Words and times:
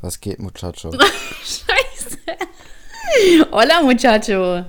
Was 0.00 0.20
geht, 0.20 0.38
Muchacho? 0.38 0.92
Scheiße. 1.42 2.18
Hola, 3.50 3.82
Muchacho. 3.82 4.64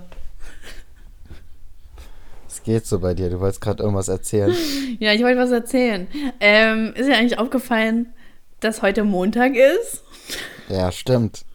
Was 2.47 2.63
geht 2.63 2.85
so 2.85 2.99
bei 2.99 3.13
dir? 3.13 3.29
Du 3.29 3.39
wolltest 3.39 3.61
gerade 3.61 3.83
irgendwas 3.83 4.07
erzählen. 4.07 4.55
Ja, 4.99 5.13
ich 5.13 5.21
wollte 5.23 5.39
was 5.39 5.51
erzählen. 5.51 6.07
Ähm, 6.39 6.93
ist 6.95 7.07
dir 7.07 7.15
eigentlich 7.15 7.39
aufgefallen, 7.39 8.13
dass 8.59 8.81
heute 8.81 9.03
Montag 9.03 9.53
ist? 9.55 10.03
Ja, 10.69 10.91
stimmt. 10.91 11.45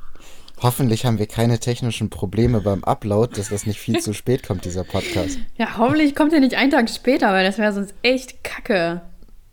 Hoffentlich 0.62 1.04
haben 1.04 1.18
wir 1.18 1.26
keine 1.26 1.58
technischen 1.58 2.08
Probleme 2.08 2.62
beim 2.62 2.82
Upload, 2.82 3.36
dass 3.36 3.50
das 3.50 3.66
nicht 3.66 3.78
viel 3.78 4.00
zu 4.00 4.14
spät 4.14 4.42
kommt, 4.42 4.64
dieser 4.64 4.84
Podcast. 4.84 5.38
Ja, 5.58 5.76
hoffentlich 5.76 6.14
kommt 6.14 6.32
er 6.32 6.40
nicht 6.40 6.54
einen 6.56 6.70
Tag 6.70 6.88
später, 6.88 7.30
weil 7.32 7.44
das 7.44 7.58
wäre 7.58 7.72
sonst 7.74 7.94
echt 8.02 8.42
kacke. 8.42 9.02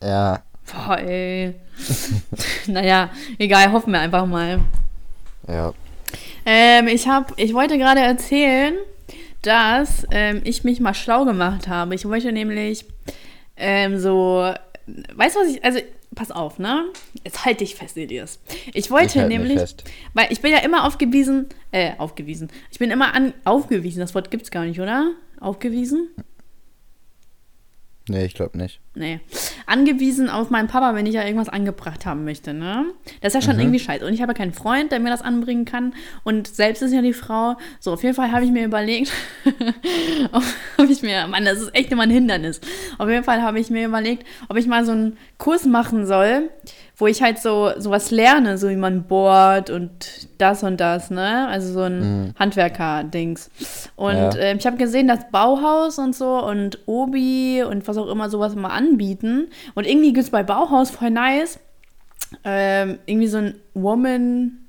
Ja. 0.01 0.43
Boah, 0.71 0.97
ey. 0.99 1.55
naja, 2.67 3.09
egal, 3.37 3.71
hoffen 3.71 3.93
wir 3.93 3.99
einfach 3.99 4.25
mal. 4.25 4.59
Ja. 5.47 5.73
Ähm, 6.45 6.87
ich 6.87 7.07
hab, 7.07 7.33
ich 7.37 7.53
wollte 7.53 7.77
gerade 7.77 8.01
erzählen, 8.01 8.75
dass 9.41 10.05
ähm, 10.11 10.41
ich 10.43 10.63
mich 10.63 10.79
mal 10.79 10.93
schlau 10.93 11.25
gemacht 11.25 11.67
habe. 11.67 11.95
Ich 11.95 12.05
wollte 12.05 12.31
nämlich 12.31 12.85
ähm, 13.57 13.99
so, 13.99 14.51
weißt 15.15 15.35
du 15.35 15.39
was 15.39 15.47
ich, 15.49 15.63
also 15.63 15.79
pass 16.15 16.31
auf, 16.31 16.59
ne? 16.59 16.85
Jetzt 17.23 17.45
halte 17.45 17.63
ich 17.63 17.75
fest, 17.75 17.97
Elias. 17.97 18.39
Ich 18.73 18.91
wollte 18.91 19.07
Ich 19.07 19.17
halt 19.17 19.29
nämlich, 19.29 19.61
weil 20.13 20.27
ich 20.31 20.41
bin 20.41 20.51
ja 20.51 20.59
immer 20.59 20.85
aufgewiesen, 20.85 21.47
äh, 21.71 21.91
aufgewiesen. 21.97 22.49
Ich 22.71 22.79
bin 22.79 22.91
immer 22.91 23.13
an, 23.13 23.33
aufgewiesen, 23.45 23.99
das 23.99 24.15
Wort 24.15 24.31
gibt's 24.31 24.51
gar 24.51 24.65
nicht, 24.65 24.79
oder? 24.79 25.11
Aufgewiesen? 25.39 26.09
Nee, 28.09 28.25
ich 28.25 28.33
glaube 28.33 28.57
nicht. 28.57 28.81
Nee. 28.95 29.21
Angewiesen 29.65 30.29
auf 30.29 30.49
meinen 30.49 30.67
Papa, 30.67 30.93
wenn 30.93 31.05
ich 31.05 31.13
ja 31.13 31.23
irgendwas 31.23 31.47
angebracht 31.47 32.05
haben 32.05 32.25
möchte, 32.25 32.53
ne? 32.53 32.85
Das 33.21 33.33
ist 33.33 33.41
ja 33.41 33.49
schon 33.49 33.59
irgendwie 33.59 33.79
scheiße. 33.79 34.05
Und 34.05 34.13
ich 34.13 34.21
habe 34.21 34.33
keinen 34.33 34.51
Freund, 34.51 34.91
der 34.91 34.99
mir 34.99 35.09
das 35.09 35.21
anbringen 35.21 35.63
kann. 35.63 35.93
Und 36.23 36.47
selbst 36.47 36.81
ist 36.81 36.91
ja 36.91 37.01
die 37.01 37.13
Frau. 37.13 37.55
So, 37.79 37.93
auf 37.93 38.03
jeden 38.03 38.13
Fall 38.13 38.33
habe 38.33 38.43
ich 38.43 38.51
mir 38.51 38.65
überlegt, 38.65 39.11
ob, 40.33 40.43
ob 40.77 40.89
ich 40.89 41.01
mir, 41.01 41.27
Mann, 41.27 41.45
das 41.45 41.61
ist 41.61 41.73
echt 41.73 41.93
immer 41.93 42.03
ein 42.03 42.09
Hindernis. 42.09 42.59
Auf 42.97 43.07
jeden 43.09 43.23
Fall 43.23 43.41
habe 43.41 43.59
ich 43.59 43.69
mir 43.69 43.85
überlegt, 43.85 44.27
ob 44.49 44.57
ich 44.57 44.67
mal 44.67 44.85
so 44.85 44.91
einen 44.91 45.17
Kurs 45.37 45.65
machen 45.65 46.05
soll, 46.05 46.49
wo 46.95 47.07
ich 47.07 47.21
halt 47.23 47.39
so 47.39 47.71
sowas 47.77 48.11
lerne, 48.11 48.57
so 48.57 48.69
wie 48.69 48.75
man 48.75 49.03
bohrt 49.03 49.69
und 49.71 49.91
das 50.37 50.61
und 50.63 50.79
das, 50.79 51.09
ne? 51.09 51.47
Also 51.47 51.73
so 51.73 51.81
ein 51.81 52.33
Handwerker-Dings. 52.37 53.49
Und 53.95 54.15
Ja. 54.15 54.35
ähm, 54.37 54.57
ich 54.59 54.65
habe 54.67 54.77
gesehen, 54.77 55.07
dass 55.07 55.29
Bauhaus 55.31 55.97
und 55.97 56.15
so 56.15 56.43
und 56.45 56.79
Obi 56.85 57.63
und 57.63 57.87
was 57.87 57.97
auch 57.97 58.07
immer 58.09 58.29
sowas 58.29 58.55
mal 58.55 58.69
anbieten. 58.69 59.47
Und 59.73 59.87
irgendwie 59.87 60.13
gibt 60.13 60.25
es 60.25 60.29
bei 60.29 60.43
Bauhaus 60.43 60.91
voll 60.91 61.09
nice. 61.09 61.59
Ähm, 62.43 62.99
irgendwie 63.05 63.27
so 63.27 63.37
ein 63.37 63.55
Woman 63.73 64.59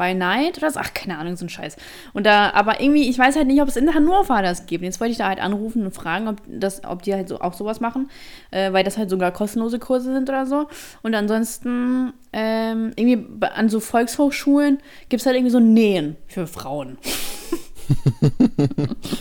by 0.00 0.14
Night 0.14 0.56
oder 0.56 0.70
so. 0.70 0.80
Ach, 0.80 0.94
keine 0.94 1.18
Ahnung, 1.18 1.36
so 1.36 1.44
ein 1.44 1.50
Scheiß. 1.50 1.76
Und 2.14 2.24
da, 2.24 2.50
aber 2.52 2.80
irgendwie, 2.80 3.08
ich 3.08 3.18
weiß 3.18 3.36
halt 3.36 3.46
nicht, 3.46 3.60
ob 3.60 3.68
es 3.68 3.76
in 3.76 3.94
Hannover 3.94 4.40
das 4.40 4.64
gibt. 4.64 4.82
Jetzt 4.82 4.98
wollte 4.98 5.12
ich 5.12 5.18
da 5.18 5.28
halt 5.28 5.40
anrufen 5.40 5.84
und 5.84 5.92
fragen, 5.92 6.26
ob, 6.26 6.36
das, 6.48 6.82
ob 6.84 7.02
die 7.02 7.12
halt 7.12 7.28
so, 7.28 7.40
auch 7.40 7.52
sowas 7.52 7.80
machen, 7.80 8.10
äh, 8.50 8.72
weil 8.72 8.82
das 8.82 8.96
halt 8.96 9.10
sogar 9.10 9.30
kostenlose 9.30 9.78
Kurse 9.78 10.14
sind 10.14 10.28
oder 10.30 10.46
so. 10.46 10.68
Und 11.02 11.14
ansonsten, 11.14 12.14
ähm, 12.32 12.92
irgendwie 12.96 13.44
an 13.46 13.68
so 13.68 13.78
Volkshochschulen 13.78 14.78
gibt 15.10 15.20
es 15.20 15.26
halt 15.26 15.36
irgendwie 15.36 15.52
so 15.52 15.60
Nähen 15.60 16.16
für 16.26 16.46
Frauen. 16.46 16.96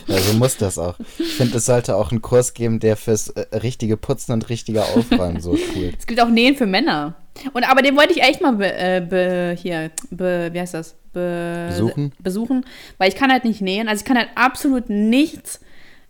Ja, 0.08 0.18
so 0.18 0.34
muss 0.34 0.58
das 0.58 0.78
auch. 0.78 0.96
Ich 1.18 1.34
finde, 1.34 1.58
es 1.58 1.66
sollte 1.66 1.96
auch 1.96 2.12
einen 2.12 2.22
Kurs 2.22 2.54
geben, 2.54 2.80
der 2.80 2.98
fürs 2.98 3.30
äh, 3.30 3.58
richtige 3.58 3.98
Putzen 3.98 4.34
und 4.34 4.50
richtige 4.50 4.84
Aufräumen 4.84 5.40
so 5.42 5.52
cool. 5.76 5.94
Es 5.98 6.08
gibt 6.08 6.22
auch 6.22 6.30
Nähen 6.30 6.56
für 6.56 6.66
Männer. 6.66 7.16
Und 7.54 7.70
aber 7.70 7.82
den 7.82 7.96
wollte 7.96 8.14
ich 8.14 8.22
echt 8.22 8.42
mal 8.42 8.54
be, 8.54 8.72
äh, 8.72 9.02
be, 9.02 9.56
hier, 9.60 9.92
be, 10.10 10.50
wie 10.52 10.60
heißt 10.60 10.74
das? 10.74 10.96
Be, 11.14 11.68
Besuchen? 11.70 12.12
Besuchen, 12.20 12.66
weil 12.98 13.10
ich 13.10 13.16
kann 13.16 13.32
halt 13.32 13.46
nicht 13.46 13.62
nähen. 13.62 13.88
Also 13.88 14.02
ich 14.02 14.06
kann 14.06 14.18
halt 14.18 14.30
absolut 14.36 14.90
nichts, 14.90 15.60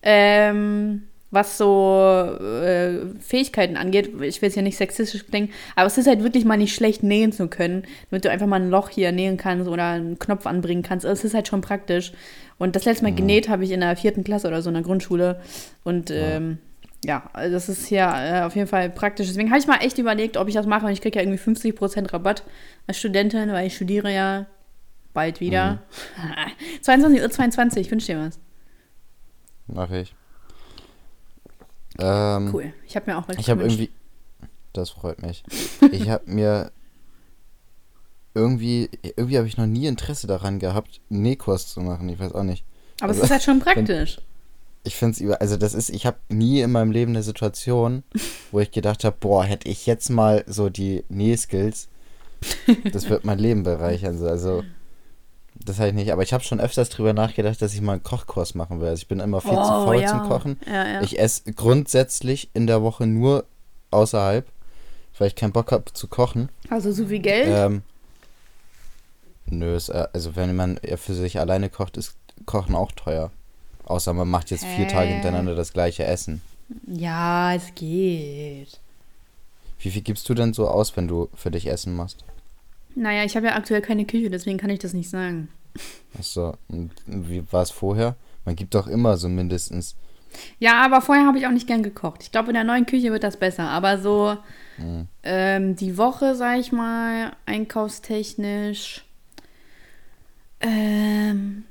ähm, 0.01 1.03
was 1.31 1.57
so 1.57 2.37
äh, 2.39 3.05
Fähigkeiten 3.19 3.77
angeht. 3.77 4.07
Ich 4.21 4.41
will 4.41 4.47
jetzt 4.47 4.55
ja 4.55 4.61
nicht 4.61 4.77
sexistisch 4.77 5.25
klingen, 5.27 5.49
aber 5.75 5.87
es 5.87 5.97
ist 5.97 6.07
halt 6.07 6.23
wirklich 6.23 6.45
mal 6.45 6.57
nicht 6.57 6.73
schlecht 6.73 7.03
nähen 7.03 7.31
zu 7.31 7.47
können, 7.47 7.83
damit 8.09 8.25
du 8.25 8.31
einfach 8.31 8.47
mal 8.47 8.59
ein 8.59 8.69
Loch 8.69 8.89
hier 8.89 9.11
nähen 9.11 9.37
kannst 9.37 9.67
oder 9.67 9.89
einen 9.89 10.17
Knopf 10.17 10.47
anbringen 10.47 10.81
kannst. 10.81 11.05
Also 11.05 11.19
Es 11.19 11.25
ist 11.25 11.33
halt 11.33 11.47
schon 11.47 11.61
praktisch. 11.61 12.13
Und 12.57 12.75
das 12.75 12.85
letzte 12.85 13.03
Mal 13.03 13.13
genäht 13.13 13.47
habe 13.47 13.63
ich 13.63 13.71
in 13.71 13.79
der 13.79 13.95
vierten 13.95 14.23
Klasse 14.23 14.47
oder 14.47 14.61
so 14.61 14.69
in 14.69 14.73
der 14.73 14.83
Grundschule. 14.83 15.39
Und 15.83 16.11
ähm, 16.11 16.57
ja, 17.05 17.29
also 17.31 17.53
das 17.53 17.69
ist 17.69 17.85
hier 17.87 18.11
äh, 18.13 18.41
auf 18.41 18.55
jeden 18.55 18.67
Fall 18.67 18.89
praktisch. 18.89 19.27
Deswegen 19.27 19.49
habe 19.49 19.59
ich 19.59 19.67
mal 19.67 19.77
echt 19.77 19.97
überlegt, 19.97 20.35
ob 20.35 20.47
ich 20.47 20.55
das 20.55 20.65
mache. 20.65 20.85
Und 20.85 20.91
ich 20.91 21.01
kriege 21.01 21.19
ja 21.19 21.25
irgendwie 21.25 21.41
50% 21.41 22.11
Rabatt 22.11 22.43
als 22.87 22.97
Studentin, 22.97 23.49
weil 23.51 23.67
ich 23.67 23.75
studiere 23.75 24.13
ja 24.13 24.47
bald 25.13 25.39
wieder. 25.39 25.83
22.22 26.83 27.21
Uhr, 27.21 27.29
22, 27.29 27.81
ich 27.85 27.91
wünsche 27.91 28.07
dir 28.07 28.19
was. 28.19 28.39
Mach 29.67 29.91
ich. 29.91 30.13
Ähm, 31.99 32.49
Cool. 32.53 32.73
Ich 32.87 32.95
habe 32.95 33.11
mir 33.11 33.17
auch 33.17 33.27
was 33.27 33.37
Ich 33.37 33.49
habe 33.49 33.61
irgendwie. 33.63 33.89
Das 34.73 34.89
freut 34.89 35.21
mich. 35.21 35.43
Ich 35.91 36.09
habe 36.09 36.29
mir 36.29 36.71
irgendwie. 38.33 38.89
Irgendwie 39.01 39.37
habe 39.37 39.47
ich 39.47 39.57
noch 39.57 39.65
nie 39.65 39.87
Interesse 39.87 40.27
daran 40.27 40.59
gehabt, 40.59 41.01
einen 41.09 41.21
Nähkurs 41.23 41.67
zu 41.67 41.81
machen. 41.81 42.07
Ich 42.09 42.19
weiß 42.19 42.33
auch 42.33 42.43
nicht. 42.43 42.63
Aber 43.01 43.09
also- 43.09 43.19
es 43.21 43.25
ist 43.25 43.31
halt 43.31 43.43
schon 43.43 43.59
praktisch. 43.59 44.19
Ich 44.83 44.95
finde 44.95 45.13
es 45.13 45.21
über. 45.21 45.41
Also, 45.41 45.57
das 45.57 45.73
ist. 45.73 45.89
Ich 45.89 46.05
habe 46.05 46.17
nie 46.29 46.61
in 46.61 46.71
meinem 46.71 46.91
Leben 46.91 47.11
eine 47.11 47.23
Situation, 47.23 48.03
wo 48.51 48.59
ich 48.59 48.71
gedacht 48.71 49.03
habe, 49.03 49.17
boah, 49.19 49.43
hätte 49.43 49.67
ich 49.67 49.85
jetzt 49.85 50.09
mal 50.09 50.43
so 50.47 50.69
die 50.69 51.03
Nähskills. 51.09 51.89
Das 52.93 53.09
wird 53.09 53.25
mein 53.25 53.37
Leben 53.39 53.63
bereichern. 53.63 54.17
So. 54.17 54.27
Also. 54.27 54.63
Das 55.69 55.77
habe 55.77 55.89
ich 55.89 55.95
nicht. 55.95 56.11
Aber 56.11 56.23
ich 56.23 56.33
habe 56.33 56.43
schon 56.43 56.59
öfters 56.59 56.89
drüber 56.89 57.13
nachgedacht, 57.13 57.61
dass 57.61 57.73
ich 57.75 57.81
mal 57.81 57.93
einen 57.93 58.03
Kochkurs 58.03 58.55
machen 58.55 58.81
will. 58.81 58.87
Also, 58.87 59.01
ich 59.01 59.07
bin 59.07 59.19
immer 59.19 59.39
viel 59.39 59.51
zu 59.51 59.57
Oh, 59.57 59.85
faul 59.85 60.01
ja. 60.01 60.07
zum 60.07 60.27
Kochen. 60.27 60.59
Ja, 60.65 60.87
ja. 60.87 61.01
Ich 61.01 61.19
esse 61.19 61.53
grundsätzlich 61.53 62.49
in 62.53 62.65
der 62.65 62.81
Woche 62.81 63.05
nur 63.05 63.45
außerhalb, 63.91 64.47
weil 65.19 65.27
ich 65.27 65.35
keinen 65.35 65.51
Bock 65.51 65.71
habe 65.71 65.85
zu 65.93 66.07
kochen. 66.07 66.49
also 66.69 66.91
so 66.91 67.05
viel 67.05 67.19
Geld. 67.19 67.47
Ähm, 67.49 67.83
nö, 69.47 69.75
ist, 69.75 69.89
äh, 69.89 70.07
also 70.13 70.35
wenn 70.35 70.55
man 70.55 70.79
für 70.95 71.13
sich 71.13 71.39
alleine 71.39 71.69
kocht, 71.69 71.97
ist 71.97 72.15
Kochen 72.45 72.73
auch 72.75 72.91
teuer. 72.93 73.31
Außer 73.85 74.13
man 74.13 74.27
macht 74.29 74.49
jetzt 74.51 74.65
vier 74.65 74.87
Tage 74.87 75.09
hintereinander 75.09 75.55
das 75.55 75.73
gleiche 75.73 76.03
Essen. 76.03 76.41
Ja, 76.87 77.53
es 77.53 77.73
geht. 77.75 78.79
Wie 79.79 79.91
viel 79.91 80.01
gibst 80.01 80.27
du 80.29 80.33
denn 80.33 80.53
so 80.53 80.67
aus, 80.67 80.95
wenn 80.95 81.07
du 81.07 81.29
für 81.35 81.51
dich 81.51 81.67
Essen 81.67 81.95
machst? 81.95 82.23
Naja, 82.95 83.23
ich 83.23 83.35
habe 83.35 83.47
ja 83.47 83.55
aktuell 83.55 83.81
keine 83.81 84.05
Küche, 84.05 84.29
deswegen 84.29 84.57
kann 84.57 84.69
ich 84.69 84.79
das 84.79 84.93
nicht 84.93 85.09
sagen. 85.09 85.49
Achso, 86.17 86.55
und 86.67 86.91
wie 87.05 87.43
war 87.51 87.61
es 87.63 87.71
vorher? 87.71 88.15
Man 88.45 88.55
gibt 88.55 88.73
doch 88.75 88.87
immer 88.87 89.17
so 89.17 89.29
mindestens. 89.29 89.95
Ja, 90.59 90.83
aber 90.85 91.01
vorher 91.01 91.25
habe 91.25 91.37
ich 91.39 91.47
auch 91.47 91.51
nicht 91.51 91.67
gern 91.67 91.83
gekocht. 91.83 92.21
Ich 92.23 92.31
glaube, 92.31 92.49
in 92.49 92.53
der 92.53 92.63
neuen 92.63 92.85
Küche 92.85 93.11
wird 93.11 93.23
das 93.23 93.37
besser. 93.37 93.69
Aber 93.69 93.97
so 93.99 94.37
Hm. 94.77 95.07
ähm, 95.23 95.75
die 95.75 95.97
Woche, 95.97 96.35
sag 96.35 96.59
ich 96.59 96.71
mal, 96.71 97.33
einkaufstechnisch, 97.45 99.03
ähm, 100.61 101.63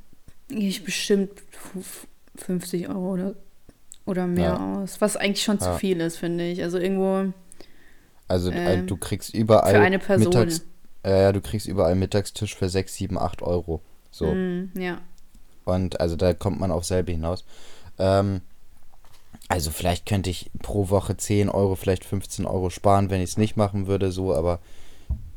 gehe 0.49 0.69
ich 0.69 0.85
bestimmt 0.85 1.31
f- 1.77 2.07
50 2.37 2.89
Euro 2.89 3.13
oder, 3.15 3.35
oder 4.07 4.27
mehr 4.27 4.51
Ja. 4.59 4.77
aus. 4.83 5.01
Was 5.01 5.17
eigentlich 5.17 5.43
schon 5.45 5.59
zu 5.61 5.67
Ja. 5.71 5.77
viel 5.79 6.01
ist, 6.01 6.17
finde 6.17 6.45
ich. 6.51 6.63
Also 6.63 6.79
irgendwo 6.79 7.33
Also 8.29 8.51
äh, 8.51 8.75
Ähm, 8.75 8.87
du 8.87 8.97
kriegst 8.97 9.35
überall 9.35 9.73
für 9.75 9.81
eine 9.81 9.99
Person. 9.99 10.27
mittags. 10.29 10.63
Äh, 11.05 11.23
ja, 11.23 11.33
du 11.33 11.41
kriegst 11.41 11.67
überall 11.67 11.95
Mittagstisch 11.95 12.55
für 12.57 12.69
6, 12.69 12.95
7, 12.95 13.19
8 13.19 13.43
Euro. 13.43 13.81
So. 14.11 14.27
mm, 14.27 14.73
ja. 14.75 14.99
Und 15.65 16.01
also 16.01 16.17
da 16.17 16.33
kommt 16.35 16.61
man 16.61 16.71
auf 16.71 16.85
selbe 16.85 17.13
hinaus. 17.13 17.45
Ähm, 17.99 18.41
also 19.49 19.71
vielleicht 19.71 20.07
könnte 20.07 20.31
ich 20.31 20.51
pro 20.63 20.91
Woche 20.91 21.17
10 21.17 21.49
Euro, 21.49 21.75
vielleicht 21.75 22.05
15 22.05 22.47
Euro 22.47 22.71
sparen, 22.71 23.11
wenn 23.11 23.21
ich 23.21 23.31
es 23.31 23.37
nicht 23.39 23.57
machen 23.57 23.87
würde, 23.87 24.13
so, 24.13 24.35
aber 24.35 24.61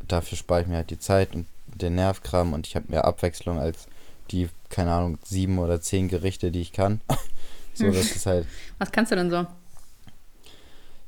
dafür 0.07 0.37
spare 0.37 0.61
ich 0.61 0.67
mir 0.67 0.77
halt 0.77 0.89
die 0.89 0.99
Zeit 0.99 1.35
und 1.35 1.45
den 1.67 1.95
Nervkram 1.95 2.53
und 2.53 2.67
ich 2.67 2.75
habe 2.75 2.87
mehr 2.89 3.05
Abwechslung 3.05 3.59
als 3.59 3.87
die, 4.31 4.49
keine 4.69 4.91
Ahnung, 4.91 5.17
sieben 5.23 5.59
oder 5.59 5.81
zehn 5.81 6.07
Gerichte, 6.07 6.51
die 6.51 6.61
ich 6.61 6.73
kann. 6.73 7.01
so, 7.73 7.87
das 7.87 8.11
ist 8.15 8.25
halt, 8.25 8.45
Was 8.79 8.91
kannst 8.91 9.11
du 9.11 9.15
denn 9.15 9.29
so? 9.29 9.45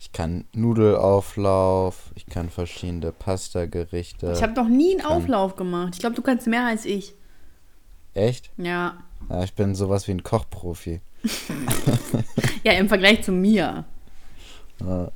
Ich 0.04 0.12
kann 0.12 0.44
Nudelauflauf, 0.54 2.12
ich 2.14 2.26
kann 2.26 2.50
verschiedene 2.50 3.14
Pasta-Gerichte. 3.14 4.34
Ich 4.36 4.44
habe 4.44 4.52
noch 4.52 4.68
nie 4.68 4.92
einen 4.92 5.06
Auflauf 5.06 5.56
gemacht. 5.56 5.92
Ich 5.94 6.00
glaube, 6.02 6.18
du 6.18 6.22
kannst 6.22 6.46
mehr 6.46 6.66
als 6.66 6.84
ich. 6.84 7.14
Echt? 8.14 8.52
Ja. 8.58 8.98
Ja, 9.30 9.44
ich 9.46 9.54
bin 9.54 9.76
sowas 9.76 10.06
wie 10.10 10.12
ein 10.12 10.24
Kochprofi. 10.24 11.02
Ja, 12.66 12.72
im 12.74 12.88
Vergleich 12.88 13.24
zu 13.24 13.34
mir. 13.34 13.84
Ja. 14.80 15.12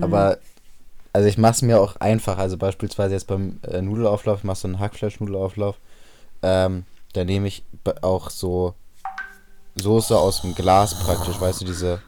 Aber, 0.00 0.38
also 1.12 1.28
ich 1.28 1.36
mache 1.36 1.52
es 1.52 1.62
mir 1.62 1.80
auch 1.80 1.96
einfach. 1.96 2.38
Also 2.38 2.56
beispielsweise 2.56 3.14
jetzt 3.14 3.26
beim 3.26 3.58
äh, 3.62 3.82
Nudelauflauf, 3.82 4.38
ich 4.38 4.44
mache 4.44 4.58
so 4.58 4.68
einen 4.68 4.78
Hackfleisch-Nudelauflauf. 4.78 5.76
Ähm, 6.42 6.84
da 7.12 7.24
nehme 7.24 7.48
ich 7.48 7.64
auch 8.02 8.30
so 8.30 8.74
Soße 9.74 10.16
aus 10.16 10.42
dem 10.42 10.54
Glas 10.54 10.94
praktisch, 11.00 11.40
weißt 11.40 11.62
du, 11.62 11.64
diese 11.64 12.02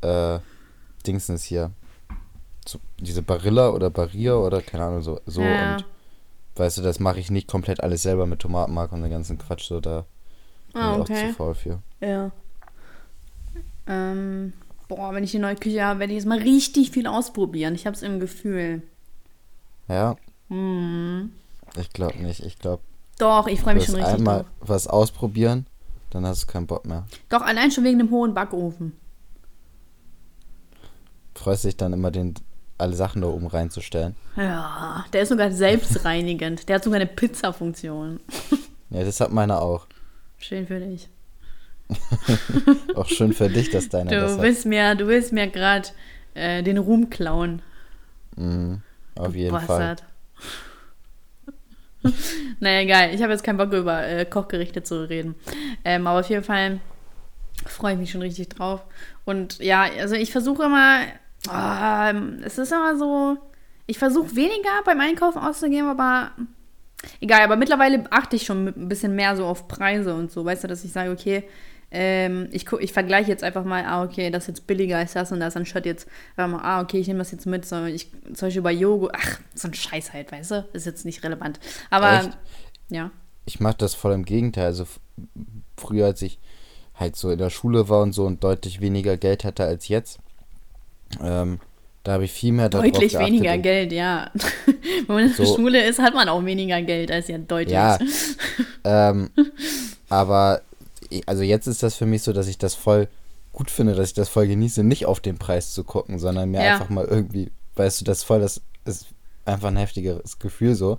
äh, 0.00 0.38
Dingsens 1.06 1.44
hier. 1.44 1.70
So, 2.66 2.78
diese 2.98 3.22
Barilla 3.22 3.70
oder 3.70 3.90
Barilla 3.90 4.36
oder 4.36 4.62
keine 4.62 4.84
Ahnung, 4.84 5.02
so, 5.02 5.20
so 5.26 5.42
Ja. 5.42 5.76
und 5.76 5.84
weißt 6.56 6.78
du, 6.78 6.82
das 6.82 6.98
mache 7.00 7.20
ich 7.20 7.30
nicht 7.30 7.46
komplett 7.48 7.82
alles 7.82 8.02
selber 8.02 8.26
mit 8.26 8.40
Tomatenmark 8.40 8.92
und 8.92 9.02
den 9.02 9.10
ganzen 9.10 9.38
Quatsch, 9.38 9.64
so 9.68 9.80
da 9.80 10.04
bin 10.72 10.82
Ah, 10.82 10.92
ich 10.92 10.96
auch 10.96 11.00
okay. 11.02 11.28
zu 11.28 11.34
faul 11.34 11.54
für. 11.54 11.78
Ja. 12.00 12.30
Ähm, 13.86 14.52
boah, 14.88 15.12
wenn 15.14 15.24
ich 15.24 15.30
die 15.32 15.38
neue 15.38 15.56
Küche 15.56 15.84
habe, 15.84 16.00
werde 16.00 16.12
ich 16.12 16.18
jetzt 16.18 16.26
mal 16.28 16.38
richtig 16.38 16.90
viel 16.90 17.06
ausprobieren. 17.06 17.74
Ich 17.74 17.86
habe 17.86 17.96
es 17.96 18.02
im 18.02 18.20
Gefühl. 18.20 18.82
Ja, 19.88 20.16
Hm. 20.48 21.32
ich 21.78 21.90
glaube 21.90 22.18
nicht. 22.18 22.40
Ich 22.40 22.58
glaube, 22.58 22.82
Doch, 23.18 23.46
ich 23.46 23.60
freue 23.60 23.74
mich 23.74 23.84
schon 23.84 23.96
richtig 23.96 24.14
einmal 24.14 24.40
drauf. 24.40 24.46
was 24.60 24.86
ausprobieren, 24.86 25.66
dann 26.10 26.26
hast 26.26 26.42
du 26.42 26.46
keinen 26.46 26.66
Bock 26.66 26.86
mehr. 26.86 27.06
Doch, 27.28 27.42
allein 27.42 27.70
schon 27.70 27.84
wegen 27.84 27.98
dem 27.98 28.10
hohen 28.10 28.32
Backofen. 28.34 28.92
Freust 31.34 31.64
dich 31.64 31.76
dann 31.76 31.92
immer, 31.92 32.10
den, 32.10 32.34
alle 32.78 32.94
Sachen 32.94 33.22
da 33.22 33.28
oben 33.28 33.46
reinzustellen. 33.46 34.14
Ja, 34.36 35.04
der 35.12 35.22
ist 35.22 35.28
sogar 35.30 35.50
selbstreinigend. 35.50 36.68
Der 36.68 36.76
hat 36.76 36.84
sogar 36.84 37.00
eine 37.00 37.06
Pizza-Funktion. 37.08 38.20
Ja, 38.90 39.04
das 39.04 39.20
hat 39.20 39.32
meiner 39.32 39.60
auch. 39.60 39.86
Schön 40.38 40.66
für 40.66 40.78
dich. 40.80 41.08
Auch 42.94 43.06
schön 43.06 43.32
für 43.34 43.48
dich, 43.50 43.70
dass 43.70 43.90
deiner 43.90 44.10
das 44.10 44.32
Du 44.32 44.38
hat. 44.38 44.42
willst 44.42 44.64
mir, 44.64 44.94
du 44.94 45.06
willst 45.06 45.32
mir 45.32 45.48
gerade 45.48 45.88
äh, 46.32 46.62
den 46.62 46.78
Ruhm 46.78 47.10
klauen. 47.10 47.60
Mhm, 48.36 48.80
auf 49.16 49.32
du 49.32 49.38
jeden 49.38 49.60
Fall. 49.60 49.66
Bastard. 49.66 50.04
naja, 52.60 52.80
egal. 52.80 53.14
Ich 53.14 53.22
habe 53.22 53.32
jetzt 53.32 53.44
keinen 53.44 53.58
Bock 53.58 53.72
über 53.72 54.02
äh, 54.06 54.24
Kochgerichte 54.24 54.82
zu 54.82 55.08
reden. 55.08 55.34
Ähm, 55.84 56.06
aber 56.06 56.20
auf 56.20 56.28
jeden 56.28 56.44
Fall 56.44 56.80
freue 57.66 57.94
ich 57.94 57.98
mich 57.98 58.10
schon 58.10 58.22
richtig 58.22 58.48
drauf. 58.50 58.82
Und 59.24 59.58
ja, 59.58 59.82
also 59.98 60.14
ich 60.14 60.32
versuche 60.32 60.64
immer, 60.64 61.00
es 62.44 62.58
ist 62.58 62.72
immer 62.72 62.96
so, 62.96 63.36
ich 63.86 63.98
versuche 63.98 64.34
weniger 64.34 64.82
beim 64.84 65.00
Einkaufen 65.00 65.38
auszugeben, 65.38 65.88
aber 65.88 66.32
egal. 67.20 67.42
Aber 67.42 67.56
mittlerweile 67.56 68.04
achte 68.10 68.36
ich 68.36 68.44
schon 68.44 68.68
ein 68.68 68.88
bisschen 68.88 69.14
mehr 69.14 69.36
so 69.36 69.44
auf 69.44 69.68
Preise 69.68 70.14
und 70.14 70.30
so. 70.30 70.44
Weißt 70.44 70.64
du, 70.64 70.68
dass 70.68 70.84
ich 70.84 70.92
sage, 70.92 71.10
okay, 71.10 71.44
ähm, 71.90 72.48
ich, 72.50 72.70
ich 72.72 72.92
vergleiche 72.92 73.30
jetzt 73.30 73.44
einfach 73.44 73.64
mal, 73.64 73.84
ah, 73.84 74.02
okay, 74.02 74.30
das 74.30 74.44
ist 74.44 74.48
jetzt 74.48 74.66
billiger 74.66 74.98
als 74.98 75.12
das 75.12 75.30
und 75.30 75.38
das, 75.38 75.56
anstatt 75.56 75.86
jetzt, 75.86 76.08
ähm, 76.36 76.54
ah, 76.54 76.80
okay, 76.80 76.98
ich 76.98 77.06
nehme 77.06 77.20
das 77.20 77.30
jetzt 77.30 77.46
mit, 77.46 77.64
so, 77.64 77.84
ich, 77.84 78.10
zum 78.32 78.48
Beispiel 78.48 78.62
bei 78.62 78.72
Joghurt, 78.72 79.14
ach, 79.16 79.40
so 79.54 79.68
ein 79.68 79.74
Scheiß 79.74 80.12
halt, 80.12 80.32
weißt 80.32 80.50
du, 80.50 80.68
ist 80.72 80.86
jetzt 80.86 81.04
nicht 81.04 81.22
relevant. 81.22 81.60
Aber, 81.90 82.20
Echt? 82.20 82.38
ja, 82.90 83.10
Ich 83.44 83.60
mache 83.60 83.76
das 83.78 83.94
voll 83.94 84.12
im 84.12 84.24
Gegenteil. 84.24 84.66
Also 84.66 84.86
früher, 85.76 86.06
als 86.06 86.22
ich 86.22 86.40
halt 86.94 87.14
so 87.14 87.30
in 87.30 87.38
der 87.38 87.50
Schule 87.50 87.88
war 87.88 88.02
und 88.02 88.12
so 88.12 88.24
und 88.24 88.42
deutlich 88.42 88.80
weniger 88.80 89.16
Geld 89.16 89.44
hatte 89.44 89.64
als 89.64 89.86
jetzt, 89.88 90.18
ähm, 91.22 91.58
da 92.02 92.12
habe 92.12 92.24
ich 92.24 92.32
viel 92.32 92.52
mehr 92.52 92.68
darauf 92.68 92.84
deutlich 92.90 93.12
geachtet 93.12 93.32
weniger 93.32 93.58
Geld, 93.58 93.92
ja. 93.92 94.30
Wenn 95.06 95.14
man 95.16 95.24
in 95.30 95.34
der 95.36 95.46
So. 95.46 95.56
Schule 95.56 95.84
ist, 95.84 95.98
hat 95.98 96.14
man 96.14 96.28
auch 96.28 96.44
weniger 96.44 96.82
Geld 96.82 97.10
als 97.10 97.28
ja 97.28 97.38
deutlich. 97.38 97.72
Ja, 97.72 97.98
ähm, 98.84 99.30
aber 100.08 100.60
also 101.26 101.42
jetzt 101.42 101.66
ist 101.66 101.82
das 101.82 101.94
für 101.96 102.06
mich 102.06 102.22
so, 102.22 102.32
dass 102.32 102.46
ich 102.48 102.58
das 102.58 102.74
voll 102.74 103.08
gut 103.52 103.70
finde, 103.70 103.94
dass 103.94 104.08
ich 104.08 104.14
das 104.14 104.28
voll 104.28 104.48
genieße, 104.48 104.82
nicht 104.82 105.06
auf 105.06 105.20
den 105.20 105.38
Preis 105.38 105.72
zu 105.72 105.84
gucken, 105.84 106.18
sondern 106.18 106.50
mir 106.50 106.62
Ja. 106.62 106.72
einfach 106.74 106.88
mal 106.88 107.04
irgendwie, 107.04 107.50
weißt 107.76 108.00
du, 108.00 108.04
das 108.04 108.22
voll, 108.24 108.40
das 108.40 108.60
ist 108.84 109.06
einfach 109.44 109.68
ein 109.68 109.76
heftigeres 109.76 110.38
Gefühl 110.38 110.74
so. 110.74 110.98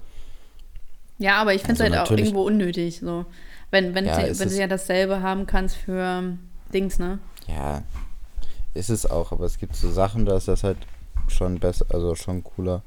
Ja, 1.17 1.37
aber 1.37 1.53
ich 1.53 1.61
finde 1.61 1.75
es 1.75 1.81
Also 1.81 1.95
halt 1.97 2.07
auch 2.07 2.11
irgendwo 2.11 2.43
unnötig, 2.43 2.99
so. 2.99 3.25
Wenn, 3.71 3.93
wenn, 3.93 4.05
Ja, 4.05 4.21
du, 4.21 4.39
wenn 4.39 4.49
du 4.49 4.55
ja 4.55 4.67
dasselbe 4.67 5.21
haben 5.21 5.45
kannst 5.45 5.75
für 5.75 6.37
Dings, 6.73 6.97
ne? 6.99 7.19
Ja, 7.47 7.83
ist 8.75 8.89
es 8.89 9.09
auch, 9.09 9.31
aber 9.31 9.45
es 9.45 9.57
gibt 9.57 9.75
so 9.75 9.89
Sachen, 9.89 10.25
da 10.25 10.37
ist 10.37 10.47
das 10.47 10.63
halt 10.63 10.77
schon 11.27 11.59
besser, 11.59 11.85
also 11.89 12.13
schon 12.13 12.43
cooler, 12.43 12.83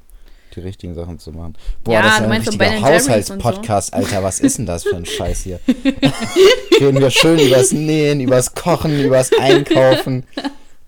die 0.55 0.61
richtigen 0.61 0.95
Sachen 0.95 1.19
zu 1.19 1.33
machen. 1.33 1.55
Boah, 1.83 1.95
Ja, 1.95 2.03
das 2.03 2.13
ist 2.15 2.21
ein 2.21 2.43
so 2.43 2.51
richtiger 2.51 2.81
Haushaltspodcast, 2.83 3.95
Alter, 3.95 4.23
was 4.23 4.39
ist 4.41 4.59
denn 4.59 4.67
das 4.67 4.85
für 4.85 4.97
ein 4.97 5.07
Scheiß 5.07 5.41
hier? 5.41 5.61
Reden 6.81 7.01
wir 7.01 7.11
schön 7.11 7.39
übers 7.39 7.73
Nähen, 7.73 8.21
übers 8.21 8.55
Kochen, 8.55 9.01
übers 9.01 9.31
Einkaufen. 9.39 10.25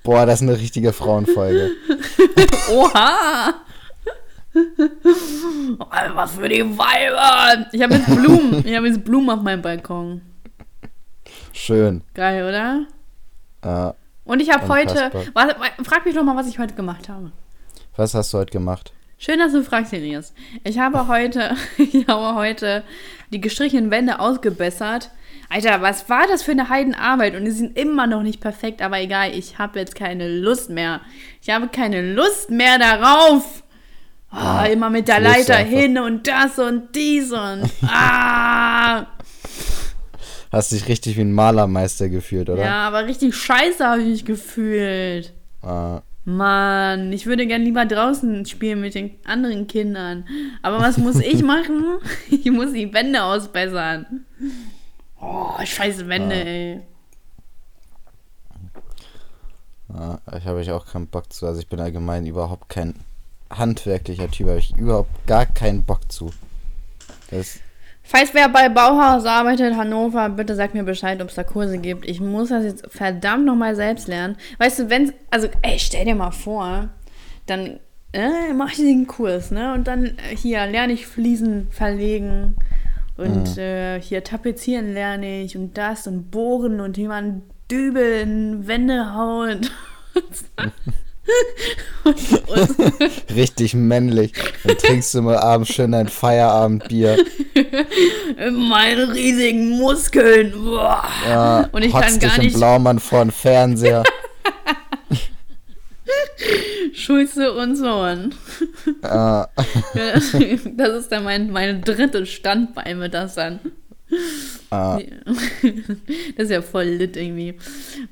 Boah, 0.02 0.26
das 0.26 0.40
ist 0.40 0.48
eine 0.48 0.58
richtige 0.58 0.92
Frauenfolge. 0.92 1.70
Oha! 2.70 3.54
Oh, 5.78 5.86
Was 6.14 6.32
für 6.32 6.48
die 6.48 6.62
Weiber! 6.62 7.66
Ich 7.72 7.82
habe 7.82 7.94
jetzt 7.94 8.06
Blumen. 8.06 8.66
Ich 8.66 8.74
habe 8.76 8.88
jetzt 8.88 9.04
Blumen 9.04 9.30
auf 9.30 9.42
meinem 9.42 9.62
Balkon. 9.62 10.22
Schön. 11.52 12.02
Geil, 12.14 12.42
oder? 12.48 12.86
Äh, 13.62 13.92
Und 14.30 14.38
ich 14.38 14.52
habe 14.52 14.68
heute. 14.68 15.10
Warte, 15.32 15.56
frag 15.82 16.04
mich 16.04 16.14
doch 16.14 16.22
mal, 16.22 16.36
was 16.36 16.46
ich 16.46 16.60
heute 16.60 16.74
gemacht 16.74 17.08
habe. 17.08 17.32
was 17.96 18.14
hast 18.14 18.32
du 18.32 18.38
heute 18.38 18.52
gemacht? 18.52 18.92
Schön, 19.18 19.40
dass 19.40 19.50
du 19.50 19.64
fragst, 19.64 19.92
Elias. 19.92 20.32
Ich 20.62 20.78
habe 20.78 21.08
heute, 21.08 21.56
ich 21.78 22.06
habe 22.06 22.36
heute 22.36 22.84
die 23.32 23.40
gestrichenen 23.40 23.90
Wände 23.90 24.20
ausgebessert. 24.20 25.10
Alter, 25.48 25.82
was 25.82 26.08
war 26.08 26.28
das 26.28 26.44
für 26.44 26.52
eine 26.52 26.68
Heidenarbeit? 26.68 27.34
Und 27.34 27.44
die 27.44 27.50
sind 27.50 27.76
immer 27.76 28.06
noch 28.06 28.22
nicht 28.22 28.40
perfekt, 28.40 28.82
aber 28.82 29.00
egal, 29.00 29.34
ich 29.34 29.58
habe 29.58 29.80
jetzt 29.80 29.96
keine 29.96 30.28
Lust 30.28 30.70
mehr. 30.70 31.00
Ich 31.42 31.50
habe 31.50 31.66
keine 31.66 32.14
Lust 32.14 32.50
mehr 32.50 32.78
darauf. 32.78 33.64
Ah, 34.30 34.64
immer 34.66 34.90
mit 34.90 35.08
der 35.08 35.18
Leiter 35.18 35.56
einfach. 35.56 35.76
hin 35.76 35.98
und 35.98 36.28
das 36.28 36.56
und 36.60 36.94
dies 36.94 37.32
und 37.32 37.68
ah. 37.82 39.06
Hast 40.50 40.72
dich 40.72 40.88
richtig 40.88 41.16
wie 41.16 41.20
ein 41.20 41.32
Malermeister 41.32 42.08
gefühlt, 42.08 42.50
oder? 42.50 42.64
Ja, 42.64 42.88
aber 42.88 43.06
richtig 43.06 43.34
scheiße 43.34 43.86
habe 43.86 44.02
ich 44.02 44.08
mich 44.08 44.24
gefühlt. 44.24 45.32
Äh, 45.62 46.00
Mann, 46.24 47.12
ich 47.12 47.26
würde 47.26 47.46
gern 47.46 47.62
lieber 47.62 47.86
draußen 47.86 48.44
spielen 48.46 48.80
mit 48.80 48.94
den 48.94 49.12
anderen 49.24 49.66
Kindern. 49.66 50.24
Aber 50.62 50.80
was 50.80 50.98
muss 50.98 51.16
ich 51.20 51.42
machen? 51.42 51.84
Ich 52.30 52.50
muss 52.50 52.72
die 52.72 52.92
Wände 52.92 53.22
ausbessern. 53.22 54.26
Oh, 55.20 55.52
scheiße 55.62 56.08
Wände, 56.08 56.34
ey. 56.34 56.80
ja, 59.92 60.20
ich 60.36 60.44
habe 60.46 60.62
ich 60.62 60.70
auch 60.70 60.86
keinen 60.86 61.06
Bock 61.06 61.32
zu. 61.32 61.46
Also 61.46 61.60
ich 61.60 61.68
bin 61.68 61.80
allgemein 61.80 62.26
überhaupt 62.26 62.68
kein 62.68 62.94
handwerklicher 63.50 64.30
Typ. 64.30 64.48
Habe 64.48 64.58
ich 64.58 64.76
überhaupt 64.76 65.26
gar 65.26 65.46
keinen 65.46 65.84
Bock 65.84 66.10
zu. 66.10 66.32
Das, 67.30 67.60
Falls 68.10 68.34
wer 68.34 68.48
bei 68.48 68.68
Bauhaus 68.68 69.24
arbeitet, 69.24 69.76
Hannover, 69.76 70.30
bitte 70.30 70.56
sag 70.56 70.74
mir 70.74 70.82
Bescheid, 70.82 71.22
ob 71.22 71.28
es 71.28 71.36
da 71.36 71.44
Kurse 71.44 71.78
gibt. 71.78 72.04
Ich 72.08 72.20
muss 72.20 72.48
das 72.48 72.64
jetzt 72.64 72.90
verdammt 72.90 73.44
nochmal 73.44 73.76
selbst 73.76 74.08
lernen. 74.08 74.36
Weißt 74.58 74.80
du, 74.80 74.90
wenn 74.90 75.12
also, 75.30 75.46
ey, 75.62 75.78
stell 75.78 76.04
dir 76.04 76.16
mal 76.16 76.32
vor, 76.32 76.88
dann 77.46 77.78
äh, 78.12 78.52
mache 78.52 78.72
ich 78.72 78.78
den 78.78 79.06
Kurs, 79.06 79.52
ne? 79.52 79.74
Und 79.74 79.86
dann 79.86 80.06
äh, 80.06 80.34
hier 80.36 80.66
lerne 80.66 80.92
ich 80.92 81.06
Fliesen 81.06 81.68
verlegen 81.70 82.56
und 83.16 83.56
äh, 83.58 84.00
hier 84.00 84.24
tapezieren 84.24 84.92
lerne 84.92 85.42
ich 85.42 85.56
und 85.56 85.78
das 85.78 86.08
und 86.08 86.32
bohren 86.32 86.80
und 86.80 86.96
wie 86.96 87.06
man 87.06 87.42
Dübel 87.70 88.22
in 88.22 88.66
Wände 88.66 89.14
haut. 89.14 89.70
und, 92.04 92.48
und, 92.48 93.34
richtig 93.34 93.74
männlich. 93.74 94.32
Dann 94.64 94.76
trinkst 94.78 95.14
du 95.14 95.22
mal 95.22 95.36
abends 95.38 95.72
schön 95.72 95.92
dein 95.92 96.08
Feierabendbier. 96.08 97.18
meine 98.52 99.12
riesigen 99.14 99.70
Muskeln. 99.78 100.52
Boah. 100.52 101.04
Ja, 101.28 101.68
Und 101.72 101.82
ich 101.84 101.92
kann 101.92 102.18
gar 102.18 102.30
dich 102.30 102.38
im 102.38 102.44
nicht- 102.44 102.56
Blaumann 102.56 102.98
vor 102.98 103.24
den 103.24 103.30
Fernseher. 103.32 104.02
Schulze 106.94 107.52
und 107.52 107.76
Sohn. 107.76 108.34
äh, 109.02 109.44
Das 110.76 110.94
ist 110.94 111.12
dann 111.12 111.24
mein, 111.24 111.50
meine 111.50 111.80
dritte 111.80 112.26
Standbein 112.26 112.98
mit 112.98 113.14
das 113.14 113.34
dann. 113.34 113.60
Äh, 114.70 115.04
Das 116.36 116.44
ist 116.44 116.50
ja 116.50 116.62
voll 116.62 116.84
lit 116.84 117.16
irgendwie. 117.16 117.54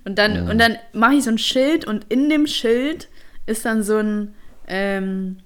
Und 0.05 0.19
dann, 0.19 0.49
und 0.49 0.59
dann 0.59 0.77
mache 0.93 1.15
ich 1.15 1.25
so 1.25 1.31
ein 1.31 1.39
Schild 1.39 1.85
und 1.85 2.07
in 2.09 2.29
dem 2.29 2.47
Schild 2.47 3.09
ist 3.47 3.65
dann 3.65 3.83
so 3.83 3.99
ein, 3.99 4.35
ähm, 4.67 5.39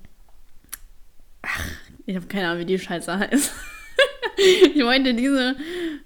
ach, 1.42 1.66
ich 2.06 2.16
habe 2.16 2.26
keine 2.26 2.48
Ahnung, 2.48 2.60
wie 2.60 2.66
die 2.66 2.78
Scheiße 2.78 3.18
heißt. 3.18 3.52
Ich 4.74 4.82
meinte 4.82 5.14
diese, 5.14 5.56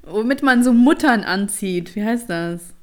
womit 0.03 0.43
man 0.43 0.63
so 0.63 0.73
Muttern 0.73 1.23
anzieht. 1.23 1.95
Wie 1.95 2.05
heißt 2.05 2.29
das? 2.29 2.75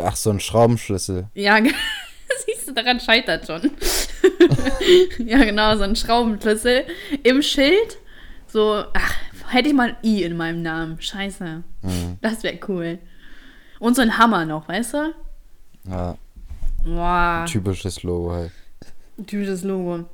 ach, 0.00 0.16
so 0.16 0.30
ein 0.30 0.40
Schraubenschlüssel. 0.40 1.26
Ja, 1.34 1.58
siehst 2.46 2.68
du, 2.68 2.72
daran 2.72 3.00
scheitert 3.00 3.46
schon. 3.46 3.70
ja, 5.18 5.44
genau, 5.44 5.76
so 5.76 5.82
ein 5.82 5.94
Schraubenschlüssel 5.94 6.84
im 7.22 7.42
Schild. 7.42 7.98
So, 8.46 8.84
ach, 8.92 9.14
hätte 9.54 9.68
ich 9.68 9.74
mal 9.74 9.90
ein 9.90 9.96
I 10.02 10.22
in 10.24 10.36
meinem 10.36 10.62
Namen. 10.62 11.00
Scheiße. 11.00 11.62
Das 12.20 12.42
wäre 12.42 12.58
cool. 12.68 12.98
Und 13.78 13.96
so 13.96 14.02
ein 14.02 14.18
Hammer 14.18 14.44
noch, 14.44 14.68
weißt 14.68 14.94
du? 14.94 15.14
Ja, 15.88 16.16
Boah, 16.84 17.44
typisches 17.48 18.02
Logo 18.02 18.32
halt. 18.32 18.52
typisches 19.26 19.62
Logo. 19.62 20.04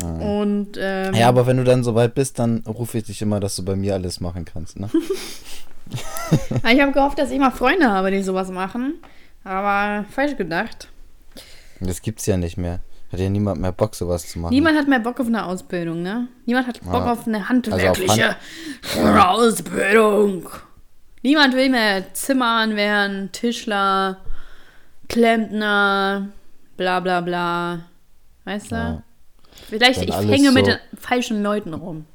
Und, 0.00 0.72
ähm, 0.78 1.14
Ja, 1.14 1.28
aber 1.28 1.46
wenn 1.46 1.56
du 1.58 1.64
dann 1.64 1.84
soweit 1.84 2.14
bist, 2.14 2.38
dann 2.38 2.62
rufe 2.66 2.98
ich 2.98 3.04
dich 3.04 3.22
immer, 3.22 3.38
dass 3.40 3.56
du 3.56 3.64
bei 3.64 3.76
mir 3.76 3.94
alles 3.94 4.20
machen 4.20 4.44
kannst, 4.44 4.78
ne? 4.80 4.88
ich 6.72 6.80
habe 6.80 6.92
gehofft, 6.92 7.18
dass 7.18 7.30
ich 7.30 7.38
mal 7.38 7.50
Freunde 7.50 7.90
habe, 7.90 8.10
die 8.10 8.22
sowas 8.22 8.50
machen. 8.50 8.94
Aber 9.44 10.04
falsch 10.10 10.36
gedacht. 10.36 10.88
Das 11.80 12.00
gibt's 12.02 12.26
ja 12.26 12.36
nicht 12.36 12.56
mehr. 12.56 12.80
Hat 13.14 13.20
ja 13.20 13.30
niemand 13.30 13.60
mehr 13.60 13.72
Bock, 13.72 13.94
sowas 13.94 14.26
zu 14.28 14.38
machen. 14.40 14.52
Niemand 14.52 14.76
hat 14.76 14.88
mehr 14.88 14.98
Bock 15.00 15.20
auf 15.20 15.26
eine 15.26 15.44
Ausbildung, 15.46 16.02
ne? 16.02 16.28
Niemand 16.46 16.66
hat 16.66 16.80
Bock 16.82 16.92
Ja. 17.06 17.12
auf 17.12 17.26
eine 17.26 17.36
Also 17.38 17.48
handwerkliche 17.48 18.36
Ausbildung. 19.28 20.48
Niemand 21.22 21.54
will 21.54 21.70
mehr 21.70 22.12
Zimmermann 22.12 22.76
werden, 22.76 23.30
Tischler, 23.32 24.18
Klempner, 25.08 26.28
bla 26.76 27.00
bla 27.00 27.20
bla. 27.20 27.80
Weißt 28.44 28.72
du? 28.72 28.76
Ja. 28.76 29.02
Vielleicht, 29.68 30.00
Wenn 30.00 30.08
ich 30.08 30.30
hänge 30.30 30.50
mit 30.52 30.66
so- 30.66 30.72
den 30.72 30.78
falschen 30.98 31.42
Leuten 31.42 31.72
rum. 31.74 32.06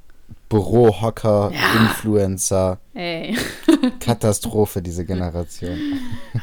Bürohocker, 0.49 1.51
Ja. 1.53 1.79
Influencer, 1.81 2.79
Ey. 2.95 3.37
Katastrophe, 3.99 4.81
diese 4.81 5.05
Generation. 5.05 5.77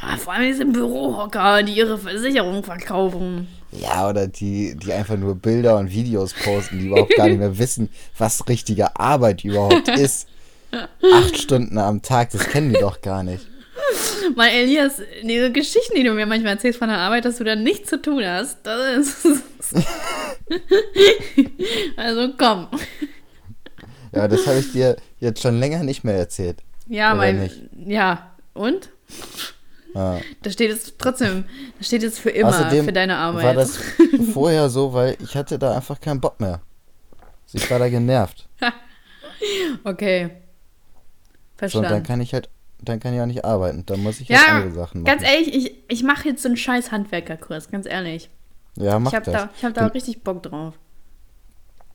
Ah, 0.00 0.16
Vor 0.16 0.32
allem 0.32 0.44
diese 0.46 0.64
Bürohocker, 0.64 1.62
die 1.64 1.72
ihre 1.72 1.98
Versicherung 1.98 2.62
verkaufen. 2.62 3.48
Ja, 3.80 4.08
oder 4.08 4.26
die, 4.26 4.74
die 4.76 4.92
einfach 4.92 5.16
nur 5.16 5.34
Bilder 5.34 5.76
und 5.78 5.90
Videos 5.90 6.32
posten, 6.32 6.78
die 6.78 6.86
überhaupt 6.86 7.16
gar 7.16 7.28
nicht 7.28 7.38
mehr 7.38 7.58
wissen, 7.58 7.90
was 8.16 8.48
richtige 8.48 8.96
Arbeit 8.98 9.44
überhaupt 9.44 9.88
ist. 9.98 10.28
Acht 11.12 11.38
Stunden 11.38 11.78
am 11.78 12.02
Tag, 12.02 12.30
das 12.30 12.48
kennen 12.48 12.72
die 12.72 12.80
doch 12.80 13.00
gar 13.00 13.22
nicht. 13.22 13.46
Mein 14.34 14.52
Elias, 14.52 15.00
diese 15.22 15.52
Geschichten, 15.52 15.94
die 15.96 16.02
du 16.02 16.12
mir 16.12 16.26
manchmal 16.26 16.54
erzählst 16.54 16.78
von 16.78 16.88
der 16.88 16.98
Arbeit, 16.98 17.24
dass 17.24 17.36
du 17.36 17.44
da 17.44 17.54
nichts 17.54 17.90
zu 17.90 18.00
tun 18.00 18.24
hast, 18.24 18.58
das 18.64 19.24
ist. 19.24 19.74
also 21.96 22.32
komm. 22.36 22.68
Ja, 24.12 24.28
das 24.28 24.46
habe 24.46 24.58
ich 24.58 24.72
dir 24.72 24.96
jetzt 25.20 25.42
schon 25.42 25.58
länger 25.60 25.84
nicht 25.84 26.04
mehr 26.04 26.16
erzählt. 26.16 26.58
Ja, 26.88 27.14
mein. 27.14 27.50
Ja, 27.86 28.32
und? 28.54 28.90
Ja. 29.96 30.20
Da 30.42 30.50
steht 30.50 30.68
jetzt 30.70 30.98
trotzdem, 30.98 31.44
da 31.78 31.84
steht 31.84 32.02
jetzt 32.02 32.18
für 32.18 32.28
immer 32.28 32.50
Außerdem 32.50 32.84
für 32.84 32.92
deine 32.92 33.16
Arbeit. 33.16 33.44
war 33.44 33.54
das 33.54 33.78
vorher 34.32 34.68
so, 34.68 34.92
weil 34.92 35.16
ich 35.20 35.34
hatte 35.34 35.58
da 35.58 35.74
einfach 35.74 35.98
keinen 36.00 36.20
Bock 36.20 36.38
mehr. 36.38 36.60
Ich 37.52 37.70
war 37.70 37.78
da 37.78 37.88
genervt. 37.88 38.46
okay. 39.84 40.24
So, 40.28 41.56
Verstanden. 41.56 41.88
dann 41.88 42.02
kann 42.02 42.20
ich 42.20 42.34
halt, 42.34 42.50
dann 42.82 43.00
kann 43.00 43.14
ich 43.14 43.20
auch 43.22 43.26
nicht 43.26 43.44
arbeiten. 43.46 43.86
Dann 43.86 44.02
muss 44.02 44.20
ich 44.20 44.28
ja, 44.28 44.38
halt 44.38 44.48
andere 44.50 44.72
Sachen 44.72 45.02
machen. 45.02 45.18
ganz 45.18 45.22
ehrlich, 45.26 45.54
ich, 45.54 45.74
ich 45.88 46.02
mache 46.02 46.28
jetzt 46.28 46.42
so 46.42 46.48
einen 46.48 46.58
scheiß 46.58 46.92
Handwerkerkurs, 46.92 47.70
ganz 47.70 47.86
ehrlich. 47.86 48.28
ja, 48.76 48.98
mach 48.98 49.12
Ich 49.12 49.16
habe 49.16 49.24
das. 49.24 49.34
da, 49.34 49.50
ich 49.56 49.64
hab 49.64 49.72
da 49.72 49.86
richtig 49.86 50.22
Bock 50.22 50.42
drauf. 50.42 50.74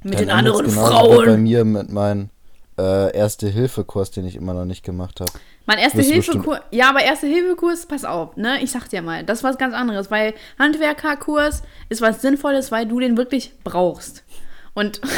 Mit 0.02 0.16
Dann 0.16 0.22
den 0.22 0.30
anderen 0.32 0.66
wie 0.66 0.76
bei 0.76 0.82
Frauen. 0.82 1.44
mir 1.44 1.64
mit 1.66 1.92
meinem 1.92 2.32
äh, 2.82 3.18
Erste-Hilfe-Kurs, 3.18 4.12
den 4.12 4.26
ich 4.26 4.36
immer 4.36 4.54
noch 4.54 4.66
nicht 4.66 4.84
gemacht 4.84 5.20
habe. 5.20 5.32
Mein 5.66 5.78
Erste-Hilfe-Kurs, 5.78 6.62
ja, 6.72 6.90
aber 6.90 7.04
Erste-Hilfe-Kurs, 7.04 7.86
pass 7.86 8.04
auf, 8.04 8.36
ne? 8.36 8.62
Ich 8.62 8.72
sag 8.72 8.90
dir 8.90 9.02
mal, 9.02 9.24
das 9.24 9.40
ist 9.40 9.44
was 9.44 9.58
ganz 9.58 9.74
anderes, 9.76 10.10
weil 10.10 10.34
Handwerkerkurs 10.58 11.62
ist 11.90 12.02
was 12.02 12.22
Sinnvolles, 12.22 12.72
weil 12.72 12.88
du 12.88 13.00
den 13.00 13.18
wirklich 13.18 13.54
brauchst. 13.64 14.24
Und 14.74 15.02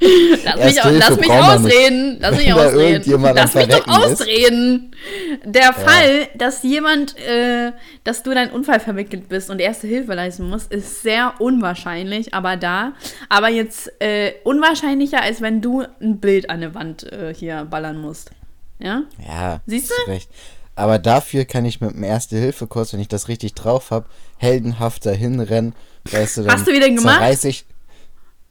lass, 0.00 0.56
mich, 0.56 0.76
Erste 0.76 0.90
lass 0.90 1.10
mich 1.10 1.28
nicht. 1.28 1.30
ausreden. 1.30 2.16
Lass 2.20 2.36
mich 2.36 2.52
ausreden. 2.52 3.22
Lass 3.34 3.54
mich 3.54 3.66
doch 3.68 3.86
ist. 3.86 3.88
ausreden. 3.88 4.96
Der 5.44 5.72
Fall, 5.72 6.28
dass 6.34 6.62
jemand, 6.62 7.16
äh, 7.18 7.72
dass 8.04 8.22
du 8.22 8.34
deinen 8.34 8.50
Unfall 8.50 8.80
verwickelt 8.80 9.28
bist 9.28 9.50
und 9.50 9.60
Erste 9.60 9.86
Hilfe 9.86 10.14
leisten 10.14 10.48
musst, 10.48 10.72
ist 10.72 11.02
sehr 11.02 11.34
unwahrscheinlich, 11.38 12.34
aber 12.34 12.56
da. 12.56 12.92
Aber 13.28 13.48
jetzt 13.50 13.92
äh, 14.00 14.32
unwahrscheinlicher, 14.44 15.22
als 15.22 15.40
wenn 15.40 15.60
du 15.60 15.84
ein 16.00 16.18
Bild 16.18 16.50
an 16.50 16.60
der 16.60 16.74
Wand 16.74 17.04
äh, 17.12 17.32
hier 17.34 17.66
ballern 17.70 17.98
musst. 18.00 18.30
Ja? 18.78 19.02
Ja, 19.26 19.60
Siehst 19.66 19.90
hast 19.90 20.08
recht. 20.08 20.30
Aber 20.76 20.98
dafür 20.98 21.44
kann 21.44 21.64
ich 21.64 21.80
mit 21.80 21.92
dem 21.92 22.02
Erste-Hilfe-Kurs, 22.04 22.92
wenn 22.92 23.00
ich 23.00 23.08
das 23.08 23.28
richtig 23.28 23.54
drauf 23.54 23.90
habe, 23.90 24.06
heldenhaft 24.38 25.04
dahin 25.04 25.40
rennen. 25.40 25.74
Weißt 26.10 26.38
du, 26.38 26.46
Hast 26.46 26.66
du 26.66 26.72
wieder 26.72 26.88
gemacht? 26.88 27.44
Ich, 27.44 27.64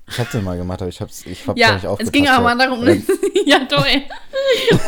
ich 0.08 0.20
hab 0.20 0.30
den 0.32 0.44
mal 0.44 0.58
gemacht, 0.58 0.82
aber 0.82 0.90
ich 0.90 1.02
hab's, 1.02 1.26
ich 1.26 1.48
hab 1.48 1.56
da 1.56 1.60
Ja, 1.62 1.74
nicht 1.76 1.86
aufgepasst. 1.88 2.08
es 2.08 2.12
ging 2.12 2.28
aber 2.28 2.44
mal 2.44 2.58
darum, 2.58 2.86
ja 3.46 3.60
toll. 3.66 4.04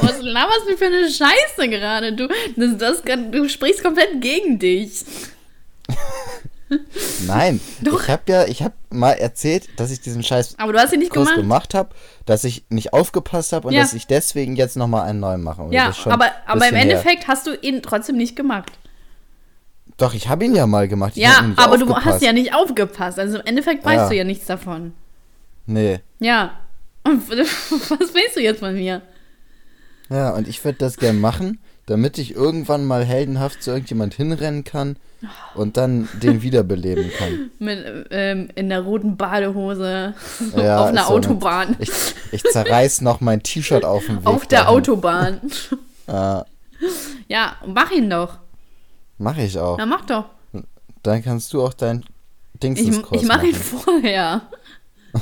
Was 0.02 0.22
laberst 0.22 0.68
du 0.68 0.78
für 0.78 0.86
eine 0.86 1.10
Scheiße 1.10 1.70
gerade? 1.70 2.14
Du, 2.14 2.28
das, 2.56 2.78
das, 2.78 3.02
du 3.32 3.50
sprichst 3.50 3.84
komplett 3.84 4.22
gegen 4.22 4.60
dich. 4.60 5.04
Nein, 7.28 7.60
Doch. 7.82 8.02
ich 8.04 8.10
habe 8.10 8.22
ja, 8.28 8.46
ich 8.46 8.62
habe 8.64 8.74
mal 8.90 9.12
erzählt, 9.14 9.68
dass 9.78 9.92
ich 9.92 10.02
diesen 10.02 10.24
scheiß 10.24 10.56
Aber 10.58 10.74
du 10.74 10.80
hast 10.80 10.94
ihn 10.94 11.00
nicht 11.00 11.12
Kurs 11.12 11.26
gemacht. 11.28 11.42
gemacht 11.42 11.74
habe, 11.74 11.90
dass 12.26 12.44
ich 12.44 12.64
nicht 12.70 12.94
aufgepasst 12.94 13.54
habe 13.54 13.68
und 13.68 13.74
Ja. 13.74 13.82
dass 13.82 13.94
ich 13.94 14.08
deswegen 14.08 14.56
jetzt 14.56 14.78
nochmal 14.78 15.08
einen 15.10 15.20
neuen 15.20 15.42
mache. 15.44 15.62
Und 15.62 15.72
Ja, 15.74 15.94
aber, 16.06 16.26
aber 16.46 16.54
im 16.54 16.60
bisschen 16.60 16.76
her. 16.76 16.82
Endeffekt 16.84 17.28
hast 17.28 17.48
du 17.48 17.54
ihn 17.56 17.82
trotzdem 17.82 18.18
nicht 18.18 18.36
gemacht. 18.36 18.72
Doch, 19.98 20.14
ich 20.14 20.30
habe 20.30 20.46
ihn 20.46 20.56
ja 20.56 20.66
mal 20.66 20.88
gemacht. 20.88 21.14
Ich 21.16 21.24
Ja, 21.24 21.44
aber 21.58 21.78
du 21.78 21.84
aufgepasst. 21.86 22.06
hast 22.06 22.22
ja 22.24 22.34
nicht 22.34 22.54
aufgepasst. 22.56 23.20
Also 23.20 23.38
im 23.40 23.46
Endeffekt 23.46 23.86
weißt 23.86 24.04
Ja. 24.04 24.10
du 24.10 24.16
ja 24.16 24.24
nichts 24.24 24.46
davon. 24.48 24.94
Nee. 25.66 26.00
Ja. 26.20 26.60
Und 27.04 27.30
was 27.30 28.14
willst 28.14 28.36
du 28.36 28.42
jetzt 28.42 28.60
von 28.60 28.74
mir? 28.74 29.02
Ja, 30.10 30.32
und 30.32 30.48
ich 30.48 30.64
würde 30.66 30.78
das 30.80 30.98
gern 30.98 31.20
machen, 31.22 31.60
damit 31.92 32.18
ich 32.18 32.34
irgendwann 32.36 32.86
mal 32.86 33.04
heldenhaft 33.04 33.62
zu 33.62 33.72
irgendjemand 33.72 34.14
hinrennen 34.14 34.64
kann 34.64 34.96
und 35.56 35.76
dann 35.78 36.08
den 36.14 36.42
wiederbeleben 36.42 37.12
kann. 37.18 37.52
Mit, 37.60 38.08
ähm, 38.12 38.50
in 38.56 38.70
der 38.70 38.82
roten 38.82 39.18
Badehose 39.18 40.14
Ja, 40.56 40.80
auf 40.80 40.88
einer 40.88 41.04
so, 41.04 41.10
ne? 41.10 41.16
Autobahn. 41.16 41.76
Ich, 41.80 41.92
ich 42.32 42.44
zerreiß 42.44 43.02
noch 43.02 43.20
mein 43.22 43.44
T-Shirt 43.44 43.84
auf 43.86 44.06
dem 44.06 44.18
Weg. 44.20 44.26
auf 44.28 44.48
der 44.48 44.62
dahin. 44.64 44.76
Autobahn. 44.78 45.42
Ja, 46.08 46.46
ja, 47.30 47.56
mach 47.66 47.92
ihn 47.92 48.10
doch. 48.10 48.40
mach 49.18 49.38
ich 49.38 49.58
auch. 49.60 49.78
Na, 49.78 49.86
mach 49.86 50.04
doch. 50.06 50.26
Dann 51.04 51.24
kannst 51.24 51.54
du 51.54 51.62
auch 51.64 51.74
dein 51.74 52.00
Ich, 52.56 52.60
Dingsenskurs 52.62 53.22
ich 53.22 53.28
mache 53.28 53.46
ihn 53.46 53.52
machen. 53.54 53.62
vorher. 53.64 54.42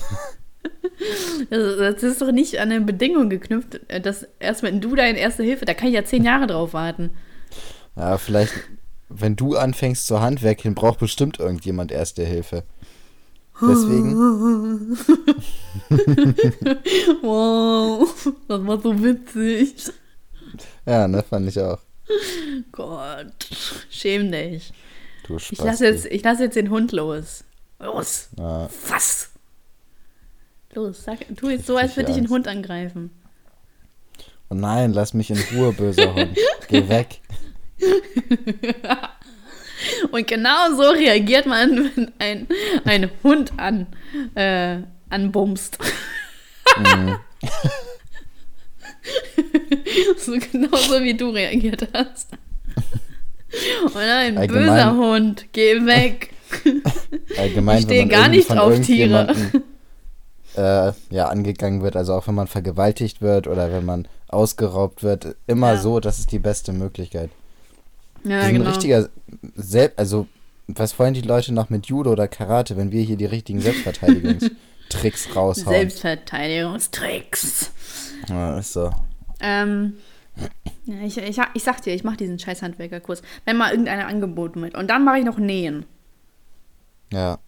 Das, 1.49 2.03
ist 2.03 2.21
doch 2.21 2.31
nicht 2.31 2.59
an 2.59 2.71
eine 2.71 2.81
Bedingung 2.81 3.29
geknüpft, 3.29 3.79
äh, 3.87 4.01
dass 4.01 4.27
erst 4.39 4.63
wenn 4.63 4.81
du 4.81 4.95
deine 4.95 5.17
erste 5.17 5.43
Hilfe, 5.43 5.65
da 5.65 5.73
kann 5.73 5.87
ich 5.87 5.93
ja 5.93 6.03
zehn 6.03 6.23
Jahre 6.25 6.47
drauf 6.47 6.73
warten. 6.73 7.11
Ja, 7.95 8.17
vielleicht, 8.17 8.53
wenn 9.07 9.35
du 9.35 9.55
anfängst 9.55 10.05
zu 10.07 10.19
handwerkeln, 10.21 10.75
braucht 10.75 10.99
bestimmt 10.99 11.39
irgendjemand 11.39 11.91
Erste 11.91 12.23
Hilfe. 12.25 12.63
Deswegen, 13.61 14.15
Wow, 17.21 18.07
das 18.47 18.65
war 18.67 18.81
so 18.81 19.03
witzig. 19.03 19.75
ja, 20.85 21.07
ne, 21.07 21.23
fand 21.23 21.47
ich 21.49 21.59
auch. 21.59 21.79
Gott, 22.71 23.33
schäm 23.89 24.31
dich. 24.31 24.73
Du 25.27 25.37
Ich 25.37 25.45
Spasti. 25.47 25.63
lasse 25.65 25.85
jetzt, 25.87 26.05
ich 26.05 26.23
lass 26.23 26.39
jetzt 26.39 26.55
den 26.55 26.69
Hund 26.69 26.91
los. 26.91 27.43
Los, 27.79 28.29
Ja, 28.37 28.69
was? 28.89 29.29
Los, 30.73 31.03
sag, 31.03 31.19
tu 31.35 31.49
jetzt 31.49 31.65
so, 31.65 31.75
als 31.77 31.95
würde 31.97 32.11
ich 32.11 32.17
den 32.17 32.29
Hund 32.29 32.47
angreifen. 32.47 33.09
oh 34.49 34.55
nein, 34.55 34.93
lass 34.93 35.13
mich 35.13 35.29
in 35.31 35.39
Ruhe, 35.53 35.73
böser 35.73 36.13
Hund. 36.13 36.37
Geh 36.67 36.87
weg. 36.89 37.19
Und 40.11 40.27
genau 40.27 40.73
so 40.75 40.89
reagiert 40.91 41.45
man, 41.45 41.89
wenn 41.95 42.11
ein, 42.19 42.47
ein 42.85 43.09
Hund 43.23 43.53
an, 43.57 43.87
äh, 44.35 44.79
anbumst. 45.09 45.77
Mhm. 46.77 47.17
so 50.17 50.33
genauso 50.33 51.01
wie 51.01 51.15
du 51.15 51.29
reagiert 51.29 51.87
hast. 51.93 52.29
Und 53.85 53.95
ein 53.97 54.37
Allgemein- 54.37 54.47
böser 54.47 54.95
Hund, 54.95 55.45
geh 55.53 55.85
weg. 55.85 56.33
Allgemein, 57.37 57.77
Ich 57.79 57.85
stehe 57.85 58.05
gar 58.07 58.27
nicht 58.27 58.51
auf 58.51 58.79
Tiere. 58.81 59.33
Äh, 60.59 60.91
ja, 61.09 61.29
angegangen 61.29 61.81
wird, 61.81 61.95
also 61.95 62.13
auch 62.13 62.27
wenn 62.27 62.35
man 62.35 62.47
vergewaltigt 62.47 63.21
wird 63.21 63.47
oder 63.47 63.71
wenn 63.71 63.85
man 63.85 64.09
ausgeraubt 64.27 65.03
wird, 65.03 65.37
immer 65.47 65.75
Ja. 65.75 65.77
so, 65.77 66.01
das 66.01 66.19
ist 66.19 66.33
die 66.33 66.39
beste 66.39 66.73
Möglichkeit. 66.73 67.29
Ja, 68.25 68.41
sind 68.41 68.55
genau. 68.55 68.65
ein 68.65 68.71
richtiger, 68.71 69.07
Sel 69.55 69.93
also, 69.95 70.27
was 70.67 70.99
wollen 70.99 71.13
die 71.13 71.21
Leute 71.21 71.53
noch 71.53 71.69
mit 71.69 71.85
Judo 71.85 72.11
oder 72.11 72.27
Karate, 72.27 72.75
wenn 72.75 72.91
wir 72.91 73.01
hier 73.03 73.15
die 73.15 73.23
richtigen 73.25 73.61
Selbstverteidigungstricks 73.61 75.29
raushauen? 75.35 75.75
Selbstverteidigungstricks. 75.75 77.71
Ja, 78.27 78.59
ist 78.59 78.73
so. 78.73 78.91
Ähm, 79.39 79.93
ich, 81.05 81.17
ich, 81.17 81.39
ich 81.53 81.63
sag 81.63 81.81
dir, 81.83 81.93
ich 81.93 82.03
mache 82.03 82.17
diesen 82.17 82.37
scheiß 82.37 82.61
Handwerkerkurs. 82.63 83.21
Wenn 83.45 83.55
mal 83.55 83.71
irgendeiner 83.71 84.07
angeboten 84.07 84.61
wird. 84.61 84.75
Und 84.75 84.89
dann 84.89 85.05
mache 85.05 85.19
ich 85.19 85.25
noch 85.25 85.37
Nähen. 85.37 85.85
Ja. 87.13 87.39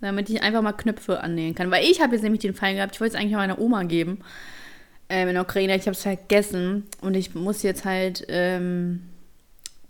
Damit 0.00 0.30
ich 0.30 0.42
einfach 0.42 0.62
mal 0.62 0.72
Knöpfe 0.72 1.20
annähen 1.20 1.54
kann. 1.54 1.70
Weil 1.70 1.84
ich 1.84 2.00
habe 2.00 2.14
jetzt 2.14 2.22
nämlich 2.22 2.40
den 2.40 2.54
Fall 2.54 2.74
gehabt, 2.74 2.94
ich 2.94 3.00
wollte 3.00 3.14
es 3.16 3.20
eigentlich 3.20 3.34
meiner 3.34 3.58
Oma 3.58 3.82
geben. 3.82 4.20
Ähm, 5.08 5.28
in 5.28 5.34
der 5.34 5.42
Ukraine, 5.42 5.76
ich 5.76 5.82
habe 5.82 5.92
es 5.92 6.02
vergessen. 6.02 6.86
Und 7.00 7.14
ich 7.14 7.34
muss 7.34 7.62
jetzt 7.62 7.84
halt, 7.84 8.24
ähm, 8.28 9.02